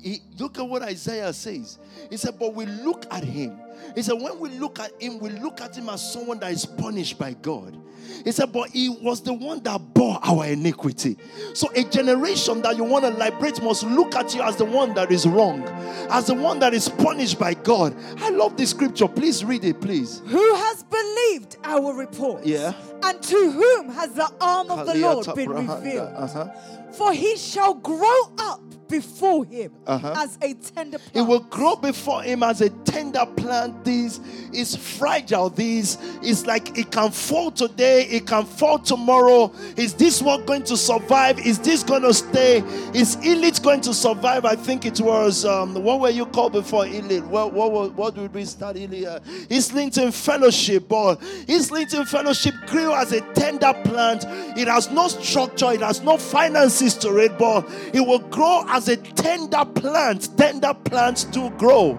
He, 0.00 0.20
look 0.38 0.58
at 0.58 0.68
what 0.68 0.82
Isaiah 0.82 1.32
says. 1.32 1.80
He 2.10 2.16
said, 2.16 2.38
But 2.38 2.54
we 2.54 2.66
look 2.66 3.06
at 3.12 3.24
him 3.24 3.58
he 3.94 4.02
said, 4.02 4.14
when 4.14 4.38
we 4.38 4.50
look 4.50 4.78
at 4.78 4.90
him, 5.00 5.18
we 5.18 5.30
look 5.30 5.60
at 5.60 5.76
him 5.76 5.88
as 5.88 6.12
someone 6.12 6.38
that 6.40 6.52
is 6.52 6.64
punished 6.64 7.18
by 7.18 7.34
God. 7.34 7.78
He 8.24 8.32
said, 8.32 8.52
but 8.52 8.70
he 8.70 8.88
was 8.88 9.22
the 9.22 9.32
one 9.32 9.62
that 9.62 9.78
bore 9.94 10.18
our 10.22 10.46
iniquity. 10.46 11.16
So 11.54 11.70
a 11.74 11.84
generation 11.84 12.62
that 12.62 12.76
you 12.76 12.84
want 12.84 13.04
to 13.04 13.10
liberate 13.10 13.62
must 13.62 13.84
look 13.84 14.14
at 14.14 14.34
you 14.34 14.42
as 14.42 14.56
the 14.56 14.64
one 14.64 14.94
that 14.94 15.10
is 15.10 15.26
wrong, 15.26 15.62
as 16.10 16.26
the 16.26 16.34
one 16.34 16.58
that 16.60 16.74
is 16.74 16.88
punished 16.88 17.38
by 17.38 17.54
God. 17.54 17.96
I 18.18 18.30
love 18.30 18.56
this 18.56 18.70
scripture. 18.70 19.08
Please 19.08 19.44
read 19.44 19.64
it, 19.64 19.80
please. 19.80 20.20
Who 20.26 20.54
has 20.54 20.82
believed 20.84 21.56
our 21.64 21.94
report? 21.94 22.44
Yeah. 22.44 22.74
And 23.02 23.22
to 23.22 23.50
whom 23.50 23.90
has 23.90 24.12
the 24.14 24.30
arm 24.40 24.70
of 24.70 24.86
the 24.86 24.94
Lord 24.94 25.26
been 25.34 25.50
revealed? 25.50 26.12
Uh-huh. 26.14 26.48
For 26.92 27.12
he 27.12 27.36
shall 27.36 27.74
grow 27.74 28.32
up 28.38 28.60
before 28.92 29.42
him 29.46 29.72
uh-huh. 29.86 30.14
as 30.18 30.36
a 30.42 30.52
tender 30.52 30.98
plant. 30.98 31.16
It 31.16 31.22
will 31.22 31.40
grow 31.40 31.76
before 31.76 32.22
him 32.22 32.42
as 32.42 32.60
a 32.60 32.68
tender 32.68 33.24
plant. 33.24 33.84
This 33.86 34.20
is 34.52 34.76
fragile. 34.76 35.48
This 35.48 35.96
is 36.22 36.46
like 36.46 36.76
it 36.76 36.92
can 36.92 37.10
fall 37.10 37.50
today, 37.50 38.02
it 38.04 38.26
can 38.26 38.44
fall 38.44 38.78
tomorrow. 38.78 39.50
Is 39.78 39.94
this 39.94 40.20
one 40.20 40.44
going 40.44 40.64
to 40.64 40.76
survive? 40.76 41.38
Is 41.38 41.58
this 41.58 41.82
going 41.82 42.02
to 42.02 42.12
stay? 42.12 42.58
Is 42.92 43.16
elite 43.24 43.62
going 43.62 43.80
to 43.80 43.94
survive? 43.94 44.44
I 44.44 44.56
think 44.56 44.84
it 44.84 45.00
was 45.00 45.46
um, 45.46 45.82
what 45.82 46.00
were 46.00 46.10
you 46.10 46.26
called 46.26 46.52
before 46.52 46.86
elite? 46.86 47.24
What 47.24 47.54
what 47.54 47.72
what, 47.72 47.94
what 47.94 48.14
did 48.14 48.34
we 48.34 48.44
start 48.44 48.76
earlier? 48.76 49.20
Islington 49.50 50.12
Fellowship, 50.12 50.86
but 50.86 51.16
Islington 51.48 52.04
Fellowship 52.04 52.54
grew 52.66 52.92
as 52.92 53.12
a 53.12 53.22
tender 53.32 53.72
plant. 53.84 54.26
It 54.58 54.68
has 54.68 54.90
no 54.90 55.08
structure, 55.08 55.72
it 55.72 55.80
has 55.80 56.02
no 56.02 56.18
finances 56.18 56.94
to 56.98 57.16
it, 57.16 57.38
but 57.38 57.66
it 57.94 58.00
will 58.00 58.18
grow 58.18 58.64
as 58.68 58.81
as 58.82 58.88
a 58.88 58.96
tender 58.96 59.64
plant, 59.64 60.36
tender 60.36 60.74
plants 60.74 61.24
do 61.24 61.50
grow. 61.50 61.96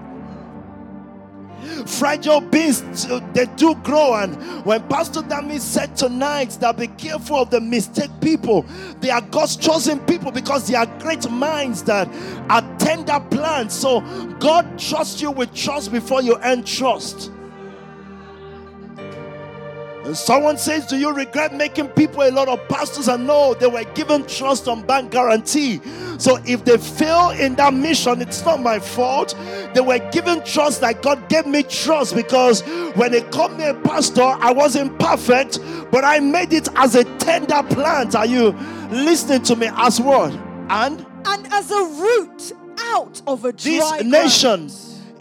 Fragile 1.85 2.41
beings, 2.41 3.05
uh, 3.05 3.21
they 3.33 3.45
do 3.55 3.73
grow. 3.75 4.15
And 4.15 4.35
when 4.65 4.85
Pastor 4.89 5.21
Dami 5.21 5.61
said 5.61 5.95
tonight 5.95 6.57
that 6.59 6.77
be 6.77 6.87
careful 6.87 7.37
of 7.37 7.51
the 7.51 7.61
mistake 7.61 8.11
people, 8.19 8.65
they 8.99 9.09
are 9.09 9.21
God's 9.21 9.55
chosen 9.55 9.99
people 10.01 10.29
because 10.31 10.67
they 10.67 10.75
are 10.75 10.85
great 10.99 11.29
minds 11.29 11.83
that 11.83 12.09
are 12.49 12.61
tender 12.79 13.21
plants. 13.31 13.75
So 13.75 14.01
God 14.39 14.77
trusts 14.77 15.21
you 15.21 15.31
with 15.31 15.53
trust 15.53 15.89
before 15.89 16.21
you 16.21 16.37
earn 16.43 16.63
trust. 16.63 17.31
And 20.03 20.17
someone 20.17 20.57
says, 20.57 20.85
Do 20.85 20.97
you 20.97 21.13
regret 21.13 21.53
making 21.53 21.87
people 21.89 22.23
a 22.23 22.31
lot 22.31 22.49
of 22.49 22.67
pastors? 22.67 23.07
And 23.07 23.25
no, 23.25 23.53
they 23.53 23.67
were 23.67 23.85
given 23.95 24.25
trust 24.25 24.67
on 24.67 24.81
bank 24.85 25.11
guarantee. 25.11 25.79
So 26.17 26.39
if 26.45 26.65
they 26.65 26.77
fail 26.77 27.29
in 27.29 27.55
that 27.55 27.73
mission, 27.73 28.21
it's 28.21 28.43
not 28.43 28.61
my 28.61 28.79
fault. 28.79 29.33
They 29.73 29.81
were 29.81 29.99
given 30.11 30.43
trust 30.43 30.81
that 30.81 31.01
God 31.01 31.29
gave 31.29 31.45
me 31.45 31.63
trust 31.63 32.15
because 32.15 32.61
when 32.95 33.13
they 33.13 33.21
called 33.21 33.57
me 33.57 33.65
a 33.65 33.73
pastor, 33.73 34.23
I 34.23 34.51
wasn't 34.51 34.99
perfect, 34.99 35.59
but 35.89 36.03
I 36.03 36.19
made 36.19 36.51
it 36.51 36.67
as 36.75 36.95
a 36.95 37.05
tender 37.19 37.63
plant. 37.63 38.15
Are 38.15 38.25
you 38.25 38.51
listening 38.91 39.43
to 39.43 39.55
me 39.55 39.69
as 39.73 40.01
what? 40.01 40.33
And 40.69 41.05
and 41.25 41.47
as 41.53 41.71
a 41.71 41.83
root 41.83 42.51
out 42.77 43.21
of 43.25 43.45
a 43.45 43.53
dry 43.53 44.01
this 44.01 44.03
nation 44.03 44.69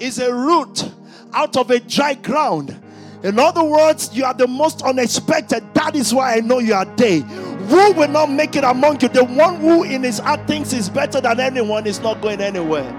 is 0.01 0.18
a 0.18 0.35
root 0.35 0.91
out 1.33 1.57
of 1.57 1.70
a 1.70 1.78
dry 1.78 2.14
ground. 2.14 2.76
In 3.23 3.39
other 3.39 3.62
words, 3.62 4.11
you 4.12 4.25
are 4.25 4.35
the 4.35 4.49
most 4.49 4.83
unexpected. 4.83 5.62
That 5.75 5.95
is 5.95 6.12
why 6.12 6.37
I 6.37 6.41
know 6.41 6.59
you 6.59 6.75
are 6.75 6.85
there. 6.85 7.20
Who 7.20 7.93
will 7.93 8.09
not 8.09 8.31
make 8.31 8.57
it 8.57 8.64
among 8.64 9.01
you? 9.01 9.09
The 9.09 9.25
one 9.25 9.61
who 9.61 9.85
in 9.85 10.03
his 10.03 10.18
heart 10.18 10.47
thinks 10.49 10.73
is 10.73 10.91
better 10.91 11.20
than 11.20 11.39
anyone 11.39 11.87
is 11.87 12.01
not 12.01 12.20
going 12.20 12.41
anywhere. 12.41 12.99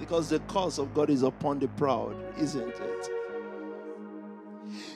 Because 0.00 0.30
the 0.30 0.40
curse 0.40 0.78
of 0.78 0.94
God 0.94 1.10
is 1.10 1.22
upon 1.22 1.58
the 1.58 1.68
proud, 1.68 2.16
isn't 2.38 2.68
it? 2.68 3.10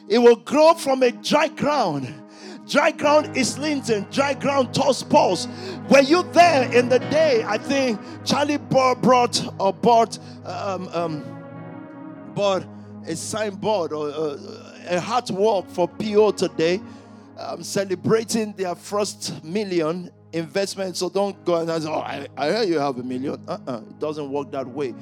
It 0.09 0.18
will 0.18 0.37
grow 0.37 0.74
from 0.74 1.03
a 1.03 1.11
dry 1.11 1.49
ground. 1.49 2.22
Dry 2.68 2.91
ground 2.91 3.37
is 3.37 3.59
Linton, 3.59 4.07
dry 4.11 4.35
ground 4.35 4.74
toss 4.74 5.03
pulse. 5.03 5.47
Were 5.89 6.01
you 6.01 6.24
there 6.33 6.72
in 6.72 6.89
the 6.89 6.99
day? 6.99 7.45
I 7.47 7.59
think 7.59 8.01
Charlie 8.24 8.57
brought 8.57 9.47
or 9.61 9.72
bought 9.72 10.18
um, 10.45 10.89
um, 10.89 11.24
bought 12.35 12.64
a 13.07 13.16
signboard 13.16 13.92
or 13.92 14.11
uh, 14.11 14.38
a 14.88 15.00
hard 15.00 15.28
work 15.30 15.68
for 15.68 15.88
PO 15.88 16.32
today, 16.32 16.80
I'm 17.38 17.62
celebrating 17.62 18.52
their 18.52 18.74
first 18.74 19.44
million 19.44 20.11
investment. 20.32 20.96
So 20.96 21.09
don't 21.09 21.44
go 21.44 21.57
and 21.57 21.82
say, 21.82 21.88
"Oh, 21.88 22.00
I, 22.00 22.26
I 22.36 22.50
hear 22.50 22.62
you 22.62 22.78
have 22.78 22.98
a 22.98 23.02
million. 23.02 23.40
Uh-uh, 23.46 23.80
it 23.88 23.98
doesn't 23.98 24.30
work 24.30 24.50
that 24.52 24.66
way 24.66 24.94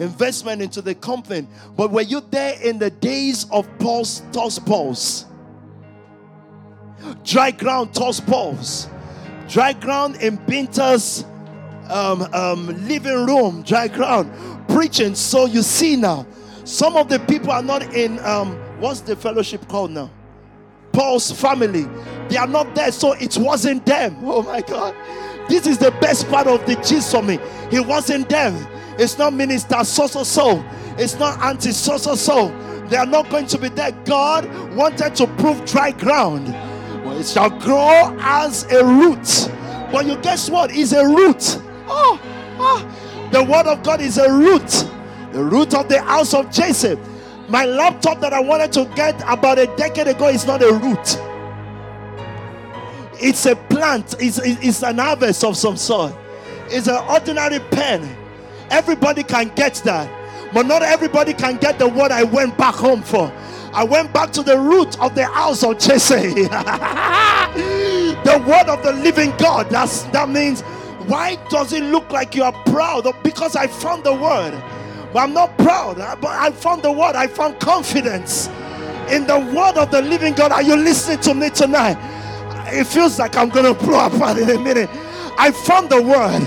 investment 0.00 0.62
into 0.62 0.82
the 0.82 0.94
company. 0.94 1.46
But 1.76 1.92
were 1.92 2.02
you 2.02 2.22
there 2.30 2.60
in 2.62 2.78
the 2.78 2.90
days 2.90 3.46
of 3.52 3.68
Paul's 3.78 4.22
toss 4.32 4.58
balls? 4.58 5.26
Dry 7.22 7.50
ground 7.50 7.94
toss 7.94 8.18
balls. 8.18 8.88
Dry 9.48 9.72
ground 9.74 10.16
in 10.16 10.38
Pinter's 10.38 11.24
um, 11.88 12.22
um, 12.32 12.88
living 12.88 13.26
room, 13.26 13.62
dry 13.62 13.88
ground, 13.88 14.30
preaching. 14.68 15.14
So 15.14 15.46
you 15.46 15.62
see 15.62 15.96
now, 15.96 16.26
some 16.64 16.96
of 16.96 17.08
the 17.08 17.18
people 17.20 17.50
are 17.50 17.62
not 17.62 17.82
in 17.94 18.18
um, 18.20 18.58
what's 18.80 19.00
the 19.00 19.16
fellowship 19.16 19.66
called 19.68 19.90
now? 19.90 20.10
Paul's 20.92 21.30
family. 21.30 21.86
They 22.28 22.36
are 22.36 22.46
not 22.46 22.74
there, 22.74 22.92
so 22.92 23.12
it 23.12 23.36
wasn't 23.36 23.86
them. 23.86 24.16
Oh 24.24 24.42
my 24.42 24.60
God. 24.60 24.94
This 25.48 25.66
is 25.66 25.78
the 25.78 25.90
best 26.00 26.28
part 26.28 26.46
of 26.46 26.64
the 26.66 26.76
gist 26.76 27.10
for 27.10 27.22
me. 27.22 27.38
He 27.70 27.80
wasn't 27.80 28.28
them. 28.28 28.66
It's 28.98 29.18
not 29.18 29.32
minister 29.32 29.82
so 29.84 30.06
so 30.06 30.22
so. 30.22 30.64
It's 30.96 31.18
not 31.18 31.40
anti 31.40 31.72
so 31.72 31.96
so 31.96 32.14
so. 32.14 32.48
They 32.88 32.96
are 32.96 33.06
not 33.06 33.30
going 33.30 33.46
to 33.46 33.58
be 33.58 33.68
there. 33.68 33.92
God 34.04 34.46
wanted 34.74 35.14
to 35.16 35.26
prove 35.26 35.64
dry 35.64 35.92
ground. 35.92 36.48
Well, 37.04 37.18
it 37.18 37.26
shall 37.26 37.50
grow 37.50 38.16
as 38.20 38.64
a 38.70 38.84
root. 38.84 39.50
But 39.90 40.06
you 40.06 40.16
guess 40.18 40.50
what? 40.50 40.70
Is 40.70 40.92
a 40.92 41.06
root. 41.06 41.58
Oh, 41.88 42.20
oh, 42.58 43.28
the 43.32 43.42
word 43.42 43.66
of 43.66 43.82
God 43.82 44.00
is 44.00 44.18
a 44.18 44.30
root. 44.30 44.86
The 45.32 45.42
root 45.42 45.74
of 45.74 45.88
the 45.88 46.00
house 46.02 46.34
of 46.34 46.50
Jesse. 46.50 46.98
My 47.48 47.64
laptop 47.64 48.20
that 48.20 48.32
I 48.32 48.40
wanted 48.40 48.72
to 48.72 48.84
get 48.94 49.20
about 49.26 49.58
a 49.58 49.66
decade 49.76 50.08
ago 50.08 50.28
is 50.28 50.46
not 50.46 50.62
a 50.62 50.72
root. 50.72 51.18
It's 53.22 53.44
a 53.46 53.54
plant. 53.54 54.14
It's, 54.18 54.38
it's 54.42 54.82
an 54.82 54.98
harvest 54.98 55.44
of 55.44 55.56
some 55.56 55.76
sort. 55.76 56.14
It's 56.68 56.86
an 56.86 57.02
ordinary 57.08 57.58
pen. 57.58 58.16
Everybody 58.70 59.22
can 59.24 59.48
get 59.54 59.74
that. 59.84 60.10
But 60.52 60.66
not 60.66 60.82
everybody 60.82 61.32
can 61.32 61.56
get 61.58 61.78
the 61.78 61.88
word 61.88 62.10
I 62.12 62.22
went 62.24 62.56
back 62.56 62.74
home 62.74 63.02
for. 63.02 63.32
I 63.72 63.84
went 63.84 64.12
back 64.12 64.32
to 64.32 64.42
the 64.42 64.58
root 64.58 65.00
of 65.00 65.14
the 65.14 65.26
house 65.26 65.62
of 65.62 65.78
Jesse. 65.78 66.16
the 68.24 68.44
word 68.46 68.68
of 68.68 68.82
the 68.82 68.92
living 68.92 69.32
God. 69.38 69.70
That's 69.70 70.02
that 70.04 70.28
means 70.28 70.62
why 71.06 71.36
does 71.50 71.72
it 71.72 71.84
look 71.84 72.10
like 72.10 72.34
you 72.34 72.42
are 72.42 72.52
proud? 72.66 73.06
Because 73.22 73.54
I 73.54 73.66
found 73.68 74.04
the 74.04 74.12
word. 74.14 74.54
But 75.12 75.20
I'm 75.20 75.34
not 75.34 75.56
proud. 75.58 75.96
But 76.20 76.30
I 76.30 76.50
found 76.50 76.82
the 76.82 76.92
word. 76.92 77.16
I 77.16 77.26
found 77.26 77.58
confidence 77.60 78.48
in 79.10 79.26
the 79.26 79.38
word 79.38 79.76
of 79.76 79.90
the 79.90 80.02
living 80.02 80.34
God. 80.34 80.52
Are 80.52 80.62
you 80.62 80.76
listening 80.76 81.20
to 81.20 81.34
me 81.34 81.50
tonight? 81.50 81.98
It 82.72 82.86
feels 82.86 83.18
like 83.18 83.36
I'm 83.36 83.48
gonna 83.48 83.74
blow 83.74 84.06
apart 84.06 84.38
in 84.42 84.50
a 84.50 84.58
minute. 84.58 84.88
I 85.38 85.50
found 85.50 85.90
the 85.90 86.00
word 86.00 86.42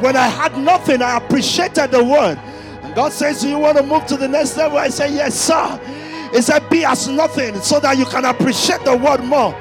when 0.00 0.16
I 0.16 0.26
had 0.26 0.56
nothing, 0.58 1.02
I 1.02 1.18
appreciated 1.18 1.90
the 1.90 2.02
word. 2.02 2.38
And 2.82 2.94
God 2.94 3.12
says, 3.12 3.42
Do 3.42 3.48
you 3.48 3.58
want 3.58 3.76
to 3.78 3.82
move 3.84 4.06
to 4.06 4.16
the 4.16 4.28
next 4.28 4.56
level? 4.56 4.78
I 4.78 4.88
say, 4.88 5.12
Yes, 5.12 5.38
sir. 5.38 5.78
He 6.32 6.40
said, 6.40 6.68
Be 6.70 6.84
as 6.84 7.08
nothing 7.08 7.54
so 7.60 7.78
that 7.80 7.98
you 7.98 8.04
can 8.06 8.24
appreciate 8.24 8.84
the 8.84 8.96
word 8.96 9.22
more. 9.22 9.54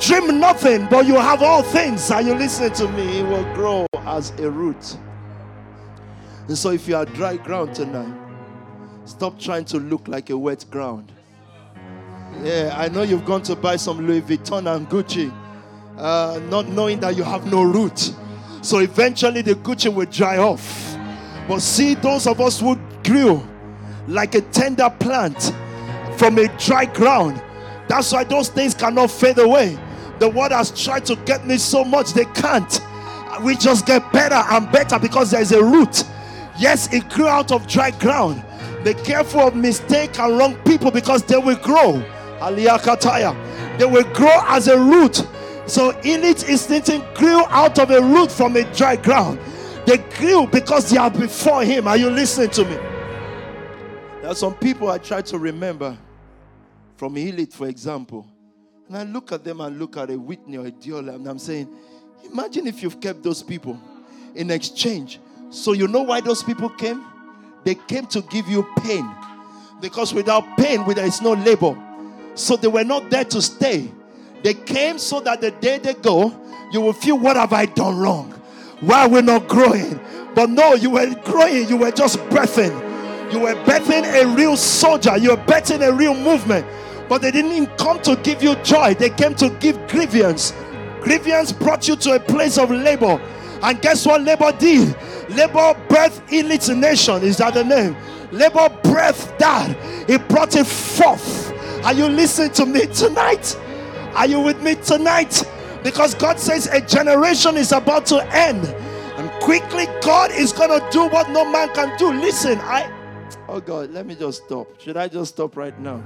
Dream 0.00 0.40
nothing, 0.40 0.86
but 0.88 1.06
you 1.06 1.14
have 1.16 1.42
all 1.42 1.62
things. 1.62 2.10
Are 2.10 2.22
you 2.22 2.34
listening 2.34 2.72
to 2.74 2.88
me? 2.88 3.20
It 3.20 3.26
will 3.26 3.44
grow 3.54 3.86
as 4.06 4.30
a 4.38 4.50
root. 4.50 4.96
And 6.48 6.58
so, 6.58 6.70
if 6.70 6.88
you 6.88 6.96
are 6.96 7.04
dry 7.04 7.36
ground 7.36 7.74
tonight, 7.74 8.14
stop 9.04 9.38
trying 9.38 9.64
to 9.66 9.78
look 9.78 10.08
like 10.08 10.30
a 10.30 10.38
wet 10.38 10.64
ground. 10.70 11.12
Yeah, 12.42 12.74
I 12.76 12.88
know 12.88 13.02
you've 13.02 13.24
gone 13.24 13.42
to 13.42 13.56
buy 13.56 13.76
some 13.76 14.06
Louis 14.06 14.22
Vuitton 14.22 14.74
and 14.74 14.88
Gucci, 14.88 15.32
uh, 15.98 16.40
not 16.48 16.68
knowing 16.68 17.00
that 17.00 17.16
you 17.16 17.22
have 17.22 17.46
no 17.46 17.62
root. 17.62 18.14
So 18.62 18.78
eventually 18.78 19.42
the 19.42 19.54
Gucci 19.54 19.92
will 19.92 20.06
dry 20.06 20.38
off. 20.38 20.96
But 21.48 21.60
see, 21.60 21.94
those 21.94 22.26
of 22.26 22.40
us 22.40 22.60
who 22.60 22.76
grew 23.04 23.42
like 24.06 24.34
a 24.34 24.40
tender 24.40 24.88
plant 24.98 25.52
from 26.16 26.38
a 26.38 26.48
dry 26.58 26.86
ground, 26.86 27.42
that's 27.88 28.12
why 28.12 28.24
those 28.24 28.48
things 28.48 28.74
cannot 28.74 29.10
fade 29.10 29.38
away. 29.38 29.78
The 30.18 30.28
world 30.28 30.52
has 30.52 30.70
tried 30.70 31.06
to 31.06 31.16
get 31.16 31.46
me 31.46 31.58
so 31.58 31.84
much, 31.84 32.12
they 32.12 32.26
can't. 32.26 32.80
We 33.42 33.56
just 33.56 33.86
get 33.86 34.12
better 34.12 34.34
and 34.34 34.70
better 34.70 34.98
because 34.98 35.30
there's 35.30 35.52
a 35.52 35.62
root. 35.62 36.04
Yes, 36.60 36.92
it 36.92 37.08
grew 37.08 37.26
out 37.26 37.50
of 37.50 37.66
dry 37.66 37.90
ground. 37.90 38.44
Be 38.84 38.94
careful 38.94 39.40
of 39.40 39.56
mistake 39.56 40.18
and 40.20 40.38
wrong 40.38 40.54
people 40.64 40.92
because 40.92 41.24
they 41.24 41.36
will 41.36 41.56
grow. 41.56 42.02
Aliyakataya. 42.38 43.78
They 43.78 43.84
will 43.86 44.04
grow 44.14 44.40
as 44.46 44.68
a 44.68 44.78
root 44.78 45.26
so 45.70 45.90
elite 46.00 46.48
instinct 46.48 47.14
grew 47.14 47.44
out 47.46 47.78
of 47.78 47.92
a 47.92 48.02
root 48.02 48.32
from 48.32 48.56
a 48.56 48.64
dry 48.74 48.96
ground. 48.96 49.38
They 49.86 49.98
grew 49.98 50.48
because 50.48 50.90
they 50.90 50.96
are 50.96 51.10
before 51.10 51.62
him. 51.62 51.86
Are 51.86 51.96
you 51.96 52.10
listening 52.10 52.50
to 52.50 52.64
me? 52.64 52.74
There 54.20 54.30
are 54.30 54.34
some 54.34 54.56
people 54.56 54.88
I 54.88 54.98
try 54.98 55.22
to 55.22 55.38
remember 55.38 55.96
from 56.96 57.16
Elite, 57.16 57.52
for 57.52 57.68
example. 57.68 58.26
And 58.88 58.96
I 58.96 59.04
look 59.04 59.30
at 59.30 59.44
them 59.44 59.60
and 59.60 59.78
look 59.78 59.96
at 59.96 60.10
a 60.10 60.18
Whitney 60.18 60.58
or 60.58 60.66
a 60.66 60.72
Diola, 60.72 61.14
and 61.14 61.28
I'm 61.28 61.38
saying, 61.38 61.68
imagine 62.24 62.66
if 62.66 62.82
you've 62.82 63.00
kept 63.00 63.22
those 63.22 63.40
people 63.40 63.80
in 64.34 64.50
exchange. 64.50 65.20
So 65.50 65.72
you 65.72 65.88
know 65.88 66.02
why 66.02 66.20
those 66.20 66.42
people 66.42 66.68
came? 66.70 67.04
They 67.64 67.74
came 67.74 68.06
to 68.06 68.22
give 68.22 68.48
you 68.48 68.66
pain. 68.78 69.08
Because 69.80 70.14
without 70.14 70.56
pain, 70.56 70.86
there 70.94 71.06
is 71.06 71.20
no 71.20 71.32
labor. 71.32 71.76
So 72.34 72.56
they 72.56 72.68
were 72.68 72.84
not 72.84 73.10
there 73.10 73.24
to 73.24 73.42
stay. 73.42 73.90
They 74.42 74.54
came 74.54 74.98
so 74.98 75.20
that 75.20 75.40
the 75.40 75.50
day 75.50 75.78
they 75.78 75.94
go, 75.94 76.34
you 76.72 76.80
will 76.80 76.92
feel, 76.92 77.18
What 77.18 77.36
have 77.36 77.52
I 77.52 77.66
done 77.66 77.98
wrong? 77.98 78.30
Why 78.80 79.06
we're 79.06 79.22
not 79.22 79.48
growing? 79.48 80.00
But 80.34 80.50
no, 80.50 80.74
you 80.74 80.90
were 80.90 81.12
growing, 81.24 81.68
you 81.68 81.76
were 81.76 81.90
just 81.90 82.18
breathing. 82.30 82.72
You 83.32 83.40
were 83.40 83.54
birthing 83.64 84.04
a 84.04 84.26
real 84.34 84.56
soldier, 84.56 85.16
you 85.18 85.30
were 85.30 85.36
birthing 85.36 85.86
a 85.86 85.92
real 85.92 86.14
movement. 86.14 86.66
But 87.08 87.22
they 87.22 87.30
didn't 87.30 87.76
come 87.76 88.00
to 88.02 88.16
give 88.16 88.42
you 88.42 88.54
joy, 88.56 88.94
they 88.94 89.10
came 89.10 89.34
to 89.36 89.50
give 89.60 89.76
grievance. 89.88 90.52
Grievance 91.00 91.52
brought 91.52 91.88
you 91.88 91.96
to 91.96 92.12
a 92.12 92.20
place 92.20 92.58
of 92.58 92.70
labor. 92.70 93.20
And 93.62 93.80
guess 93.82 94.06
what 94.06 94.22
labor 94.22 94.52
did? 94.52 94.96
Labor 95.30 95.74
birth 95.88 96.32
elite 96.32 96.68
nation. 96.68 97.22
Is 97.22 97.38
that 97.38 97.54
the 97.54 97.64
name? 97.64 97.96
Labor 98.32 98.68
breath 98.82 99.36
that. 99.38 99.76
He 100.08 100.18
brought 100.18 100.56
it 100.56 100.66
forth. 100.66 101.52
Are 101.84 101.94
you 101.94 102.06
listening 102.06 102.52
to 102.52 102.66
me 102.66 102.86
tonight? 102.86 103.56
Are 104.14 104.26
you 104.26 104.40
with 104.40 104.62
me 104.62 104.74
tonight? 104.74 105.42
Because 105.82 106.14
God 106.14 106.38
says 106.38 106.66
a 106.66 106.80
generation 106.80 107.56
is 107.56 107.72
about 107.72 108.06
to 108.06 108.22
end. 108.34 108.66
And 109.16 109.30
quickly, 109.42 109.86
God 110.02 110.30
is 110.30 110.52
going 110.52 110.70
to 110.70 110.86
do 110.90 111.06
what 111.08 111.30
no 111.30 111.50
man 111.50 111.72
can 111.74 111.96
do. 111.98 112.12
Listen, 112.12 112.58
I. 112.62 112.90
Oh 113.48 113.60
God, 113.60 113.90
let 113.90 114.06
me 114.06 114.14
just 114.14 114.44
stop. 114.44 114.80
Should 114.80 114.96
I 114.96 115.08
just 115.08 115.34
stop 115.34 115.56
right 115.56 115.78
now? 115.80 116.02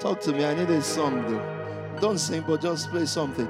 Talk 0.00 0.20
to 0.22 0.32
me. 0.32 0.44
I 0.44 0.54
need 0.54 0.70
a 0.70 0.82
song 0.82 1.22
though. 1.28 1.98
Don't 2.00 2.18
sing, 2.18 2.42
but 2.46 2.62
just 2.62 2.90
play 2.90 3.06
something. 3.06 3.48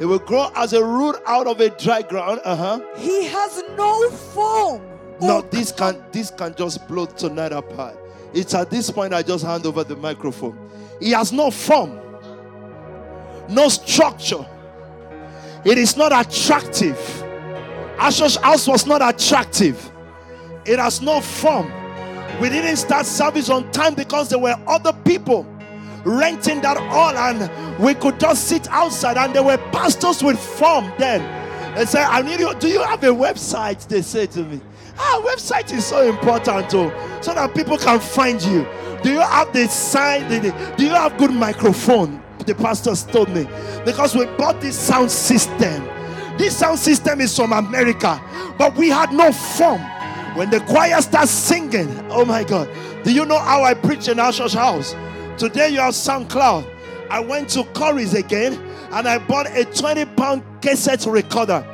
It 0.00 0.06
will 0.06 0.18
grow 0.18 0.50
as 0.56 0.72
a 0.72 0.82
root 0.82 1.16
out 1.26 1.46
of 1.46 1.60
a 1.60 1.68
dry 1.68 2.00
ground. 2.02 2.40
Uh 2.42 2.56
huh. 2.56 2.80
He 2.96 3.26
has 3.26 3.62
no 3.76 4.10
form. 4.10 4.82
No, 5.20 5.42
this 5.42 5.70
can 5.70 6.02
this 6.10 6.30
can 6.30 6.54
just 6.54 6.88
blow 6.88 7.04
tonight 7.04 7.52
apart. 7.52 7.96
It's 8.32 8.54
at 8.54 8.70
this 8.70 8.90
point 8.90 9.12
I 9.12 9.22
just 9.22 9.44
hand 9.44 9.66
over 9.66 9.84
the 9.84 9.96
microphone. 9.96 10.58
He 11.00 11.10
has 11.10 11.32
no 11.32 11.50
form, 11.50 12.00
no 13.48 13.68
structure. 13.68 14.46
It 15.64 15.76
is 15.76 15.96
not 15.96 16.12
attractive. 16.12 16.98
Asher's 17.98 18.36
house 18.36 18.66
was 18.66 18.86
not 18.86 19.02
attractive. 19.02 19.90
It 20.64 20.78
has 20.78 21.02
no 21.02 21.20
form. 21.20 21.70
We 22.40 22.48
didn't 22.48 22.76
start 22.76 23.04
service 23.04 23.50
on 23.50 23.70
time 23.72 23.94
because 23.94 24.30
there 24.30 24.38
were 24.38 24.56
other 24.66 24.94
people 25.04 25.46
renting 26.04 26.60
that 26.62 26.76
all, 26.76 27.16
and 27.16 27.78
we 27.78 27.94
could 27.94 28.18
just 28.20 28.48
sit 28.48 28.68
outside 28.68 29.16
and 29.16 29.34
there 29.34 29.42
were 29.42 29.58
pastors 29.72 30.22
with 30.22 30.38
form 30.38 30.92
then. 30.98 31.20
They 31.76 31.86
said, 31.86 32.04
I 32.04 32.22
need 32.22 32.40
you. 32.40 32.54
Do 32.56 32.68
you 32.68 32.82
have 32.82 33.02
a 33.04 33.08
website? 33.08 33.86
They 33.86 34.02
say 34.02 34.26
to 34.26 34.42
me. 34.44 34.60
Ah, 34.98 35.22
website 35.24 35.72
is 35.72 35.86
so 35.86 36.08
important 36.08 36.70
too, 36.70 36.92
so 37.22 37.32
that 37.34 37.54
people 37.54 37.78
can 37.78 38.00
find 38.00 38.42
you. 38.42 38.66
Do 39.02 39.10
you 39.10 39.20
have 39.20 39.52
the 39.52 39.66
sign? 39.68 40.28
Do 40.76 40.84
you 40.84 40.90
have 40.90 41.16
good 41.16 41.32
microphone? 41.32 42.22
The 42.46 42.54
pastors 42.54 43.04
told 43.04 43.28
me 43.30 43.46
because 43.84 44.14
we 44.14 44.26
bought 44.36 44.60
this 44.60 44.78
sound 44.78 45.10
system. 45.10 45.88
This 46.36 46.56
sound 46.56 46.78
system 46.78 47.20
is 47.20 47.36
from 47.36 47.52
America, 47.52 48.20
but 48.58 48.74
we 48.76 48.88
had 48.88 49.12
no 49.12 49.30
form. 49.32 49.80
When 50.34 50.48
the 50.50 50.60
choir 50.60 51.00
starts 51.02 51.30
singing, 51.30 51.88
oh 52.10 52.24
my 52.24 52.44
God. 52.44 52.68
Do 53.04 53.12
you 53.12 53.24
know 53.24 53.38
how 53.38 53.62
I 53.62 53.74
preach 53.74 54.08
in 54.08 54.18
our 54.18 54.32
church 54.32 54.54
house? 54.54 54.94
Today 55.40 55.70
you 55.70 55.80
have 55.80 55.94
SoundCloud. 55.94 56.70
I 57.08 57.18
went 57.18 57.48
to 57.50 57.62
Currys 57.62 58.12
again 58.12 58.62
and 58.92 59.08
I 59.08 59.16
bought 59.16 59.46
a 59.56 59.64
20 59.64 60.04
pound 60.04 60.42
cassette 60.60 61.06
recorder. 61.06 61.66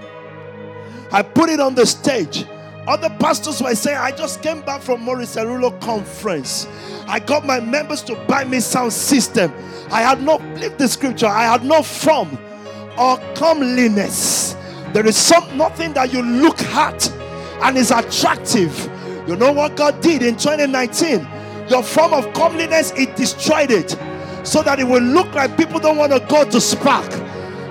I 1.11 1.23
put 1.23 1.51
it 1.51 1.59
on 1.59 1.75
the 1.75 1.85
stage. 1.85 2.45
Other 2.87 3.11
pastors 3.19 3.61
were 3.61 3.75
saying, 3.75 3.99
I 3.99 4.13
just 4.13 4.41
came 4.41 4.61
back 4.61 4.83
from 4.83 5.03
Morris 5.03 5.35
Cerullo 5.35 5.81
conference. 5.81 6.69
I 7.09 7.19
got 7.19 7.45
my 7.45 7.59
members 7.59 8.03
to 8.03 8.15
buy 8.29 8.45
me 8.45 8.61
sound 8.61 8.93
system. 8.93 9.53
I 9.91 10.01
had 10.01 10.23
not 10.23 10.41
lived 10.61 10.79
the 10.79 10.87
scripture. 10.87 11.27
I 11.27 11.43
had 11.43 11.65
no 11.65 11.83
form 11.83 12.39
or 12.97 13.19
comeliness. 13.35 14.55
There 14.93 15.05
is 15.05 15.17
some 15.17 15.57
nothing 15.57 15.93
that 15.95 16.13
you 16.13 16.23
look 16.23 16.63
at 16.63 17.11
and 17.65 17.77
is 17.77 17.91
attractive. 17.91 18.89
You 19.27 19.35
know 19.35 19.51
what 19.51 19.75
God 19.75 20.01
did 20.01 20.23
in 20.23 20.37
2019? 20.37 21.27
Your 21.69 21.83
form 21.83 22.13
of 22.13 22.33
comeliness, 22.33 22.93
it 22.93 23.17
destroyed 23.17 23.71
it 23.71 23.97
so 24.45 24.63
that 24.63 24.79
it 24.79 24.85
will 24.85 25.03
look 25.03 25.33
like 25.35 25.57
people 25.57 25.81
don't 25.81 25.97
want 25.97 26.13
to 26.13 26.21
go 26.29 26.49
to 26.49 26.61
Spark. 26.61 27.11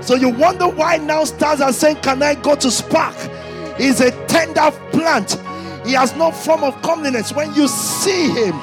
So 0.04 0.16
you 0.16 0.30
wonder 0.30 0.68
why 0.68 0.98
now 0.98 1.24
stars 1.24 1.62
are 1.62 1.74
saying, 1.74 1.98
Can 1.98 2.22
I 2.22 2.36
go 2.36 2.56
to 2.56 2.70
Spark? 2.70 3.16
He's 3.78 4.02
a 4.02 4.12
tender 4.28 4.72
plant. 4.92 5.42
He 5.86 5.94
has 5.94 6.16
no 6.16 6.32
form 6.32 6.64
of 6.64 6.80
comeliness. 6.82 7.32
When 7.34 7.54
you 7.54 7.68
see 7.68 8.30
him, 8.30 8.54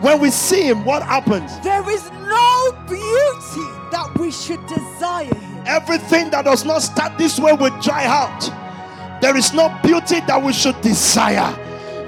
when 0.00 0.20
we 0.20 0.30
see 0.30 0.62
him, 0.62 0.84
what 0.84 1.02
happens? 1.02 1.58
There 1.60 1.88
is 1.90 2.10
no 2.10 2.72
beauty 2.86 3.66
that 3.90 4.16
we 4.18 4.30
should 4.30 4.64
desire 4.66 5.24
him. 5.34 5.62
Everything 5.66 6.30
that 6.30 6.44
does 6.44 6.64
not 6.64 6.82
start 6.82 7.18
this 7.18 7.38
way 7.38 7.52
will 7.52 7.76
dry 7.80 8.04
out. 8.04 9.20
There 9.20 9.36
is 9.36 9.52
no 9.52 9.68
beauty 9.82 10.20
that 10.20 10.40
we 10.42 10.52
should 10.52 10.80
desire. 10.80 11.52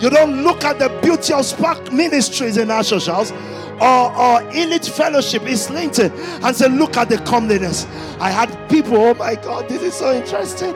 You 0.01 0.09
don't 0.09 0.43
look 0.43 0.65
at 0.65 0.79
the 0.79 0.89
beauty 1.03 1.35
of 1.35 1.45
Spark 1.45 1.93
Ministries 1.93 2.57
in 2.57 2.71
our 2.71 2.83
socials 2.83 3.33
or, 3.81 4.15
or 4.15 4.43
Elite 4.53 4.87
Fellowship 4.87 5.43
is 5.43 5.71
linked 5.71 5.99
and 5.99 6.57
say, 6.57 6.69
Look 6.69 6.97
at 6.97 7.09
the 7.09 7.19
comeliness. 7.19 7.87
I 8.19 8.31
had 8.31 8.69
people, 8.69 8.97
oh 8.97 9.15
my 9.15 9.35
God, 9.35 9.69
this 9.69 9.83
is 9.83 9.95
so 9.95 10.13
interesting. 10.13 10.73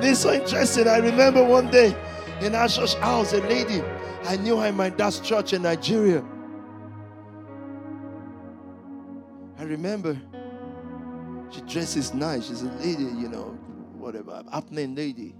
This 0.00 0.18
is 0.18 0.18
so 0.20 0.32
interesting. 0.32 0.86
I 0.86 0.98
remember 0.98 1.44
one 1.44 1.70
day 1.70 1.96
in 2.40 2.52
church 2.52 2.94
house, 2.94 3.32
a 3.32 3.38
lady, 3.38 3.82
I 4.24 4.36
knew 4.36 4.58
her 4.58 4.68
in 4.68 4.76
my 4.76 4.90
dad's 4.90 5.20
church 5.20 5.52
in 5.52 5.62
Nigeria. 5.62 6.24
I 9.58 9.64
remember 9.64 10.16
she 11.50 11.60
dresses 11.62 12.14
nice. 12.14 12.46
She's 12.46 12.62
a 12.62 12.70
lady, 12.74 13.04
you 13.04 13.28
know, 13.28 13.58
whatever, 13.96 14.42
happening 14.52 14.94
lady, 14.94 15.34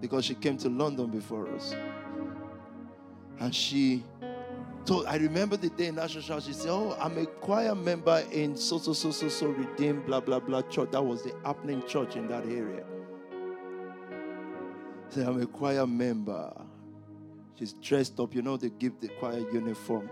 because 0.00 0.24
she 0.24 0.34
came 0.34 0.56
to 0.58 0.68
London 0.68 1.08
before 1.08 1.48
us. 1.54 1.74
And 3.40 3.54
she 3.54 4.04
told, 4.84 5.06
I 5.06 5.16
remember 5.16 5.56
the 5.56 5.70
day 5.70 5.86
in 5.86 5.96
National 5.96 6.22
Church, 6.22 6.44
she 6.44 6.52
said, 6.52 6.70
Oh, 6.70 6.96
I'm 7.00 7.18
a 7.18 7.26
choir 7.26 7.74
member 7.74 8.22
in 8.32 8.56
so, 8.56 8.78
so, 8.78 8.92
so, 8.92 9.10
so, 9.10 9.28
so, 9.28 9.48
redeemed, 9.48 10.06
blah, 10.06 10.20
blah, 10.20 10.40
blah 10.40 10.62
church. 10.62 10.90
That 10.92 11.04
was 11.04 11.22
the 11.22 11.34
happening 11.44 11.82
church 11.86 12.16
in 12.16 12.28
that 12.28 12.44
area. 12.46 12.84
Say, 15.08 15.24
I'm 15.24 15.40
a 15.40 15.46
choir 15.46 15.86
member. 15.86 16.52
She's 17.58 17.72
dressed 17.74 18.18
up. 18.18 18.34
You 18.34 18.42
know, 18.42 18.56
they 18.56 18.70
give 18.70 19.00
the 19.00 19.08
choir 19.08 19.38
uniform. 19.52 20.10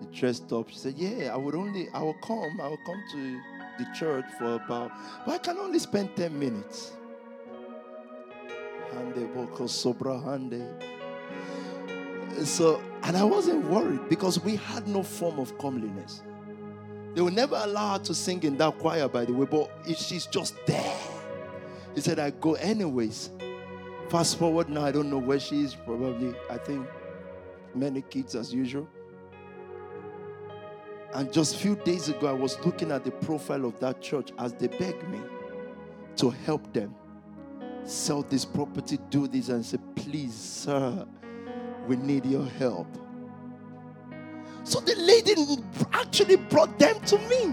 She 0.00 0.20
dressed 0.20 0.52
up. 0.52 0.68
She 0.70 0.78
said, 0.78 0.94
Yeah, 0.96 1.32
I 1.32 1.36
would 1.36 1.54
only, 1.54 1.88
I 1.94 2.02
will 2.02 2.14
come. 2.14 2.60
I 2.60 2.68
will 2.68 2.80
come 2.84 3.02
to 3.12 3.40
the 3.78 3.86
church 3.94 4.26
for 4.38 4.54
about, 4.54 4.92
but 5.24 5.34
I 5.34 5.38
can 5.38 5.56
only 5.58 5.78
spend 5.78 6.14
10 6.16 6.38
minutes. 6.38 6.92
Hande 8.92 9.32
boko 9.32 9.64
sobra 9.64 10.22
hande. 10.22 10.66
So, 12.44 12.82
and 13.02 13.16
I 13.16 13.24
wasn't 13.24 13.64
worried 13.66 14.08
because 14.08 14.42
we 14.42 14.56
had 14.56 14.86
no 14.88 15.02
form 15.02 15.38
of 15.38 15.56
comeliness. 15.58 16.22
They 17.14 17.20
will 17.20 17.32
never 17.32 17.56
allow 17.56 17.94
her 17.94 18.04
to 18.04 18.14
sing 18.14 18.42
in 18.44 18.56
that 18.58 18.78
choir, 18.78 19.08
by 19.08 19.24
the 19.24 19.32
way, 19.32 19.46
but 19.46 19.70
if 19.86 19.98
she's 19.98 20.26
just 20.26 20.54
there, 20.66 20.96
he 21.94 22.00
said, 22.00 22.18
I 22.18 22.30
go 22.30 22.54
anyways. 22.54 23.30
Fast 24.08 24.38
forward 24.38 24.68
now, 24.68 24.84
I 24.84 24.92
don't 24.92 25.10
know 25.10 25.18
where 25.18 25.40
she 25.40 25.62
is. 25.62 25.74
Probably, 25.74 26.34
I 26.48 26.56
think, 26.56 26.86
many 27.74 28.02
kids 28.02 28.34
as 28.34 28.52
usual. 28.54 28.88
And 31.14 31.32
just 31.32 31.56
a 31.56 31.58
few 31.58 31.74
days 31.76 32.08
ago, 32.08 32.28
I 32.28 32.32
was 32.32 32.58
looking 32.64 32.92
at 32.92 33.04
the 33.04 33.10
profile 33.10 33.64
of 33.64 33.78
that 33.80 34.00
church 34.00 34.30
as 34.38 34.52
they 34.52 34.68
begged 34.68 35.08
me 35.08 35.20
to 36.16 36.30
help 36.30 36.72
them 36.72 36.94
sell 37.84 38.22
this 38.22 38.44
property, 38.44 38.98
do 39.10 39.26
this, 39.26 39.48
and 39.48 39.64
say, 39.64 39.78
please, 39.96 40.34
sir, 40.34 41.06
we 41.90 41.96
need 41.96 42.24
your 42.24 42.46
help. 42.46 42.86
So 44.62 44.78
the 44.78 44.94
lady 44.94 45.34
actually 45.92 46.36
brought 46.36 46.78
them 46.78 47.00
to 47.06 47.18
me. 47.18 47.52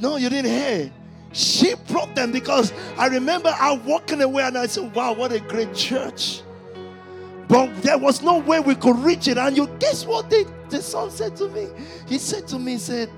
No, 0.00 0.16
you 0.16 0.30
didn't 0.30 0.50
hear. 0.50 0.90
She 1.32 1.74
brought 1.88 2.14
them 2.14 2.32
because 2.32 2.72
I 2.96 3.08
remember 3.08 3.54
I 3.54 3.74
walking 3.84 4.22
away 4.22 4.44
and 4.44 4.56
I 4.56 4.66
said, 4.66 4.94
Wow, 4.94 5.12
what 5.12 5.30
a 5.30 5.40
great 5.40 5.74
church. 5.74 6.40
But 7.48 7.82
there 7.82 7.98
was 7.98 8.22
no 8.22 8.38
way 8.38 8.60
we 8.60 8.76
could 8.76 8.96
reach 9.00 9.28
it. 9.28 9.36
And 9.36 9.54
you 9.54 9.66
guess 9.78 10.06
what 10.06 10.30
the, 10.30 10.50
the 10.70 10.80
son 10.80 11.10
said 11.10 11.36
to 11.36 11.50
me? 11.50 11.68
He 12.08 12.16
said 12.16 12.48
to 12.48 12.58
me, 12.58 12.72
he 12.72 12.78
said, 12.78 13.10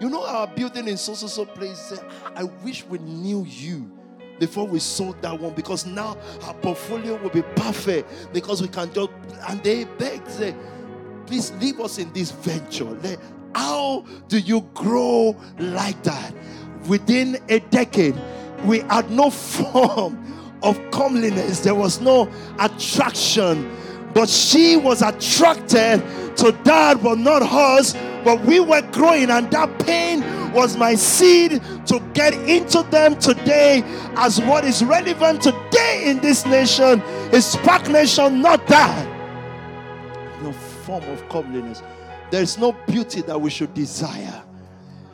You 0.00 0.10
know 0.10 0.26
our 0.26 0.48
building 0.48 0.88
in 0.88 0.96
so 0.96 1.14
so 1.14 1.28
so 1.28 1.44
place? 1.46 1.78
Said, 1.78 2.04
I 2.34 2.42
wish 2.42 2.84
we 2.84 2.98
knew 2.98 3.44
you 3.46 3.97
before 4.38 4.66
we 4.66 4.78
sold 4.78 5.20
that 5.22 5.38
one 5.38 5.54
because 5.54 5.86
now 5.86 6.16
our 6.44 6.54
portfolio 6.54 7.16
will 7.16 7.30
be 7.30 7.42
perfect 7.42 8.32
because 8.32 8.62
we 8.62 8.68
can 8.68 8.92
just 8.92 9.10
and 9.48 9.62
they 9.62 9.84
begged, 9.84 10.30
say, 10.30 10.54
please 11.26 11.52
leave 11.60 11.80
us 11.80 11.98
in 11.98 12.12
this 12.12 12.30
venture. 12.30 12.96
How 13.54 14.04
do 14.28 14.38
you 14.38 14.62
grow 14.74 15.36
like 15.58 16.02
that? 16.02 16.34
within 16.86 17.38
a 17.48 17.58
decade, 17.58 18.16
we 18.64 18.80
had 18.80 19.10
no 19.10 19.30
form 19.30 20.24
of 20.62 20.78
comeliness, 20.90 21.60
there 21.60 21.74
was 21.74 22.00
no 22.00 22.28
attraction. 22.58 23.70
But 24.14 24.28
she 24.28 24.76
was 24.76 25.02
attracted 25.02 26.02
to 26.36 26.52
that, 26.64 27.02
but 27.02 27.18
not 27.18 27.42
us. 27.42 27.94
But 28.24 28.44
we 28.44 28.60
were 28.60 28.82
growing, 28.92 29.30
and 29.30 29.50
that 29.50 29.78
pain 29.80 30.22
was 30.52 30.76
my 30.76 30.94
seed 30.94 31.62
to 31.86 32.00
get 32.14 32.34
into 32.34 32.82
them 32.90 33.18
today 33.18 33.82
as 34.16 34.40
what 34.40 34.64
is 34.64 34.82
relevant 34.84 35.42
today 35.42 36.04
in 36.06 36.18
this 36.20 36.44
nation 36.46 37.00
is 37.32 37.44
Spark 37.44 37.88
Nation, 37.88 38.40
not 38.40 38.66
that. 38.66 39.06
No 40.42 40.52
form 40.52 41.04
of 41.04 41.28
comeliness. 41.28 41.82
There 42.30 42.42
is 42.42 42.58
no 42.58 42.72
beauty 42.86 43.22
that 43.22 43.40
we 43.40 43.50
should 43.50 43.72
desire. 43.74 44.42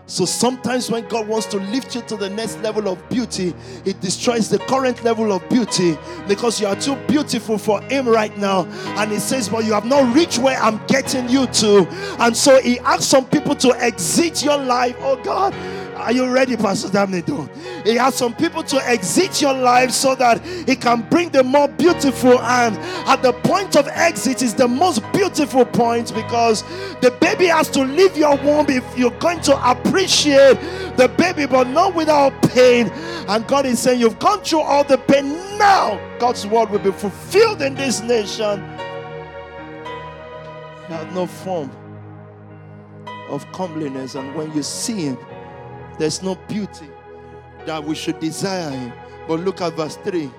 So 0.07 0.27
sometimes 0.27 0.91
when 0.91 1.09
God 1.09 1.27
wants 1.27 1.47
to 1.47 1.57
lift 1.57 1.95
you 1.95 2.03
to 2.03 2.17
the 2.17 2.29
next 2.29 2.59
level 2.59 2.89
of 2.89 3.09
beauty, 3.09 3.55
it 3.87 4.01
destroys 4.01 4.51
the 4.51 4.59
current 4.59 5.03
level 5.03 5.33
of 5.33 5.49
beauty 5.49 5.97
because 6.29 6.61
you 6.61 6.67
are 6.67 6.77
too 6.77 6.97
beautiful 7.09 7.57
for 7.57 7.81
Him 7.83 8.07
right 8.09 8.37
now. 8.37 8.67
And 8.99 9.11
He 9.11 9.19
says, 9.19 9.49
But 9.49 9.65
you 9.65 9.73
have 9.73 9.87
not 9.87 10.15
reached 10.15 10.39
where 10.39 10.59
I'm 10.59 10.85
getting 10.89 11.29
you 11.29 11.47
to. 11.47 11.87
And 12.19 12.37
so 12.37 12.61
He 12.61 12.79
asks 12.81 13.07
some 13.07 13.27
people 13.27 13.55
to 13.57 13.75
exit 13.81 14.45
your 14.45 14.59
life. 14.59 14.97
Oh 15.01 15.17
God, 15.23 15.55
are 16.05 16.13
you 16.13 16.31
ready, 16.31 16.55
Pastor 16.57 16.89
Damnedo? 16.89 17.49
He 17.87 17.95
has 17.95 18.15
some 18.15 18.35
people 18.35 18.63
to 18.65 18.77
exit 18.87 19.41
your 19.41 19.55
life 19.55 19.91
so 19.91 20.15
that 20.15 20.45
he 20.45 20.77
can 20.77 21.01
bring 21.09 21.31
the 21.31 21.43
more 21.43 21.67
beautiful. 21.67 22.39
And 22.41 22.77
at 23.09 23.23
the 23.23 23.33
point 23.33 23.75
of 23.75 23.89
exit 23.89 24.43
is 24.43 24.53
the 24.53 24.69
most 24.69 25.03
beautiful 25.13 25.65
point 25.65 26.15
because 26.15 26.63
the 27.01 27.17
baby 27.21 27.47
has 27.47 27.71
to 27.71 27.83
leave 27.83 28.17
your 28.19 28.37
womb 28.37 28.67
if 28.69 28.85
you're 28.99 29.19
going 29.19 29.41
to 29.43 29.71
appreciate 29.71 30.59
the 30.99 31.13
baby, 31.17 31.47
but 31.47 31.69
not 31.69 31.95
without 31.95 32.33
pain. 32.51 32.89
And 33.27 33.47
God 33.47 33.65
is 33.65 33.79
saying, 33.79 33.99
You've 33.99 34.19
gone 34.19 34.43
through 34.43 34.61
all 34.61 34.85
the 34.85 34.99
pain. 34.99 35.33
Now 35.59 35.99
God's 36.19 36.47
word 36.47 36.69
will 36.69 36.81
be 36.81 36.93
fulfilled 36.93 37.63
in 37.63 37.75
this 37.75 38.03
nation. 38.03 38.61
You 40.89 40.95
have 40.97 41.15
no 41.15 41.27
form 41.27 41.71
of 43.31 43.51
comeliness, 43.53 44.17
and 44.17 44.35
when 44.35 44.53
you 44.53 44.63
see 44.63 45.07
Him, 45.07 45.19
there's 45.99 46.23
no 46.23 46.35
beauty 46.49 46.89
that 47.67 47.83
we 47.83 47.95
should 47.95 48.19
desire 48.21 48.71
him. 48.71 48.93
But 49.27 49.41
look 49.41 49.61
at 49.61 49.75
verse 49.75 49.97
3. 49.97 50.31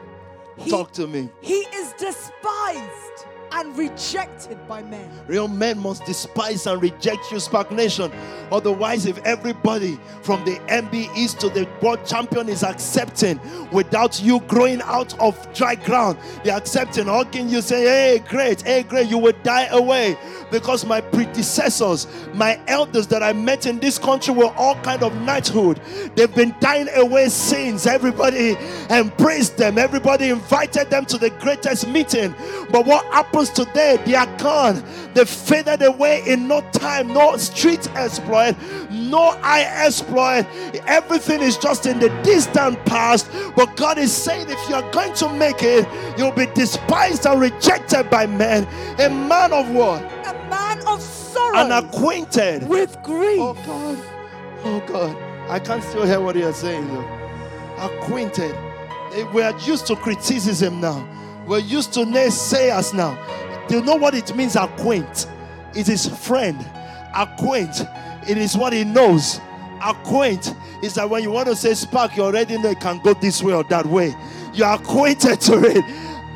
He, 0.57 0.69
Talk 0.69 0.91
to 0.93 1.07
me. 1.07 1.29
He 1.41 1.53
is 1.73 1.93
despised 1.93 3.25
and 3.55 3.77
rejected 3.77 4.57
by 4.67 4.83
men. 4.83 5.09
Real 5.27 5.47
men 5.47 5.79
must 5.79 6.03
despise 6.05 6.67
and 6.67 6.81
reject 6.81 7.31
you, 7.31 7.39
Spark 7.39 7.71
Nation. 7.71 8.11
Otherwise, 8.51 9.05
if 9.05 9.17
everybody 9.19 9.97
from 10.21 10.43
the 10.43 10.55
MB 10.67 11.15
East 11.15 11.39
to 11.39 11.49
the 11.49 11.67
world 11.81 12.05
champion 12.05 12.49
is 12.49 12.63
accepting 12.63 13.39
without 13.71 14.21
you 14.21 14.41
growing 14.41 14.81
out 14.81 15.17
of 15.19 15.35
dry 15.53 15.75
ground, 15.75 16.17
they're 16.43 16.57
accepting, 16.57 17.05
can 17.31 17.49
you, 17.49 17.61
say, 17.61 17.83
Hey, 17.83 18.23
great, 18.27 18.61
hey, 18.61 18.83
great, 18.83 19.09
you 19.09 19.17
will 19.17 19.33
die 19.43 19.67
away. 19.67 20.17
Because 20.51 20.85
my 20.85 21.01
predecessors, 21.01 22.07
my 22.33 22.59
elders 22.67 23.07
that 23.07 23.23
I 23.23 23.33
met 23.33 23.65
in 23.65 23.79
this 23.79 23.97
country 23.97 24.33
were 24.33 24.53
all 24.57 24.75
kind 24.81 25.01
of 25.01 25.15
knighthood. 25.21 25.79
They've 26.15 26.33
been 26.33 26.53
dying 26.59 26.87
away 26.95 27.29
since. 27.29 27.87
Everybody 27.87 28.55
embraced 28.89 29.57
them, 29.57 29.77
everybody 29.77 30.29
invited 30.29 30.89
them 30.89 31.05
to 31.05 31.17
the 31.17 31.29
greatest 31.29 31.87
meeting. 31.87 32.35
But 32.69 32.85
what 32.85 33.05
happens 33.05 33.44
today? 33.49 33.99
They 34.05 34.15
are 34.15 34.37
gone. 34.37 34.83
They 35.13 35.25
faded 35.25 35.81
away 35.81 36.23
in 36.27 36.47
no 36.47 36.61
time, 36.71 37.07
no 37.07 37.37
street 37.37 37.87
exploit, 37.95 38.55
no 38.91 39.37
eye 39.41 39.65
exploit. 39.85 40.45
Everything 40.87 41.41
is 41.41 41.57
just 41.57 41.85
in 41.85 41.99
the 41.99 42.09
distant 42.23 42.83
past. 42.85 43.29
But 43.55 43.75
God 43.77 43.97
is 43.97 44.11
saying, 44.11 44.49
if 44.49 44.69
you 44.69 44.75
are 44.75 44.91
going 44.91 45.13
to 45.15 45.33
make 45.33 45.63
it, 45.63 45.87
you'll 46.17 46.31
be 46.31 46.47
despised 46.47 47.25
and 47.25 47.39
rejected 47.39 48.09
by 48.09 48.25
men. 48.25 48.67
A 48.99 49.09
man 49.09 49.53
of 49.53 49.69
what? 49.71 50.01
A 50.01 50.33
man 50.49 50.85
of 50.87 51.01
sorrow. 51.01 51.57
And 51.57 51.71
acquainted 51.71 52.67
with 52.67 52.97
grief. 53.03 53.39
Oh 53.39 53.53
God. 53.65 53.97
Oh 54.63 54.83
God. 54.87 55.15
I 55.49 55.59
can't 55.59 55.83
still 55.83 56.05
hear 56.05 56.19
what 56.19 56.35
you're 56.35 56.53
saying 56.53 56.87
though. 56.87 57.07
Acquainted. 57.77 58.55
We 59.33 59.43
are 59.43 59.57
used 59.59 59.87
to 59.87 59.95
criticism 59.95 60.81
now. 60.81 61.07
We're 61.45 61.59
used 61.59 61.93
to 61.93 62.01
naysayers 62.01 62.93
now. 62.93 63.17
Do 63.67 63.75
you 63.75 63.83
know 63.83 63.95
what 63.95 64.13
it 64.15 64.35
means, 64.35 64.55
acquaint? 64.55 65.27
It 65.75 65.89
is 65.89 66.07
friend. 66.07 66.57
Acquaint. 67.15 67.81
It 68.27 68.37
is 68.37 68.57
what 68.57 68.73
he 68.73 68.83
knows. 68.83 69.39
Acquaint 69.83 70.53
is 70.81 70.95
that 70.95 71.09
when 71.09 71.23
you 71.23 71.31
want 71.31 71.47
to 71.47 71.55
say 71.55 71.73
spark, 71.73 72.15
you 72.15 72.23
already 72.23 72.57
know 72.57 72.69
it 72.69 72.79
can 72.79 72.99
go 72.99 73.13
this 73.13 73.43
way 73.43 73.53
or 73.53 73.63
that 73.65 73.85
way. 73.85 74.15
You're 74.53 74.73
acquainted 74.73 75.41
to 75.41 75.63
it. 75.63 75.83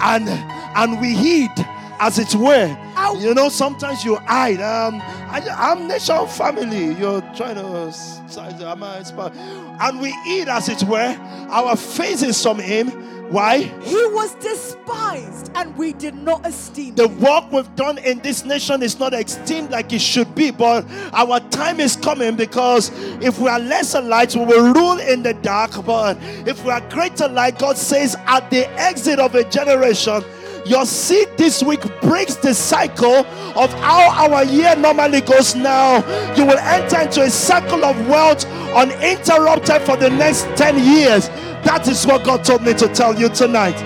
And 0.02 0.30
and 0.30 1.02
we 1.02 1.16
heed 1.16 1.52
as 2.00 2.20
it 2.20 2.34
were. 2.36 2.78
Ow. 3.10 3.20
You 3.20 3.34
know, 3.34 3.50
sometimes 3.50 4.04
you 4.04 4.16
hide. 4.18 4.62
Um, 4.62 5.02
I, 5.02 5.72
am 5.72 5.88
nation 5.88 6.28
family. 6.28 6.94
You're 6.96 7.22
trying 7.36 7.56
to 7.56 7.92
size 7.92 8.62
our 8.62 8.76
my 8.76 9.04
spouse. 9.04 9.36
and 9.36 10.00
we 10.00 10.16
eat 10.28 10.48
as 10.48 10.70
it 10.70 10.84
were. 10.84 11.16
Our 11.50 11.76
faces 11.76 12.42
from 12.42 12.60
him 12.60 13.10
why? 13.30 13.60
He 13.60 14.08
was 14.08 14.34
despised 14.36 15.52
and 15.54 15.78
we 15.78 15.94
did 15.94 16.16
not 16.16 16.48
esteem 16.48 16.96
The 16.96 17.08
work 17.08 17.52
we've 17.52 17.76
done 17.76 18.00
in 18.00 18.20
this 18.20 18.44
nation 18.44 18.82
is 18.82 19.00
not 19.00 19.14
esteemed 19.14 19.70
like 19.70 19.94
it 19.94 20.02
should 20.02 20.34
be, 20.34 20.50
but 20.50 20.84
our 21.14 21.40
time 21.52 21.80
is 21.80 21.96
coming 21.96 22.36
because 22.36 22.90
if 23.22 23.38
we 23.38 23.48
are 23.48 23.60
lesser 23.60 24.02
light, 24.02 24.36
we 24.36 24.46
will 24.46 24.74
rule 24.74 24.98
in 24.98 25.22
the 25.22 25.36
dark. 25.36 25.86
But 25.86 26.18
if 26.48 26.64
we 26.66 26.72
are 26.72 26.82
greater 26.90 27.28
light, 27.28 27.60
God 27.60 27.78
says 27.78 28.16
at 28.26 28.50
the 28.50 28.68
exit 28.80 29.20
of 29.20 29.36
a 29.36 29.44
generation, 29.48 30.24
your 30.66 30.86
seed 30.86 31.28
this 31.38 31.64
week 31.64 31.82
breaks 32.02 32.36
the 32.36 32.54
cycle 32.54 33.26
of 33.56 33.74
how 33.74 34.30
our 34.30 34.44
year 34.44 34.76
normally 34.76 35.22
goes 35.22 35.56
now. 35.56 35.98
You 36.36 36.46
will 36.46 36.58
enter 36.60 37.02
into 37.02 37.22
a 37.22 37.30
cycle 37.30 37.84
of 37.84 38.08
wealth 38.08 38.46
uninterrupted 38.76 39.82
for 39.84 39.98
the 39.98 40.10
next 40.10 40.44
10 40.56 40.84
years. 40.84 41.30
That 41.64 41.88
is 41.88 42.06
what 42.06 42.24
God 42.24 42.44
told 42.44 42.64
me 42.64 42.74
to 42.76 42.88
tell 42.90 43.20
you 43.20 43.30
tonight. 43.30 43.78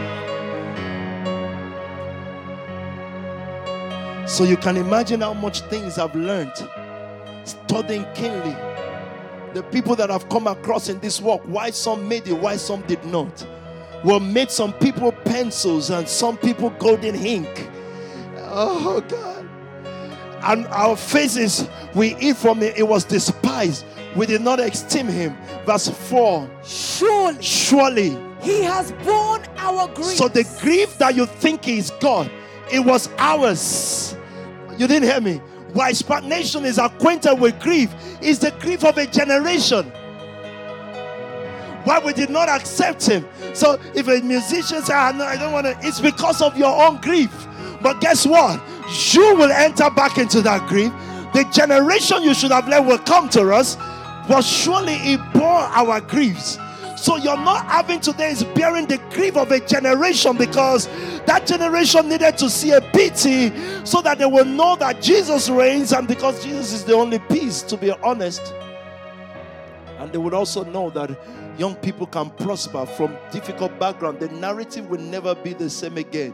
So 4.27 4.43
you 4.43 4.57
can 4.57 4.77
imagine 4.77 5.21
how 5.21 5.33
much 5.33 5.61
things 5.61 5.97
I've 5.97 6.15
learned 6.15 6.53
studying 7.45 8.05
keenly. 8.13 8.55
The 9.53 9.63
people 9.71 9.95
that 9.97 10.09
I've 10.09 10.27
come 10.29 10.47
across 10.47 10.89
in 10.89 10.99
this 10.99 11.21
walk, 11.21 11.41
why 11.45 11.69
some 11.69 12.07
made 12.07 12.27
it, 12.27 12.33
why 12.33 12.57
some 12.57 12.81
did 12.83 13.03
not. 13.05 13.45
Well, 14.03 14.19
made 14.19 14.51
some 14.51 14.73
people 14.73 15.11
pencils 15.11 15.89
and 15.89 16.07
some 16.07 16.37
people 16.37 16.71
golden 16.71 17.15
ink. 17.15 17.69
Oh 18.37 19.01
God. 19.07 19.49
And 20.43 20.67
our 20.67 20.97
faces, 20.97 21.69
we 21.95 22.15
eat 22.17 22.35
from 22.35 22.61
it, 22.61 22.77
it 22.77 22.83
was 22.83 23.05
despised. 23.05 23.85
We 24.15 24.25
did 24.25 24.41
not 24.41 24.59
esteem 24.59 25.07
him. 25.07 25.37
Verse 25.65 25.87
4. 25.87 26.49
Surely. 26.63 27.41
Surely. 27.41 28.17
He 28.41 28.61
has 28.63 28.91
borne 29.03 29.43
our 29.57 29.87
grief. 29.87 30.17
So 30.17 30.27
the 30.27 30.43
grief 30.61 30.97
that 30.97 31.15
you 31.15 31.25
think 31.25 31.67
is 31.67 31.91
God, 32.01 32.29
it 32.71 32.79
was 32.79 33.09
ours. 33.17 34.17
You 34.77 34.87
didn't 34.87 35.09
hear 35.09 35.21
me. 35.21 35.37
Why 35.71 35.93
stagnation 35.93 36.65
is 36.65 36.77
acquainted 36.77 37.35
with 37.35 37.59
grief 37.59 37.93
is 38.21 38.39
the 38.39 38.51
grief 38.59 38.83
of 38.83 38.97
a 38.97 39.07
generation. 39.07 39.91
Why 41.83 41.99
we 41.99 42.13
did 42.13 42.29
not 42.29 42.49
accept 42.49 43.05
him. 43.05 43.27
So 43.53 43.79
if 43.93 44.07
a 44.07 44.21
musician 44.25 44.81
say, 44.81 44.93
ah, 44.93 45.13
no, 45.15 45.25
I 45.25 45.35
don't 45.35 45.51
want 45.51 45.65
to, 45.65 45.77
it's 45.81 45.99
because 45.99 46.41
of 46.41 46.57
your 46.57 46.85
own 46.85 47.01
grief. 47.01 47.47
But 47.81 47.99
guess 47.99 48.25
what? 48.25 48.61
You 49.11 49.35
will 49.35 49.51
enter 49.51 49.89
back 49.89 50.17
into 50.17 50.41
that 50.41 50.67
grief. 50.69 50.91
The 51.33 51.49
generation 51.51 52.23
you 52.23 52.33
should 52.33 52.51
have 52.51 52.67
left 52.67 52.87
will 52.87 52.99
come 52.99 53.27
to 53.29 53.51
us 53.53 53.75
but 54.27 54.41
surely 54.41 54.93
it 54.93 55.19
bore 55.33 55.43
our 55.43 55.99
griefs. 56.01 56.57
So 56.95 57.17
you're 57.17 57.35
not 57.35 57.65
having 57.65 57.99
today 57.99 58.31
is 58.31 58.43
bearing 58.43 58.87
the 58.87 58.97
grief 59.11 59.35
of 59.35 59.51
a 59.51 59.59
generation 59.59 60.37
because 60.37 60.87
that 61.25 61.45
generation 61.45 62.07
needed 62.07 62.37
to 62.37 62.49
see 62.49 62.71
a 62.71 62.79
pity 62.79 63.51
so 63.83 64.01
that 64.01 64.19
they 64.19 64.25
will 64.25 64.45
know 64.45 64.77
that 64.77 65.01
Jesus 65.01 65.49
reigns 65.49 65.91
and 65.91 66.07
because 66.07 66.41
Jesus 66.43 66.71
is 66.71 66.85
the 66.85 66.93
only 66.93 67.19
peace, 67.19 67.61
to 67.63 67.75
be 67.75 67.91
honest. 67.91 68.53
And 69.99 70.13
they 70.13 70.17
would 70.17 70.33
also 70.33 70.63
know 70.63 70.89
that 70.91 71.09
young 71.57 71.75
people 71.75 72.07
can 72.07 72.29
prosper 72.31 72.85
from 72.85 73.17
difficult 73.31 73.77
background. 73.79 74.19
The 74.19 74.29
narrative 74.29 74.89
will 74.89 74.99
never 74.99 75.35
be 75.35 75.53
the 75.53 75.69
same 75.69 75.97
again. 75.97 76.33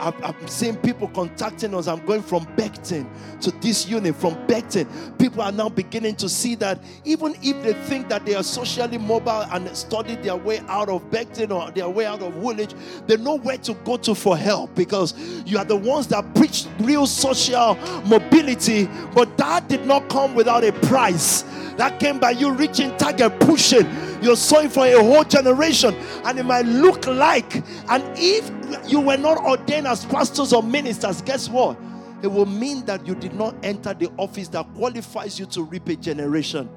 I'm, 0.00 0.34
seeing 0.46 0.76
people 0.76 1.08
contacting 1.08 1.74
us. 1.74 1.88
I'm 1.88 2.04
going 2.04 2.22
from 2.22 2.44
Beckton 2.56 3.06
to 3.40 3.50
this 3.50 3.88
unit, 3.88 4.14
from 4.16 4.34
Beckton. 4.46 4.86
People 5.18 5.42
are 5.42 5.52
now 5.52 5.68
beginning 5.68 6.16
to 6.16 6.28
see 6.28 6.54
that 6.56 6.78
even 7.04 7.34
if 7.42 7.62
they 7.62 7.72
think 7.72 8.08
that 8.08 8.24
they 8.26 8.34
are 8.34 8.42
socially 8.42 8.98
mobile 8.98 9.44
and 9.52 9.74
study 9.76 10.16
their 10.16 10.36
way 10.36 10.60
out 10.68 10.88
of 10.88 11.02
Beckton 11.10 11.50
or 11.50 11.70
their 11.70 11.88
way 11.88 12.06
out 12.06 12.22
of 12.22 12.36
Woolwich, 12.36 12.74
they 13.06 13.16
know 13.16 13.38
where 13.38 13.58
to 13.58 13.74
go 13.84 13.96
to 13.98 14.14
for 14.14 14.36
help 14.36 14.74
because 14.74 15.14
you 15.46 15.58
are 15.58 15.64
the 15.64 15.76
ones 15.76 16.06
that 16.08 16.34
preach 16.34 16.66
real 16.80 17.06
social 17.06 17.74
mobility. 18.06 18.88
But 19.14 19.36
that 19.38 19.68
did 19.68 19.86
not 19.86 20.08
come 20.08 20.34
without 20.34 20.64
a 20.64 20.72
price. 20.72 21.44
That 21.76 22.00
came 22.00 22.18
by 22.18 22.30
you 22.30 22.52
reaching 22.52 22.96
target, 22.96 23.38
pushing. 23.40 23.86
You're 24.22 24.36
sowing 24.36 24.70
for 24.70 24.86
a 24.86 25.02
whole 25.02 25.24
generation, 25.24 25.94
and 26.24 26.38
it 26.38 26.44
might 26.44 26.64
look 26.64 27.06
like, 27.06 27.56
and 27.88 28.02
if 28.16 28.50
you 28.90 29.00
were 29.00 29.18
not 29.18 29.38
ordained 29.38 29.86
as 29.86 30.06
pastors 30.06 30.52
or 30.52 30.62
ministers, 30.62 31.20
guess 31.20 31.48
what? 31.48 31.78
It 32.22 32.28
will 32.28 32.46
mean 32.46 32.84
that 32.86 33.06
you 33.06 33.14
did 33.14 33.34
not 33.34 33.54
enter 33.62 33.92
the 33.92 34.10
office 34.16 34.48
that 34.48 34.66
qualifies 34.74 35.38
you 35.38 35.44
to 35.46 35.62
reap 35.64 35.88
a 35.88 35.96
generation. 35.96 36.68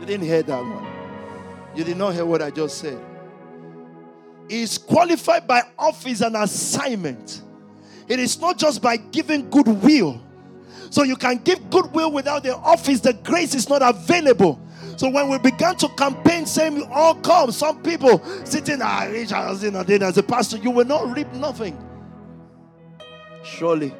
You 0.00 0.06
didn't 0.06 0.26
hear 0.26 0.42
that 0.42 0.60
one. 0.60 0.86
You 1.76 1.84
did 1.84 1.96
not 1.96 2.14
hear 2.14 2.26
what 2.26 2.42
I 2.42 2.50
just 2.50 2.78
said. 2.78 2.98
Is 4.48 4.76
qualified 4.76 5.46
by 5.46 5.62
office 5.78 6.20
and 6.20 6.36
assignment. 6.36 7.42
It 8.08 8.18
is 8.18 8.40
not 8.40 8.58
just 8.58 8.82
by 8.82 8.96
giving 8.96 9.48
goodwill. 9.50 10.20
So 10.90 11.02
you 11.02 11.16
can 11.16 11.38
give 11.38 11.70
goodwill 11.70 12.12
without 12.12 12.42
the 12.42 12.56
office, 12.56 13.00
the 13.00 13.12
grace 13.12 13.54
is 13.54 13.68
not 13.68 13.82
available. 13.82 14.60
So 14.96 15.10
when 15.10 15.28
we 15.28 15.38
began 15.38 15.76
to 15.76 15.88
campaign, 15.90 16.46
saying 16.46 16.86
all 16.90 17.14
come, 17.16 17.52
some 17.52 17.82
people 17.82 18.22
sitting, 18.44 18.80
ah, 18.80 19.06
Richard, 19.10 19.62
you 19.62 19.70
know, 19.70 19.80
as 19.80 20.16
a 20.16 20.22
pastor, 20.22 20.56
you 20.56 20.70
will 20.70 20.86
not 20.86 21.14
reap 21.14 21.30
nothing. 21.34 21.76
Surely 23.44 23.94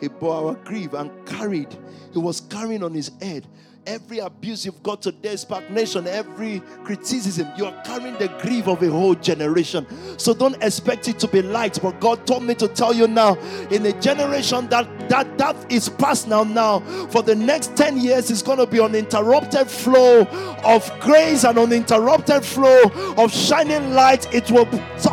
he 0.00 0.08
bore 0.08 0.48
our 0.48 0.54
grief 0.64 0.92
and 0.92 1.10
carried, 1.26 1.68
he 2.12 2.18
was 2.18 2.40
carrying 2.40 2.82
on 2.82 2.92
his 2.92 3.10
head 3.20 3.46
every 3.86 4.18
abuse 4.18 4.64
you've 4.64 4.82
got 4.82 5.02
today, 5.02 5.36
Spark 5.36 5.68
Nation, 5.70 6.06
every 6.06 6.60
criticism, 6.84 7.48
you 7.56 7.66
are 7.66 7.82
carrying 7.82 8.16
the 8.18 8.28
grief 8.40 8.68
of 8.68 8.82
a 8.82 8.90
whole 8.90 9.14
generation. 9.14 9.86
So 10.18 10.34
don't 10.34 10.62
expect 10.62 11.08
it 11.08 11.18
to 11.20 11.28
be 11.28 11.42
light. 11.42 11.78
But 11.82 12.00
God 12.00 12.26
told 12.26 12.44
me 12.44 12.54
to 12.56 12.68
tell 12.68 12.92
you 12.92 13.06
now, 13.06 13.34
in 13.70 13.86
a 13.86 14.00
generation 14.00 14.68
that 14.68 14.86
that 15.08 15.38
that 15.38 15.56
is 15.72 15.88
past 15.88 16.28
now, 16.28 16.44
now 16.44 16.80
for 17.10 17.22
the 17.22 17.34
next 17.34 17.76
10 17.76 17.98
years, 17.98 18.30
it's 18.30 18.42
going 18.42 18.58
to 18.58 18.66
be 18.66 18.78
an 18.78 18.84
uninterrupted 18.84 19.68
flow 19.68 20.22
of 20.64 20.90
grace 21.00 21.44
and 21.44 21.58
uninterrupted 21.58 22.44
flow 22.44 22.82
of 23.16 23.32
shining 23.32 23.92
light. 23.94 24.32
It 24.34 24.50
will, 24.50 24.68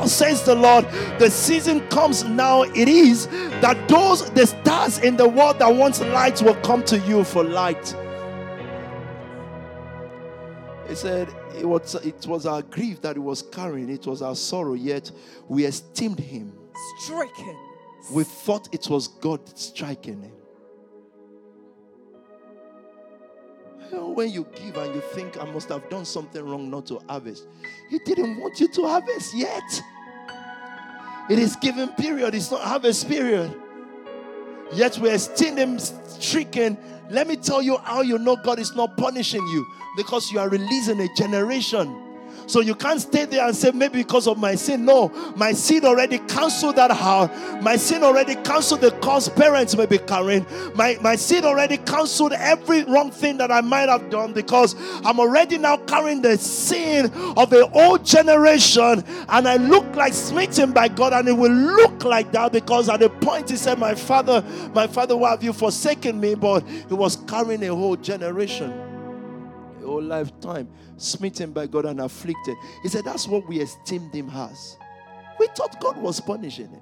says 0.08 0.44
the 0.44 0.56
Lord, 0.56 0.86
the 1.20 1.30
season 1.30 1.88
comes 1.90 2.24
now. 2.24 2.64
It 2.64 2.88
is 2.88 3.28
that 3.62 3.88
those 3.88 4.30
the 4.32 4.46
stars 4.46 5.00
in 5.00 5.18
the 5.18 5.28
world 5.28 5.60
that 5.60 5.74
wants 5.74 6.02
light 6.02 6.42
will 6.42 6.56
come 6.56 6.84
to 6.86 7.00
you 7.00 7.24
for 7.24 7.44
light. 7.44 7.96
He 10.88 10.96
said 10.96 11.28
it 11.58 11.66
was, 11.66 11.96
it 11.96 12.26
was 12.28 12.46
our 12.46 12.62
grief 12.62 13.02
that 13.02 13.16
he 13.16 13.20
was 13.20 13.42
carrying, 13.42 13.90
it 13.90 14.08
was 14.08 14.22
our 14.22 14.36
sorrow, 14.36 14.74
yet 14.74 15.12
we 15.48 15.66
esteemed 15.66 16.20
him 16.20 16.54
stricken, 17.00 17.58
We 18.12 18.24
thought 18.24 18.70
it 18.72 18.90
was 18.90 19.08
God 19.08 19.58
striking 19.58 20.22
him. 20.22 20.32
when 24.18 24.32
you 24.32 24.48
give 24.56 24.76
and 24.78 24.96
you 24.96 25.02
think 25.14 25.40
I 25.40 25.46
must 25.46 25.70
have 25.70 25.88
done 25.90 26.04
something 26.04 26.44
wrong 26.44 26.72
not 26.72 26.88
to 26.88 27.00
harvest, 27.08 27.46
He 27.88 28.00
didn't 28.00 28.40
want 28.40 28.60
you 28.60 28.68
to 28.68 28.82
harvest 28.88 29.36
yet. 29.36 29.82
It 31.30 31.38
is 31.38 31.56
given 31.58 31.90
period, 31.90 32.34
it's 32.34 32.50
not 32.50 32.62
harvest 32.62 33.08
period. 33.08 33.54
Yet 34.74 34.98
we're 34.98 35.20
still 35.20 35.56
him 35.56 35.78
stricken. 35.78 36.78
Let 37.10 37.28
me 37.28 37.36
tell 37.36 37.62
you 37.62 37.78
how 37.78 38.02
you 38.02 38.18
know 38.18 38.36
God 38.36 38.60
is 38.60 38.76
not 38.76 38.98
punishing 38.98 39.46
you. 39.48 39.66
Because 39.96 40.32
you 40.32 40.40
are 40.40 40.50
releasing 40.50 41.00
a 41.02 41.08
generation 41.16 42.07
so 42.48 42.62
you 42.62 42.76
can't 42.76 43.02
stay 43.02 43.26
there 43.26 43.46
and 43.46 43.56
say, 43.56 43.72
maybe 43.72 44.02
because 44.04 44.26
of 44.26 44.38
my 44.38 44.56
sin. 44.56 44.86
No, 44.86 45.10
my 45.36 45.52
sin 45.52 45.86
already 45.86 46.18
cancelled 46.20 46.78
that 46.78 46.92
house. 46.92 47.30
My 47.62 47.76
sin 47.76 48.04
already 48.04 48.36
cancelled 48.36 48.82
the 48.82 48.92
cause 48.92 49.30
parents 49.30 49.76
may 49.76 49.86
be 49.86 49.98
carrying. 49.98 50.46
My, 50.74 50.98
my 51.02 51.16
sin 51.16 51.44
already 51.44 51.78
cancelled 51.78 52.34
every 52.34 52.84
wrong 52.84 53.12
thing 53.12 53.38
that 53.38 53.52
I 53.52 53.62
might 53.62 53.90
have 53.90 54.10
done 54.10 54.34
because 54.34 54.76
I'm 55.04 55.20
already 55.20 55.58
now 55.58 55.78
carrying 55.78 56.22
the 56.22 56.38
sin 56.38 57.12
of 57.36 57.50
the 57.50 57.70
old 57.72 58.06
generation. 58.06 59.04
And 59.28 59.48
I 59.48 59.58
look 59.58 59.96
like 59.96 60.14
smitten 60.14 60.72
by 60.72 60.88
God, 60.88 61.14
and 61.14 61.28
it 61.28 61.34
will 61.34 61.52
look 61.52 62.06
like 62.06 62.32
that 62.32 62.54
because 62.54 62.88
at 62.88 63.02
the 63.02 63.10
point 63.10 63.50
he 63.50 63.58
said, 63.58 63.78
My 63.78 63.94
father, 63.94 64.42
my 64.74 64.88
father, 64.88 65.18
why 65.18 65.32
have 65.32 65.44
you 65.44 65.52
forsaken 65.52 66.20
me? 66.20 66.36
But 66.36 66.66
he 66.68 66.94
was 66.94 67.18
carrying 67.28 67.64
a 67.64 67.76
whole 67.76 67.98
generation, 67.98 68.72
whole 69.98 70.08
lifetime 70.08 70.68
smitten 70.98 71.52
by 71.52 71.68
God 71.68 71.86
and 71.86 72.00
afflicted. 72.02 72.56
He 72.84 72.90
said, 72.90 73.06
That's 73.06 73.28
what 73.28 73.48
we 73.48 73.60
esteemed 73.60 74.14
him 74.14 74.30
as. 74.30 74.78
We 75.40 75.48
thought 75.56 75.80
God 75.82 75.98
was 75.98 76.20
punishing 76.20 76.70
him. 76.70 76.82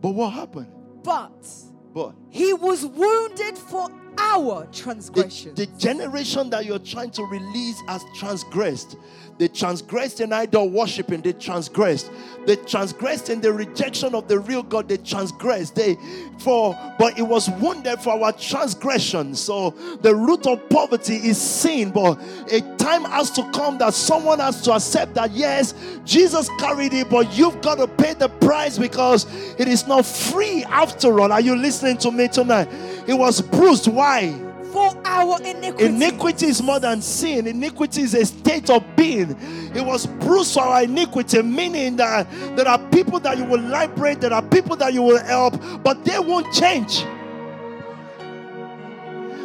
But 0.00 0.10
what 0.10 0.30
happened? 0.30 0.72
But, 1.04 1.46
but 1.92 2.14
he 2.30 2.52
was 2.52 2.86
wounded 2.86 3.58
for 3.58 3.88
our 4.18 4.66
transgression. 4.66 5.54
The, 5.54 5.66
the, 5.66 5.78
generation 5.78 6.50
that 6.50 6.64
you're 6.64 6.78
trying 6.78 7.10
to 7.12 7.24
release 7.24 7.80
has 7.88 8.04
transgressed. 8.14 8.96
They 9.42 9.48
transgressed 9.48 10.20
in 10.20 10.32
idol 10.32 10.70
worshiping, 10.70 11.20
they 11.20 11.32
transgressed. 11.32 12.12
They 12.46 12.54
transgressed 12.54 13.28
in 13.28 13.40
the 13.40 13.52
rejection 13.52 14.14
of 14.14 14.28
the 14.28 14.38
real 14.38 14.62
God, 14.62 14.88
they 14.88 14.98
transgressed. 14.98 15.74
They 15.74 15.98
for 16.38 16.78
but 16.96 17.18
it 17.18 17.22
was 17.22 17.50
wounded 17.50 17.98
for 17.98 18.10
our 18.22 18.30
transgression. 18.30 19.34
So 19.34 19.70
the 20.00 20.14
root 20.14 20.46
of 20.46 20.68
poverty 20.68 21.16
is 21.16 21.38
sin, 21.38 21.90
but 21.90 22.20
a 22.52 22.60
time 22.76 23.02
has 23.02 23.32
to 23.32 23.50
come 23.50 23.78
that 23.78 23.94
someone 23.94 24.38
has 24.38 24.62
to 24.62 24.74
accept 24.74 25.14
that 25.14 25.32
yes, 25.32 25.74
Jesus 26.04 26.48
carried 26.60 26.94
it, 26.94 27.10
but 27.10 27.36
you've 27.36 27.60
got 27.62 27.78
to 27.78 27.88
pay 27.88 28.14
the 28.14 28.28
price 28.28 28.78
because 28.78 29.26
it 29.58 29.66
is 29.66 29.88
not 29.88 30.06
free 30.06 30.62
after 30.66 31.18
all. 31.18 31.32
Are 31.32 31.40
you 31.40 31.56
listening 31.56 31.96
to 31.98 32.12
me 32.12 32.28
tonight? 32.28 32.68
It 33.08 33.14
was 33.14 33.42
bruised. 33.42 33.88
Why? 33.88 34.51
For 34.72 34.90
our 35.04 35.38
iniquity. 35.42 35.84
Iniquity 35.84 36.46
is 36.46 36.62
more 36.62 36.80
than 36.80 37.02
sin. 37.02 37.46
Iniquity 37.46 38.02
is 38.02 38.14
a 38.14 38.24
state 38.24 38.70
of 38.70 38.82
being. 38.96 39.36
It 39.74 39.84
was 39.84 40.06
bruised 40.06 40.54
for 40.54 40.62
our 40.62 40.84
iniquity, 40.84 41.42
meaning 41.42 41.96
that 41.96 42.26
there 42.56 42.66
are 42.66 42.78
people 42.90 43.20
that 43.20 43.36
you 43.36 43.44
will 43.44 43.60
liberate, 43.60 44.20
there 44.22 44.32
are 44.32 44.42
people 44.42 44.76
that 44.76 44.94
you 44.94 45.02
will 45.02 45.22
help, 45.22 45.60
but 45.82 46.04
they 46.04 46.18
won't 46.18 46.52
change. 46.54 47.04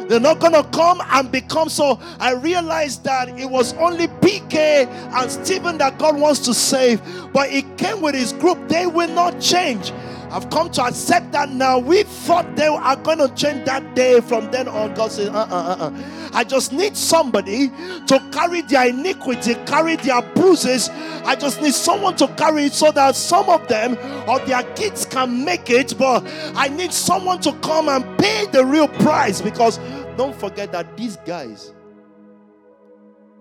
They're 0.08 0.18
not 0.18 0.40
to 0.40 0.66
come 0.72 1.02
and 1.10 1.30
become 1.30 1.68
so. 1.68 2.00
I 2.18 2.32
realized 2.32 3.04
that 3.04 3.28
it 3.38 3.44
was 3.44 3.74
only 3.74 4.08
PK 4.08 4.86
and 4.86 5.30
Stephen 5.30 5.76
that 5.78 5.98
God 5.98 6.18
wants 6.18 6.40
to 6.46 6.54
save, 6.54 7.02
but 7.34 7.50
he 7.50 7.62
came 7.76 8.00
with 8.00 8.14
his 8.14 8.32
group. 8.32 8.68
They 8.68 8.86
will 8.86 9.10
not 9.10 9.38
change. 9.38 9.92
I've 10.30 10.50
come 10.50 10.70
to 10.72 10.82
accept 10.82 11.32
that 11.32 11.48
now. 11.48 11.78
We 11.78 12.02
thought 12.02 12.54
they 12.54 12.66
are 12.66 12.96
going 12.96 13.18
to 13.18 13.28
change 13.34 13.64
that 13.64 13.94
day. 13.94 14.20
From 14.20 14.50
then 14.50 14.68
on, 14.68 14.94
God 14.94 15.10
says, 15.10 15.28
uh 15.28 15.32
uh 15.32 15.76
uh 15.78 15.90
uh. 15.90 16.30
I 16.34 16.44
just 16.44 16.72
need 16.72 16.96
somebody 16.96 17.68
to 17.68 18.28
carry 18.32 18.60
their 18.62 18.88
iniquity, 18.88 19.54
carry 19.66 19.96
their 19.96 20.20
bruises. 20.20 20.90
I 21.24 21.34
just 21.34 21.62
need 21.62 21.72
someone 21.72 22.16
to 22.16 22.28
carry 22.34 22.66
it 22.66 22.74
so 22.74 22.90
that 22.92 23.16
some 23.16 23.48
of 23.48 23.66
them 23.68 23.96
or 24.28 24.38
their 24.40 24.62
kids 24.74 25.06
can 25.06 25.44
make 25.44 25.70
it. 25.70 25.94
But 25.98 26.24
I 26.54 26.68
need 26.68 26.92
someone 26.92 27.40
to 27.40 27.52
come 27.60 27.88
and 27.88 28.04
pay 28.18 28.46
the 28.52 28.64
real 28.64 28.88
price 28.88 29.40
because 29.40 29.78
don't 30.16 30.36
forget 30.36 30.72
that 30.72 30.96
these 30.96 31.16
guys, 31.18 31.72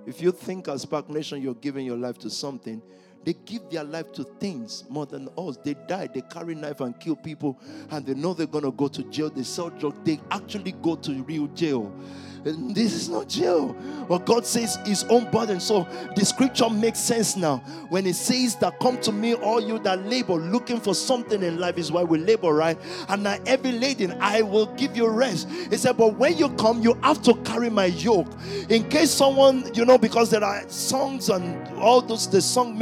if 0.06 0.22
you 0.22 0.32
think 0.32 0.70
as 0.70 0.84
Spark 0.84 1.10
Nation 1.10 1.42
you're 1.42 1.56
giving 1.56 1.86
your 1.86 1.98
life 1.98 2.18
to 2.20 2.30
something, 2.30 2.82
they 3.28 3.34
give 3.44 3.70
their 3.70 3.84
life 3.84 4.14
to 4.14 4.24
things 4.24 4.86
more 4.88 5.06
than 5.06 5.28
us. 5.38 5.58
They 5.58 5.74
die, 5.74 6.08
they 6.08 6.22
carry 6.22 6.56
knife 6.56 6.80
and 6.80 6.98
kill 6.98 7.18
people, 7.18 7.60
and 7.92 8.06
they 8.06 8.14
know 8.14 8.34
they're 8.34 8.48
gonna 8.48 8.72
go 8.72 8.88
to 8.88 9.04
jail. 9.04 9.30
They 9.30 9.44
sell 9.44 9.70
drugs, 9.70 9.98
they 10.06 10.22
actually 10.32 10.72
go 10.72 10.96
to 10.96 11.12
real 11.24 11.48
jail. 11.48 11.92
This 12.56 12.94
is 12.94 13.10
not 13.10 13.28
jail. 13.28 13.76
But 14.08 14.26
God 14.26 14.46
says 14.46 14.78
his 14.86 15.04
own 15.06 15.30
burden. 15.32 15.60
So 15.60 15.88
the 16.16 16.24
scripture 16.24 16.70
makes 16.70 17.00
sense 17.00 17.36
now. 17.36 17.58
When 17.90 18.06
it 18.06 18.16
says 18.16 18.56
that 18.58 18.80
come 18.80 19.00
to 19.02 19.12
me, 19.12 19.34
all 19.36 19.60
you 19.60 19.80
that 19.80 20.06
labor, 20.06 20.36
looking 20.36 20.80
for 20.80 20.96
something 20.96 21.44
in 21.44 21.60
life 21.60 21.78
is 21.78 21.92
why 21.92 22.04
we 22.04 22.20
labor, 22.20 22.54
right? 22.54 22.80
And 23.10 23.24
now 23.24 23.38
every 23.46 23.74
laden, 23.74 24.18
I 24.22 24.42
will 24.42 24.68
give 24.76 24.96
you 24.96 25.08
rest. 25.08 25.50
He 25.50 25.78
said, 25.78 25.98
but 25.98 26.16
when 26.18 26.38
you 26.38 26.50
come, 26.52 26.82
you 26.82 26.94
have 27.04 27.22
to 27.24 27.34
carry 27.44 27.70
my 27.70 27.86
yoke. 27.86 28.28
In 28.70 28.88
case 28.90 29.12
someone, 29.12 29.70
you 29.74 29.86
know, 29.86 29.98
because 29.98 30.30
there 30.30 30.44
are 30.44 30.68
songs 30.70 31.30
and 31.30 31.68
all 31.80 32.02
those 32.02 32.30
the 32.30 32.42
song 32.42 32.78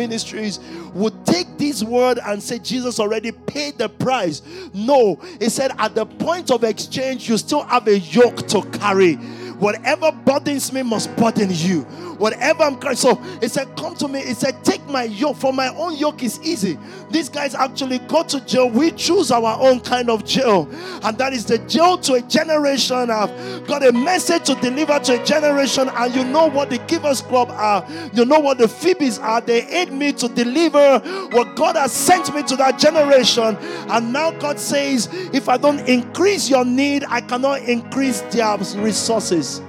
would 0.93 1.25
take 1.25 1.57
this 1.57 1.83
word 1.83 2.19
and 2.25 2.41
say 2.41 2.59
Jesus 2.59 2.99
already 2.99 3.31
paid 3.31 3.77
the 3.77 3.89
price. 3.89 4.41
No, 4.73 5.15
he 5.39 5.49
said 5.49 5.71
at 5.77 5.95
the 5.95 6.05
point 6.05 6.51
of 6.51 6.63
exchange, 6.63 7.29
you 7.29 7.38
still 7.38 7.63
have 7.63 7.88
a 7.88 7.99
yoke 7.99 8.47
to 8.47 8.61
carry. 8.63 9.15
Whatever 9.55 10.11
burdens 10.11 10.73
me 10.73 10.83
must 10.83 11.15
burden 11.15 11.49
you. 11.51 11.86
Whatever 12.18 12.63
I'm 12.63 12.78
crying. 12.78 12.95
So 12.95 13.16
he 13.41 13.47
said, 13.47 13.76
Come 13.78 13.95
to 13.95 14.07
me. 14.07 14.22
He 14.22 14.34
said, 14.34 14.63
Take 14.63 14.86
my 14.88 15.03
yoke, 15.03 15.38
for 15.38 15.53
my 15.53 15.70
own 15.76 15.95
yoke 15.97 16.24
is 16.24 16.39
easy. 16.41 16.78
These 17.09 17.30
guys 17.30 17.55
actually 17.55 17.99
go 17.99 18.24
to 18.24 18.43
jail. 18.45 18.70
We 18.70 18.91
choose 18.91 19.32
our 19.32 19.59
own 19.59 19.80
kind 19.80 20.09
of 20.09 20.26
jail. 20.26 20.70
And 21.03 21.18
that 21.18 21.34
is 21.34 21.45
the 21.45 21.57
jail 21.59 21.97
to 21.99 22.13
a 22.13 22.22
generation. 22.22 23.09
I've 23.09 23.68
got 23.68 23.86
a 23.86 23.91
message 23.91 24.45
to 24.45 24.55
deliver 24.55 24.99
to 24.99 25.22
a 25.22 25.26
generation. 25.26 25.89
And 25.89 26.16
you 26.16 26.24
know 26.24 26.47
what 26.47 26.70
the 26.70 26.78
Givers 26.80 27.22
Club 27.22 27.49
are. 27.51 27.86
You 28.13 28.26
know 28.26 28.39
what 28.39 28.57
the 28.57 28.68
Phoebes 28.68 29.20
are. 29.20 29.41
They 29.41 29.66
aid 29.68 29.91
me 29.91 30.13
to 30.13 30.28
deliver 30.28 30.99
what 31.32 31.55
God 31.55 31.76
has 31.76 31.91
sent 31.91 32.34
me 32.34 32.43
to 32.43 32.55
that 32.57 32.80
generation. 32.80 33.57
And 33.89 34.13
now 34.13 34.32
God 34.32 34.59
says, 34.59 35.09
if 35.34 35.49
I 35.49 35.57
don't 35.57 35.80
increase 35.88 36.49
your 36.49 36.66
need, 36.66 37.03
I 37.07 37.22
cannot 37.22 37.61
increase 37.61 38.22
their 38.22 38.57
resources 38.57 39.61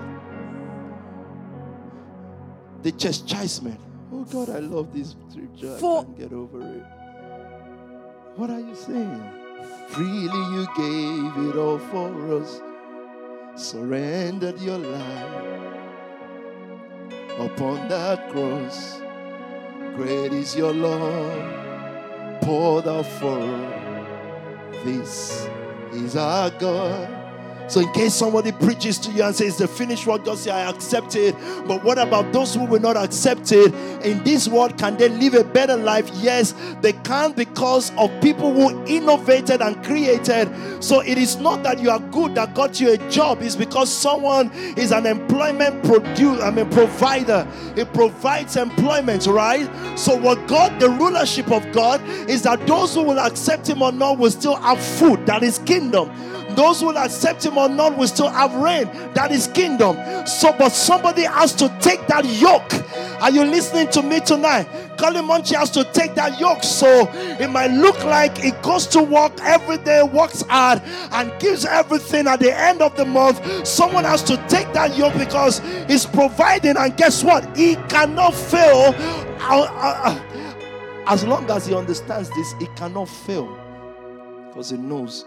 the 2.86 2.92
chastisement. 2.92 3.80
Oh 4.12 4.22
God, 4.22 4.48
I 4.48 4.60
love 4.60 4.94
this 4.94 5.16
scripture. 5.28 5.76
For 5.78 5.98
I 5.98 6.04
can't 6.04 6.18
get 6.18 6.32
over 6.32 6.60
it. 6.60 6.84
What 8.36 8.48
are 8.48 8.60
you 8.60 8.76
saying? 8.76 9.24
Freely 9.88 10.44
you 10.54 10.68
gave 10.76 11.48
it 11.48 11.56
all 11.56 11.80
for 11.80 12.38
us, 12.38 12.60
surrendered 13.56 14.60
your 14.60 14.78
life 14.78 15.42
upon 17.40 17.88
that 17.88 18.30
cross. 18.30 19.00
Great 19.96 20.32
is 20.32 20.54
your 20.54 20.72
love 20.72 22.40
poured 22.42 22.86
out 22.86 23.06
for 23.18 23.40
us. 23.40 24.84
This 24.84 25.48
is 25.92 26.14
our 26.14 26.50
God. 26.50 27.15
So, 27.68 27.80
in 27.80 27.92
case 27.92 28.14
somebody 28.14 28.52
preaches 28.52 28.98
to 29.00 29.10
you 29.10 29.24
and 29.24 29.34
says 29.34 29.58
the 29.58 29.66
finished 29.66 30.06
work, 30.06 30.24
just 30.24 30.44
say, 30.44 30.50
I 30.50 30.70
accept 30.70 31.16
it. 31.16 31.34
But 31.66 31.82
what 31.82 31.98
about 31.98 32.32
those 32.32 32.54
who 32.54 32.64
will 32.64 32.80
not 32.80 32.96
accept 32.96 33.50
it? 33.50 33.74
In 34.04 34.22
this 34.22 34.46
world, 34.46 34.78
can 34.78 34.96
they 34.96 35.08
live 35.08 35.34
a 35.34 35.42
better 35.42 35.76
life? 35.76 36.08
Yes, 36.14 36.54
they 36.80 36.92
can 36.92 37.32
because 37.32 37.90
of 37.96 38.10
people 38.20 38.52
who 38.52 38.84
innovated 38.84 39.60
and 39.62 39.82
created. 39.84 40.48
So, 40.82 41.00
it 41.00 41.18
is 41.18 41.36
not 41.36 41.64
that 41.64 41.80
you 41.80 41.90
are 41.90 41.98
good 41.98 42.36
that 42.36 42.54
got 42.54 42.80
you 42.80 42.92
a 42.92 43.10
job, 43.10 43.42
it's 43.42 43.56
because 43.56 43.92
someone 43.92 44.50
is 44.76 44.92
an 44.92 45.06
employment 45.06 45.82
producer, 45.82 46.42
I 46.42 46.50
mean, 46.50 46.70
provider. 46.70 47.46
It 47.74 47.92
provides 47.92 48.56
employment, 48.56 49.26
right? 49.26 49.68
So, 49.98 50.14
what 50.16 50.46
God, 50.46 50.78
the 50.78 50.90
rulership 50.90 51.50
of 51.50 51.70
God, 51.72 52.00
is 52.28 52.42
that 52.42 52.64
those 52.66 52.94
who 52.94 53.02
will 53.02 53.18
accept 53.18 53.68
Him 53.68 53.82
or 53.82 53.90
not 53.90 54.18
will 54.18 54.30
still 54.30 54.56
have 54.56 54.80
food. 54.80 55.26
That 55.26 55.42
is 55.42 55.58
kingdom. 55.58 56.10
Those 56.56 56.80
who 56.80 56.86
will 56.86 56.98
accept 56.98 57.44
him 57.44 57.58
or 57.58 57.68
not 57.68 57.96
will 57.96 58.08
still 58.08 58.30
have 58.30 58.54
reign. 58.54 58.86
That 59.12 59.30
is 59.30 59.46
kingdom. 59.46 59.96
So, 60.26 60.52
but 60.58 60.70
somebody 60.70 61.22
has 61.22 61.54
to 61.56 61.68
take 61.80 62.06
that 62.06 62.24
yoke. 62.24 62.72
Are 63.20 63.30
you 63.30 63.44
listening 63.44 63.88
to 63.90 64.02
me 64.02 64.20
tonight? 64.20 64.66
Colin 64.98 65.26
Munchie 65.26 65.54
has 65.54 65.70
to 65.72 65.84
take 65.92 66.14
that 66.14 66.40
yoke. 66.40 66.62
So 66.62 67.10
it 67.14 67.50
might 67.50 67.70
look 67.70 68.02
like 68.04 68.38
he 68.38 68.52
goes 68.62 68.86
to 68.88 69.02
work 69.02 69.32
every 69.42 69.78
day, 69.78 70.02
works 70.02 70.42
hard, 70.48 70.80
and 71.12 71.38
gives 71.38 71.64
everything 71.66 72.26
at 72.26 72.40
the 72.40 72.56
end 72.56 72.80
of 72.80 72.96
the 72.96 73.04
month. 73.04 73.66
Someone 73.66 74.04
has 74.04 74.22
to 74.24 74.36
take 74.48 74.72
that 74.72 74.96
yoke 74.96 75.14
because 75.14 75.60
he's 75.86 76.06
providing, 76.06 76.76
and 76.76 76.96
guess 76.96 77.22
what? 77.22 77.54
He 77.56 77.76
cannot 77.88 78.34
fail. 78.34 78.94
Uh, 79.40 79.60
uh, 79.60 80.00
uh, 80.04 81.02
as 81.06 81.24
long 81.24 81.48
as 81.50 81.66
he 81.66 81.74
understands 81.74 82.30
this, 82.30 82.54
he 82.58 82.66
cannot 82.76 83.08
fail. 83.08 83.46
Because 84.48 84.70
he 84.70 84.78
knows 84.78 85.26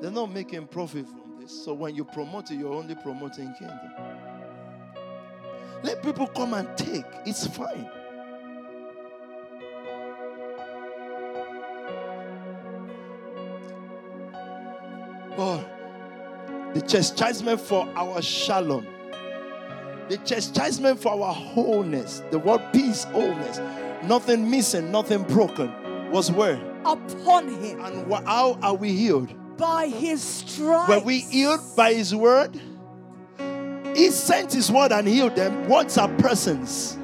they're 0.00 0.10
not 0.10 0.32
making 0.32 0.66
profit 0.66 1.06
from 1.06 1.40
this. 1.40 1.64
So 1.64 1.74
when 1.74 1.94
you 1.94 2.04
promote 2.04 2.50
it, 2.50 2.54
you're 2.54 2.72
only 2.72 2.94
promoting 2.94 3.52
kingdom. 3.58 3.78
Let 5.82 6.02
people 6.02 6.26
come 6.26 6.54
and 6.54 6.68
take. 6.76 7.04
It's 7.26 7.46
fine. 7.46 7.88
Oh, 15.38 15.64
the 16.74 16.82
chastisement 16.82 17.60
for 17.60 17.88
our 17.96 18.20
shalom, 18.20 18.86
the 20.08 20.18
chastisement 20.18 21.00
for 21.00 21.12
our 21.12 21.32
wholeness, 21.32 22.22
the 22.30 22.38
word 22.38 22.60
peace, 22.72 23.04
wholeness, 23.04 23.58
nothing 24.04 24.50
missing, 24.50 24.90
nothing 24.90 25.22
broken, 25.22 25.72
was 26.10 26.30
where? 26.30 26.60
Upon 26.84 27.48
him. 27.62 27.80
And 27.80 28.12
how 28.26 28.58
are 28.62 28.74
we 28.74 28.92
healed? 28.92 29.32
By 29.60 29.88
his 29.88 30.22
stripes. 30.22 30.88
Were 30.88 31.00
we 31.00 31.20
healed 31.20 31.60
by 31.76 31.92
his 31.92 32.14
word? 32.14 32.58
He 33.94 34.10
sent 34.10 34.54
his 34.54 34.72
word 34.72 34.90
and 34.90 35.06
healed 35.06 35.36
them. 35.36 35.68
Words 35.68 35.98
are 35.98 36.08
persons. 36.16 36.96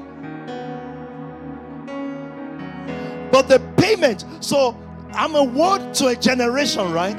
But 3.31 3.47
the 3.47 3.61
payment, 3.77 4.25
so 4.39 4.75
I'm 5.13 5.35
a 5.35 5.43
word 5.43 5.93
to 5.95 6.07
a 6.07 6.15
generation, 6.15 6.91
right? 6.91 7.15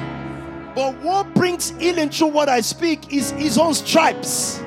But 0.75 0.99
what 1.03 1.33
brings 1.35 1.71
healing 1.71 2.11
through 2.11 2.29
what 2.29 2.49
I 2.49 2.61
speak 2.61 3.13
is 3.13 3.31
his 3.31 3.59
own 3.59 3.75
stripes. 3.75 4.61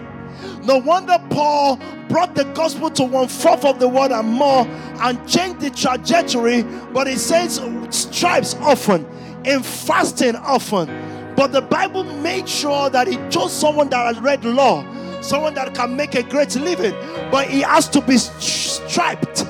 No 0.64 0.78
wonder 0.78 1.18
Paul 1.32 1.80
brought 2.08 2.34
the 2.36 2.46
gospel 2.54 2.90
to 2.92 3.04
one 3.04 3.28
fourth 3.28 3.66
of 3.66 3.80
the 3.80 3.90
world 3.90 4.12
and 4.12 4.30
more 4.30 4.66
and 5.02 5.28
changed 5.28 5.60
the 5.60 5.70
trajectory. 5.72 6.64
But 6.94 7.08
he 7.08 7.18
says 7.18 7.62
stripes 7.90 8.56
often, 8.56 9.06
in 9.46 9.64
fasting 9.64 10.36
often. 10.36 10.88
But 11.36 11.54
the 11.54 11.62
Bible 11.62 12.04
made 12.04 12.48
sure 12.48 12.90
that 12.90 13.08
he 13.08 13.16
chose 13.30 13.52
someone 13.52 13.90
that 13.90 14.06
has 14.06 14.20
read 14.20 14.44
law, 14.44 14.84
someone 15.22 15.54
that 15.56 15.74
can 15.74 15.96
make 15.96 16.16
a 16.16 16.24
great 16.24 16.56
living. 16.56 16.94
But 17.32 17.48
he 17.50 17.62
has 17.62 17.90
to 17.90 18.02
be 18.02 18.18
striped 18.18 19.46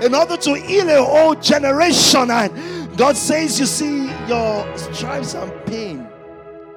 in 0.00 0.14
order 0.14 0.36
to 0.36 0.54
heal 0.54 0.88
a 0.88 1.02
whole 1.02 1.34
generation. 1.34 2.30
And 2.30 2.96
God 2.96 3.16
says, 3.16 3.58
You 3.58 3.66
see, 3.66 4.06
your 4.28 4.78
stripes 4.78 5.34
and 5.34 5.52
pain 5.66 6.06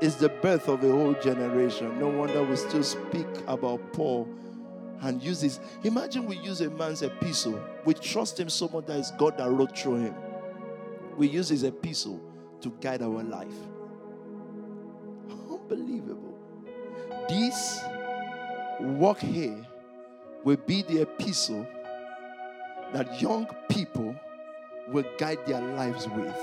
is 0.02 0.16
the 0.16 0.30
birth 0.30 0.68
of 0.68 0.84
a 0.84 0.92
whole 0.92 1.14
generation. 1.14 2.00
No 2.00 2.08
wonder 2.08 2.44
we 2.44 2.56
still 2.56 2.84
speak 2.84 3.28
about 3.48 3.94
Paul 3.94 4.28
and 5.02 5.22
use 5.22 5.42
this. 5.42 5.60
Imagine 5.84 6.26
we 6.26 6.38
use 6.38 6.62
a 6.62 6.70
man's 6.72 7.04
epistle. 7.04 7.60
We 7.86 7.94
trust 7.94 8.40
him 8.40 8.50
so 8.50 8.68
much 8.68 8.88
that 8.88 8.98
it's 9.00 9.12
God 9.12 9.38
that 9.38 9.50
wrote 9.50 9.78
through 9.78 9.98
him. 9.98 10.16
We 11.16 11.28
use 11.28 11.50
his 11.50 11.64
epistle 11.64 12.22
to 12.62 12.70
guide 12.82 13.02
our 13.02 13.24
life. 13.24 13.48
Unbelievable. 15.50 16.38
This 17.30 17.82
work 18.80 19.20
here 19.20 19.66
will 20.44 20.58
be 20.58 20.82
the 20.84 21.02
epistle 21.02 21.68
that 22.94 23.22
young 23.22 23.48
people 23.70 24.16
will 24.90 25.06
guide 25.18 25.46
their 25.46 25.62
lives 25.62 26.08
with. 26.08 26.36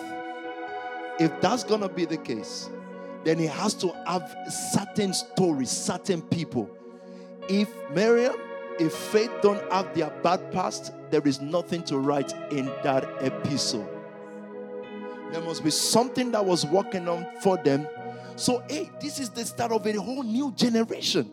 If 1.18 1.40
that's 1.40 1.62
to 1.80 1.88
be 1.88 2.04
the 2.04 2.18
case, 2.18 2.68
then 3.24 3.38
he 3.38 3.46
has 3.46 3.74
to 3.74 3.88
have 4.06 4.36
certain 4.50 5.14
stories, 5.14 5.70
certain 5.70 6.20
people. 6.20 6.68
If 7.48 7.70
Miriam, 7.94 8.34
if 8.78 8.92
faith 8.92 9.30
don't 9.40 9.72
have 9.72 9.94
their 9.94 10.10
bad 10.22 10.52
past, 10.52 10.92
there 11.10 11.26
is 11.26 11.40
nothing 11.40 11.82
to 11.84 11.98
write 11.98 12.32
in 12.50 12.66
that 12.82 13.04
epistle. 13.20 13.88
There 15.34 15.42
must 15.42 15.64
be 15.64 15.70
something 15.70 16.30
that 16.30 16.44
was 16.44 16.64
working 16.64 17.08
on 17.08 17.26
for 17.40 17.56
them. 17.56 17.88
So, 18.36 18.62
hey, 18.68 18.88
this 19.00 19.18
is 19.18 19.30
the 19.30 19.44
start 19.44 19.72
of 19.72 19.84
a 19.84 19.92
whole 19.94 20.22
new 20.22 20.52
generation. 20.52 21.28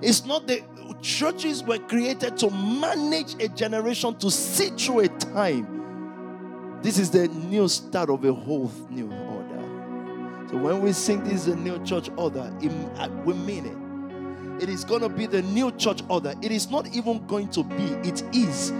It's 0.00 0.24
not 0.24 0.46
the 0.46 0.62
churches 1.02 1.62
were 1.62 1.76
created 1.76 2.38
to 2.38 2.48
manage 2.50 3.34
a 3.34 3.48
generation 3.48 4.16
to 4.20 4.30
see 4.30 4.70
through 4.70 5.00
a 5.00 5.08
time. 5.08 6.78
This 6.80 6.98
is 6.98 7.10
the 7.10 7.28
new 7.28 7.68
start 7.68 8.08
of 8.08 8.24
a 8.24 8.32
whole 8.32 8.72
new 8.88 9.12
order. 9.12 10.48
So 10.48 10.56
when 10.56 10.80
we 10.80 10.94
sing 10.94 11.22
this 11.24 11.42
is 11.42 11.48
a 11.48 11.56
new 11.56 11.84
church 11.84 12.08
order, 12.16 12.50
uh, 12.96 13.08
we 13.26 13.34
mean 13.34 13.66
it. 13.66 14.62
It 14.62 14.70
is 14.70 14.84
going 14.84 15.02
to 15.02 15.10
be 15.10 15.26
the 15.26 15.42
new 15.42 15.70
church 15.72 16.00
order. 16.08 16.32
It 16.40 16.50
is 16.50 16.70
not 16.70 16.86
even 16.94 17.26
going 17.26 17.50
to 17.50 17.62
be, 17.62 17.84
it 18.08 18.22
is. 18.34 18.70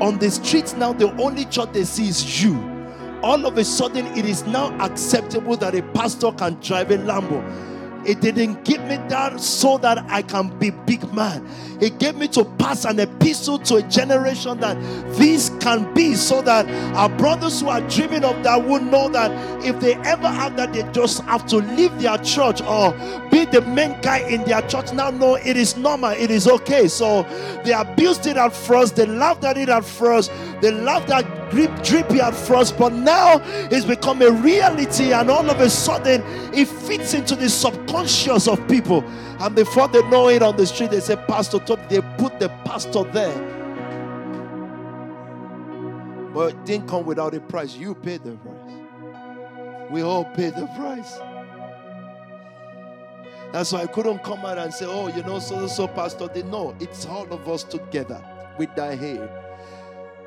On 0.00 0.16
the 0.16 0.30
streets 0.30 0.74
now, 0.74 0.92
the 0.92 1.10
only 1.20 1.44
church 1.46 1.72
they 1.72 1.82
see 1.82 2.06
is 2.06 2.44
you. 2.44 2.79
All 3.22 3.46
of 3.46 3.58
a 3.58 3.64
sudden, 3.64 4.06
it 4.18 4.24
is 4.24 4.46
now 4.46 4.76
acceptable 4.78 5.56
that 5.58 5.74
a 5.74 5.82
pastor 5.94 6.32
can 6.32 6.54
drive 6.60 6.90
a 6.90 6.98
Lambo 6.98 7.44
it 8.06 8.20
didn't 8.20 8.64
give 8.64 8.82
me 8.84 8.96
that 9.08 9.40
so 9.40 9.78
that 9.78 9.98
I 10.08 10.22
can 10.22 10.48
be 10.58 10.70
big 10.70 11.12
man. 11.12 11.46
It 11.80 11.98
gave 11.98 12.16
me 12.16 12.28
to 12.28 12.44
pass 12.44 12.84
an 12.84 12.98
epistle 12.98 13.58
to 13.60 13.76
a 13.76 13.82
generation 13.82 14.58
that 14.60 14.80
this 15.16 15.50
can 15.60 15.92
be 15.92 16.14
so 16.14 16.40
that 16.42 16.68
our 16.94 17.08
brothers 17.08 17.60
who 17.60 17.68
are 17.68 17.80
dreaming 17.82 18.24
of 18.24 18.42
that 18.42 18.64
will 18.64 18.80
know 18.80 19.08
that 19.10 19.30
if 19.64 19.78
they 19.80 19.94
ever 19.96 20.28
have 20.28 20.56
that, 20.56 20.72
they 20.72 20.82
just 20.92 21.22
have 21.24 21.46
to 21.46 21.58
leave 21.58 21.96
their 22.00 22.16
church 22.18 22.62
or 22.62 22.92
be 23.30 23.44
the 23.44 23.60
main 23.62 24.00
guy 24.00 24.18
in 24.18 24.44
their 24.44 24.62
church. 24.62 24.92
Now, 24.92 25.10
no, 25.10 25.34
it 25.34 25.56
is 25.56 25.76
normal, 25.76 26.10
it 26.10 26.30
is 26.30 26.48
okay. 26.48 26.88
So 26.88 27.22
they 27.64 27.72
abused 27.72 28.26
it 28.26 28.36
at 28.36 28.54
first, 28.54 28.96
they 28.96 29.06
laughed 29.06 29.44
at 29.44 29.58
it 29.58 29.68
at 29.68 29.84
first, 29.84 30.32
they 30.60 30.70
laughed 30.70 31.10
at 31.10 31.39
grip 31.50 31.70
drippy 31.82 32.20
at 32.20 32.34
first, 32.34 32.78
but 32.78 32.92
now 32.92 33.40
it's 33.70 33.84
become 33.84 34.22
a 34.22 34.30
reality, 34.30 35.12
and 35.12 35.30
all 35.30 35.48
of 35.50 35.60
a 35.60 35.68
sudden 35.68 36.22
it 36.54 36.66
fits 36.66 37.14
into 37.14 37.34
the 37.36 37.48
subconscious 37.48 38.48
of 38.48 38.66
people. 38.68 39.04
And 39.40 39.54
before 39.54 39.88
they 39.88 40.02
know 40.08 40.28
it 40.28 40.42
on 40.42 40.56
the 40.56 40.66
street, 40.66 40.90
they 40.90 41.00
say, 41.00 41.16
Pastor 41.16 41.58
Top, 41.58 41.88
they 41.88 42.00
put 42.18 42.38
the 42.38 42.48
pastor 42.64 43.04
there. 43.04 43.58
But 46.32 46.54
it 46.54 46.64
didn't 46.64 46.88
come 46.88 47.04
without 47.06 47.34
a 47.34 47.40
price. 47.40 47.74
You 47.74 47.94
paid 47.94 48.22
the 48.22 48.36
price. 48.36 49.90
We 49.90 50.02
all 50.02 50.24
paid 50.24 50.54
the 50.54 50.66
price. 50.76 51.18
That's 53.52 53.72
why 53.72 53.80
I 53.80 53.86
couldn't 53.86 54.22
come 54.22 54.44
out 54.44 54.58
and 54.58 54.72
say, 54.72 54.86
oh, 54.86 55.08
you 55.08 55.24
know, 55.24 55.40
so 55.40 55.66
so 55.66 55.88
pastor. 55.88 56.28
They 56.28 56.44
know 56.44 56.76
it's 56.78 57.04
all 57.04 57.32
of 57.32 57.48
us 57.48 57.64
together 57.64 58.22
with 58.56 58.72
that 58.76 58.96
hair. 58.96 59.49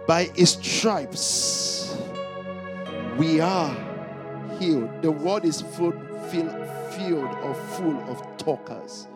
By 0.08 0.26
his 0.36 0.51
stripes, 0.51 1.97
we 3.18 3.39
are 3.39 3.74
healed. 4.60 5.01
The 5.01 5.12
world 5.12 5.45
is 5.45 5.62
full, 5.62 5.93
filled, 6.30 6.51
filled 6.91 7.34
or 7.43 7.54
full 7.54 7.97
of 8.10 8.38
talkers. 8.38 9.08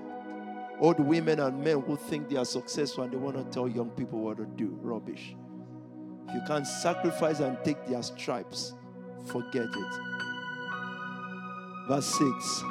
Old 0.79 0.99
women 0.99 1.39
and 1.39 1.61
men 1.63 1.81
who 1.81 1.97
think 1.97 2.29
they 2.29 2.37
are 2.37 2.45
successful 2.45 3.03
and 3.03 3.11
they 3.11 3.17
want 3.17 3.35
to 3.35 3.43
tell 3.45 3.67
young 3.67 3.89
people 3.89 4.19
what 4.19 4.37
to 4.37 4.45
do. 4.45 4.77
Rubbish. 4.81 5.35
If 6.29 6.35
you 6.35 6.41
can't 6.47 6.67
sacrifice 6.67 7.39
and 7.39 7.57
take 7.63 7.85
their 7.87 8.03
stripes, 8.03 8.73
forget 9.25 9.65
it. 9.65 9.93
Verse 11.87 12.05
6. 12.05 12.63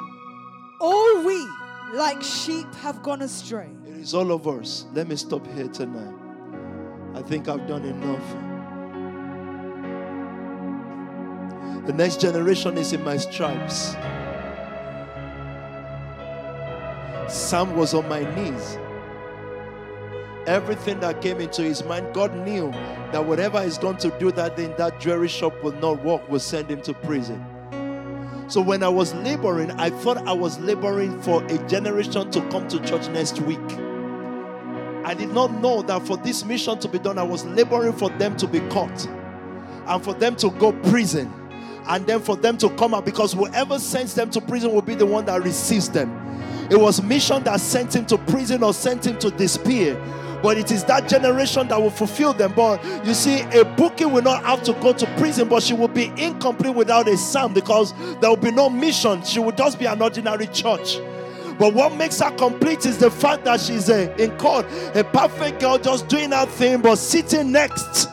All 0.79 1.23
we, 1.23 1.47
like 1.93 2.21
sheep, 2.21 2.73
have 2.75 3.03
gone 3.03 3.21
astray. 3.21 3.69
It 3.85 3.97
is 3.97 4.13
all 4.13 4.31
of 4.31 4.47
us. 4.47 4.85
Let 4.93 5.07
me 5.07 5.15
stop 5.15 5.45
here 5.53 5.67
tonight. 5.67 6.26
I 7.17 7.23
think 7.23 7.49
I've 7.49 7.67
done 7.67 7.83
enough. 7.83 8.21
The 11.87 11.93
next 11.93 12.21
generation 12.21 12.77
is 12.77 12.93
in 12.93 13.03
my 13.03 13.17
stripes. 13.17 13.95
Sam 17.27 17.75
was 17.75 17.95
on 17.95 18.07
my 18.07 18.19
knees. 18.35 18.77
Everything 20.45 20.99
that 20.99 21.19
came 21.23 21.41
into 21.41 21.63
his 21.63 21.83
mind, 21.83 22.13
God 22.13 22.35
knew 22.45 22.69
that 23.11 23.25
whatever 23.25 23.63
he's 23.63 23.79
going 23.79 23.97
to 23.97 24.11
do 24.19 24.31
that 24.33 24.55
day 24.55 24.65
in 24.65 24.75
that 24.77 24.99
jewelry 24.99 25.27
shop 25.27 25.63
will 25.63 25.71
not 25.71 26.03
work, 26.05 26.29
will 26.29 26.39
send 26.39 26.69
him 26.69 26.83
to 26.83 26.93
prison. 26.93 27.43
So 28.47 28.61
when 28.61 28.83
I 28.83 28.89
was 28.89 29.15
laboring, 29.15 29.71
I 29.71 29.89
thought 29.89 30.17
I 30.27 30.33
was 30.33 30.59
laboring 30.59 31.19
for 31.23 31.43
a 31.45 31.57
generation 31.67 32.29
to 32.29 32.41
come 32.49 32.67
to 32.67 32.79
church 32.81 33.09
next 33.09 33.41
week. 33.41 33.86
I 35.07 35.13
did 35.13 35.29
not 35.29 35.53
know 35.61 35.81
that 35.83 36.05
for 36.05 36.17
this 36.17 36.43
mission 36.43 36.77
to 36.79 36.89
be 36.89 36.99
done, 36.99 37.17
I 37.17 37.23
was 37.23 37.45
laboring 37.45 37.93
for 37.93 38.09
them 38.09 38.35
to 38.35 38.45
be 38.45 38.59
caught 38.67 39.07
and 39.87 40.03
for 40.03 40.13
them 40.13 40.35
to 40.35 40.49
go 40.49 40.73
prison 40.73 41.31
and 41.87 42.05
then 42.05 42.19
for 42.19 42.35
them 42.35 42.57
to 42.57 42.69
come 42.71 42.93
out 42.93 43.05
because 43.05 43.31
whoever 43.31 43.79
sends 43.79 44.13
them 44.13 44.29
to 44.31 44.41
prison 44.41 44.73
will 44.73 44.81
be 44.81 44.95
the 44.95 45.05
one 45.05 45.23
that 45.23 45.41
receives 45.43 45.87
them. 45.87 46.11
It 46.69 46.75
was 46.77 47.01
mission 47.01 47.41
that 47.45 47.61
sent 47.61 47.95
him 47.95 48.05
to 48.07 48.17
prison 48.17 48.61
or 48.63 48.73
sent 48.73 49.07
him 49.07 49.17
to 49.19 49.31
despair 49.31 49.95
but 50.43 50.57
it 50.57 50.71
is 50.71 50.83
that 50.83 51.07
generation 51.07 51.69
that 51.69 51.81
will 51.81 51.89
fulfill 51.89 52.33
them. 52.33 52.53
But 52.53 52.83
you 53.05 53.13
see, 53.13 53.41
a 53.57 53.63
bookie 53.63 54.05
will 54.05 54.21
not 54.21 54.43
have 54.43 54.61
to 54.63 54.73
go 54.73 54.93
to 54.93 55.05
prison, 55.17 55.47
but 55.47 55.63
she 55.63 55.73
will 55.73 55.87
be 55.87 56.11
incomplete 56.17 56.75
without 56.75 57.07
a 57.07 57.17
son 57.17 57.53
because 57.53 57.93
there 58.19 58.29
will 58.29 58.37
be 58.37 58.51
no 58.51 58.69
mission. 58.69 59.23
She 59.23 59.39
will 59.39 59.51
just 59.51 59.79
be 59.79 59.85
an 59.85 59.99
ordinary 59.99 60.45
church. 60.47 60.99
But 61.59 61.73
what 61.73 61.95
makes 61.95 62.19
her 62.19 62.31
complete 62.31 62.85
is 62.85 62.97
the 62.97 63.09
fact 63.09 63.45
that 63.45 63.59
she's 63.59 63.89
a, 63.89 64.15
in 64.21 64.37
court, 64.37 64.65
a 64.93 65.03
perfect 65.03 65.59
girl 65.59 65.77
just 65.77 66.07
doing 66.07 66.31
her 66.31 66.45
thing, 66.45 66.81
but 66.81 66.97
sitting 66.97 67.51
next 67.51 68.09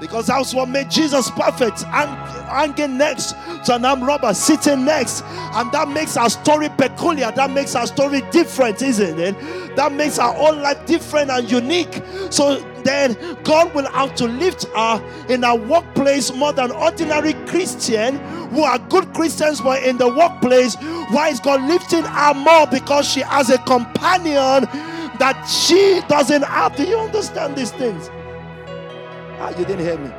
Because 0.00 0.26
that's 0.26 0.52
what 0.54 0.68
made 0.68 0.90
Jesus 0.90 1.30
perfect. 1.30 1.84
And 1.86 2.10
hanging 2.46 2.98
next 2.98 3.32
to 3.64 3.74
an 3.74 3.84
armed 3.84 4.02
robber, 4.02 4.34
sitting 4.34 4.84
next. 4.84 5.22
And 5.24 5.70
that 5.72 5.88
makes 5.88 6.16
our 6.16 6.30
story 6.30 6.68
peculiar. 6.68 7.30
That 7.32 7.50
makes 7.50 7.74
our 7.74 7.86
story 7.86 8.22
different, 8.30 8.82
isn't 8.82 9.18
it? 9.18 9.76
That 9.76 9.92
makes 9.92 10.18
our 10.18 10.32
whole 10.32 10.56
life 10.56 10.84
different 10.86 11.30
and 11.30 11.50
unique. 11.50 12.02
So 12.30 12.60
then 12.84 13.16
God 13.42 13.74
will 13.74 13.90
have 13.90 14.14
to 14.16 14.26
lift 14.26 14.64
her 14.74 15.26
in 15.28 15.44
our 15.44 15.56
workplace 15.56 16.32
more 16.32 16.52
than 16.52 16.70
ordinary 16.70 17.32
Christian 17.46 18.18
who 18.50 18.62
are 18.62 18.78
good 18.78 19.12
Christians 19.12 19.60
but 19.60 19.82
in 19.82 19.98
the 19.98 20.08
workplace. 20.08 20.76
Why 21.10 21.28
is 21.30 21.40
God 21.40 21.62
lifting 21.62 22.04
her 22.04 22.34
more? 22.34 22.66
Because 22.66 23.10
she 23.10 23.20
has 23.20 23.50
a 23.50 23.58
companion 23.58 24.68
that 25.18 25.44
she 25.46 26.00
doesn't 26.08 26.42
have. 26.42 26.76
Do 26.76 26.84
you 26.84 26.98
understand 26.98 27.56
these 27.56 27.72
things? 27.72 28.10
Ah, 29.38 29.50
you 29.50 29.64
didn't 29.64 29.80
hear 29.80 29.98
me. 29.98 30.10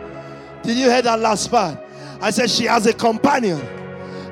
Did 0.64 0.78
you 0.78 0.90
hear 0.90 1.02
that 1.02 1.20
last 1.20 1.50
part? 1.50 1.80
I 2.22 2.32
said 2.32 2.50
she 2.50 2.66
has 2.66 2.86
a 2.86 2.94
companion, 2.94 3.60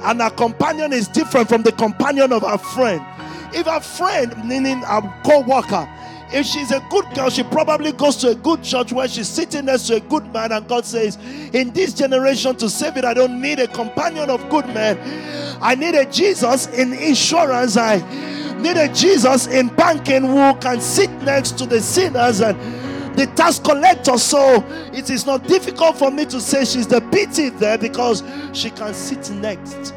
and 0.03 0.21
her 0.21 0.29
companion 0.29 0.93
is 0.93 1.07
different 1.07 1.49
from 1.49 1.63
the 1.63 1.71
companion 1.71 2.31
of 2.31 2.43
her 2.43 2.57
friend. 2.57 3.01
If 3.53 3.67
a 3.67 3.79
friend, 3.79 4.33
meaning 4.47 4.83
a 4.83 5.01
co 5.25 5.41
worker, 5.41 5.87
if 6.33 6.45
she's 6.45 6.71
a 6.71 6.79
good 6.89 7.05
girl, 7.13 7.29
she 7.29 7.43
probably 7.43 7.91
goes 7.91 8.17
to 8.17 8.29
a 8.29 8.35
good 8.35 8.63
church 8.63 8.91
where 8.91 9.07
she's 9.07 9.29
sitting 9.29 9.65
next 9.65 9.83
to 9.87 9.95
a 9.95 9.99
good 9.99 10.31
man, 10.33 10.51
and 10.51 10.67
God 10.67 10.85
says, 10.85 11.17
In 11.53 11.71
this 11.71 11.93
generation 11.93 12.55
to 12.57 12.69
save 12.69 12.97
it, 12.97 13.05
I 13.05 13.13
don't 13.13 13.41
need 13.41 13.59
a 13.59 13.67
companion 13.67 14.29
of 14.29 14.49
good 14.49 14.67
men. 14.67 14.99
I 15.61 15.75
need 15.75 15.95
a 15.95 16.05
Jesus 16.05 16.67
in 16.67 16.93
insurance. 16.93 17.77
I 17.77 17.97
need 18.59 18.77
a 18.77 18.91
Jesus 18.93 19.47
in 19.47 19.67
banking 19.69 20.23
who 20.23 20.55
can 20.55 20.81
sit 20.81 21.09
next 21.21 21.57
to 21.59 21.65
the 21.65 21.79
sinners 21.79 22.41
and 22.41 22.57
the 23.15 23.27
tax 23.35 23.59
collector. 23.59 24.17
So 24.17 24.63
it 24.93 25.09
is 25.09 25.25
not 25.25 25.47
difficult 25.47 25.97
for 25.97 26.11
me 26.11 26.25
to 26.25 26.39
say 26.39 26.65
she's 26.65 26.87
the 26.87 27.01
pity 27.01 27.49
there 27.49 27.77
because 27.77 28.23
she 28.53 28.69
can 28.69 28.93
sit 28.93 29.29
next 29.31 29.93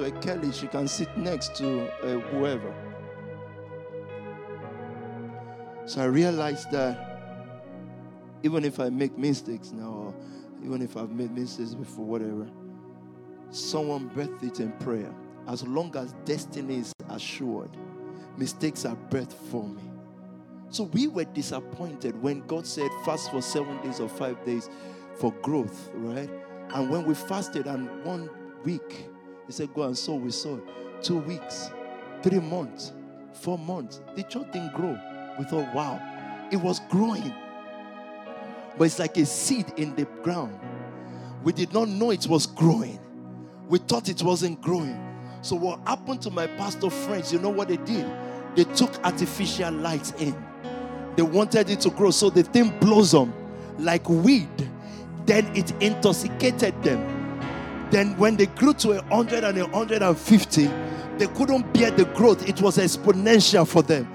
to 0.00 0.06
a 0.06 0.10
Kelly, 0.20 0.52
she 0.52 0.66
can 0.66 0.88
sit 0.88 1.14
next 1.16 1.54
to 1.56 1.88
uh, 2.02 2.20
whoever. 2.30 2.72
So 5.84 6.02
I 6.02 6.04
realized 6.04 6.70
that 6.70 7.06
even 8.42 8.64
if 8.64 8.80
I 8.80 8.88
make 8.88 9.18
mistakes 9.18 9.72
now, 9.72 9.90
or 9.90 10.14
even 10.64 10.82
if 10.82 10.96
I've 10.96 11.10
made 11.10 11.32
mistakes 11.32 11.74
before, 11.74 12.04
whatever, 12.06 12.48
someone 13.50 14.08
birthed 14.10 14.42
it 14.42 14.60
in 14.60 14.72
prayer. 14.72 15.12
As 15.48 15.66
long 15.66 15.94
as 15.96 16.14
destiny 16.24 16.78
is 16.78 16.92
assured, 17.08 17.76
mistakes 18.36 18.84
are 18.84 18.96
birthed 19.10 19.32
for 19.32 19.66
me. 19.66 19.89
So 20.70 20.84
we 20.84 21.08
were 21.08 21.24
disappointed 21.24 22.20
when 22.22 22.46
God 22.46 22.64
said, 22.64 22.90
fast 23.04 23.32
for 23.32 23.42
seven 23.42 23.82
days 23.82 23.98
or 23.98 24.08
five 24.08 24.42
days 24.44 24.70
for 25.16 25.32
growth, 25.42 25.90
right? 25.94 26.30
And 26.72 26.88
when 26.88 27.04
we 27.04 27.14
fasted 27.14 27.66
and 27.66 28.04
one 28.04 28.30
week, 28.64 29.08
He 29.46 29.52
said, 29.52 29.74
go 29.74 29.82
and 29.82 29.98
sow, 29.98 30.14
we 30.14 30.30
sowed. 30.30 30.62
Two 31.02 31.18
weeks, 31.18 31.70
three 32.22 32.38
months, 32.38 32.92
four 33.32 33.58
months. 33.58 34.00
The 34.14 34.22
church 34.22 34.46
didn't 34.52 34.72
grow. 34.74 34.96
We 35.38 35.44
thought, 35.44 35.74
wow, 35.74 36.00
it 36.52 36.56
was 36.56 36.80
growing. 36.88 37.34
But 38.78 38.84
it's 38.84 39.00
like 39.00 39.16
a 39.16 39.26
seed 39.26 39.72
in 39.76 39.96
the 39.96 40.04
ground. 40.22 40.56
We 41.42 41.52
did 41.52 41.72
not 41.72 41.88
know 41.88 42.12
it 42.12 42.28
was 42.28 42.46
growing. 42.46 43.00
We 43.68 43.78
thought 43.78 44.08
it 44.08 44.22
wasn't 44.22 44.60
growing. 44.60 44.98
So, 45.42 45.56
what 45.56 45.80
happened 45.86 46.22
to 46.22 46.30
my 46.30 46.46
pastor 46.46 46.90
friends? 46.90 47.32
You 47.32 47.38
know 47.40 47.48
what 47.48 47.68
they 47.68 47.78
did? 47.78 48.06
They 48.54 48.64
took 48.64 48.94
artificial 49.04 49.72
lights 49.72 50.12
in 50.18 50.34
they 51.16 51.22
wanted 51.22 51.70
it 51.70 51.80
to 51.80 51.90
grow. 51.90 52.10
So 52.10 52.30
the 52.30 52.42
thing 52.42 52.76
blossomed 52.80 53.32
like 53.78 54.08
weed. 54.08 54.48
Then 55.26 55.54
it 55.56 55.72
intoxicated 55.82 56.82
them. 56.82 57.00
Then 57.90 58.16
when 58.16 58.36
they 58.36 58.46
grew 58.46 58.72
to 58.74 58.92
a 58.92 59.02
hundred 59.14 59.44
and 59.44 59.58
a 59.58 59.66
hundred 59.68 60.02
and 60.02 60.16
fifty, 60.16 60.70
they 61.18 61.26
couldn't 61.26 61.72
bear 61.72 61.90
the 61.90 62.04
growth. 62.06 62.48
It 62.48 62.60
was 62.60 62.78
exponential 62.78 63.66
for 63.66 63.82
them 63.82 64.08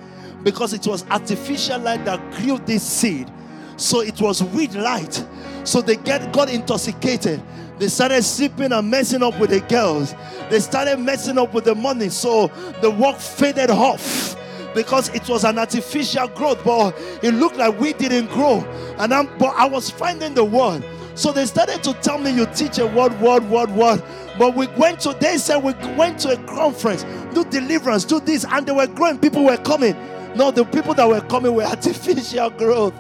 because 0.44 0.74
it 0.74 0.88
was 0.88 1.06
artificial 1.10 1.80
light 1.80 2.06
that 2.06 2.20
grew 2.34 2.58
this 2.60 2.84
seed. 2.84 3.30
So 3.78 4.02
it 4.02 4.22
was 4.22 4.44
weed 4.44 4.74
light. 4.74 5.24
So 5.64 5.82
they 5.82 5.98
get 5.98 6.32
got 6.34 6.50
intoxicated. 6.50 7.42
They 7.78 7.90
started 7.90 8.24
sleeping 8.24 8.72
and 8.72 8.90
messing 8.90 9.22
up 9.22 9.38
with 9.40 9.50
the 9.50 9.60
girls. 9.60 10.16
They 10.50 10.60
started 10.60 10.98
messing 11.00 11.38
up 11.38 11.54
with 11.54 11.66
the 11.66 11.76
money. 11.76 12.10
So 12.10 12.48
the 12.82 12.90
work 12.90 13.18
faded 13.18 13.70
off 13.70 14.36
because 14.76 15.10
it 15.10 15.28
was 15.28 15.44
an 15.44 15.58
artificial 15.58 16.28
growth, 16.28 16.64
but 16.64 16.94
it 17.24 17.34
looked 17.34 17.58
like 17.58 17.80
we 17.80 17.94
didn't 17.94 18.28
grow. 18.28 18.60
And 19.00 19.14
I'm 19.14 19.36
but 19.38 19.56
I 19.56 19.66
was 19.66 19.90
finding 19.90 20.36
the 20.36 20.44
word. 20.44 20.86
So 21.16 21.32
they 21.32 21.46
started 21.46 21.82
to 21.84 21.94
tell 21.94 22.18
me 22.18 22.32
you 22.32 22.46
teach 22.48 22.78
a 22.78 22.86
word, 22.86 23.20
word, 23.22 23.50
word, 23.50 23.72
word. 23.72 24.04
But 24.38 24.54
we 24.54 24.68
went 24.68 25.00
to 25.02 25.14
they 25.14 25.38
said 25.38 25.58
we 25.64 25.74
went 25.96 26.20
to 26.20 26.34
a 26.34 26.38
conference, 26.46 27.04
do 27.34 27.46
deliverance, 27.46 28.04
do 28.04 28.20
this, 28.20 28.46
and 28.46 28.68
they 28.68 28.74
were 28.74 28.88
growing, 28.88 29.18
people 29.18 29.46
were 29.46 29.58
coming. 29.58 29.96
No, 30.36 30.52
the 30.52 30.66
people 30.66 30.94
that 30.96 31.08
were 31.08 31.22
coming 31.22 31.54
were 31.56 31.64
artificial 31.76 32.50
growth. 32.50 32.94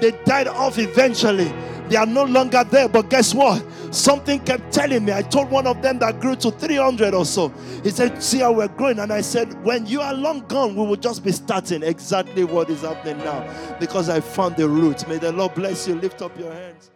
They 0.00 0.12
died 0.26 0.48
off 0.48 0.78
eventually. 0.78 1.50
They 1.88 1.96
are 1.96 2.06
no 2.06 2.24
longer 2.24 2.64
there. 2.64 2.88
But 2.88 3.08
guess 3.08 3.34
what? 3.34 3.64
Something 3.94 4.40
kept 4.40 4.72
telling 4.72 5.04
me. 5.04 5.12
I 5.12 5.22
told 5.22 5.50
one 5.50 5.68
of 5.68 5.80
them 5.80 6.00
that 6.00 6.20
grew 6.20 6.34
to 6.36 6.50
300 6.50 7.14
or 7.14 7.24
so. 7.24 7.48
He 7.84 7.90
said, 7.90 8.20
See 8.22 8.40
how 8.40 8.52
we're 8.52 8.68
growing. 8.68 8.98
And 8.98 9.12
I 9.12 9.20
said, 9.20 9.52
When 9.64 9.86
you 9.86 10.00
are 10.00 10.12
long 10.12 10.40
gone, 10.48 10.74
we 10.74 10.84
will 10.84 10.96
just 10.96 11.22
be 11.22 11.30
starting 11.30 11.82
exactly 11.82 12.42
what 12.42 12.70
is 12.70 12.82
happening 12.82 13.18
now 13.18 13.76
because 13.78 14.08
I 14.08 14.20
found 14.20 14.56
the 14.56 14.68
root. 14.68 15.06
May 15.08 15.18
the 15.18 15.30
Lord 15.30 15.54
bless 15.54 15.86
you. 15.86 15.94
Lift 15.94 16.22
up 16.22 16.36
your 16.38 16.52
hands. 16.52 16.90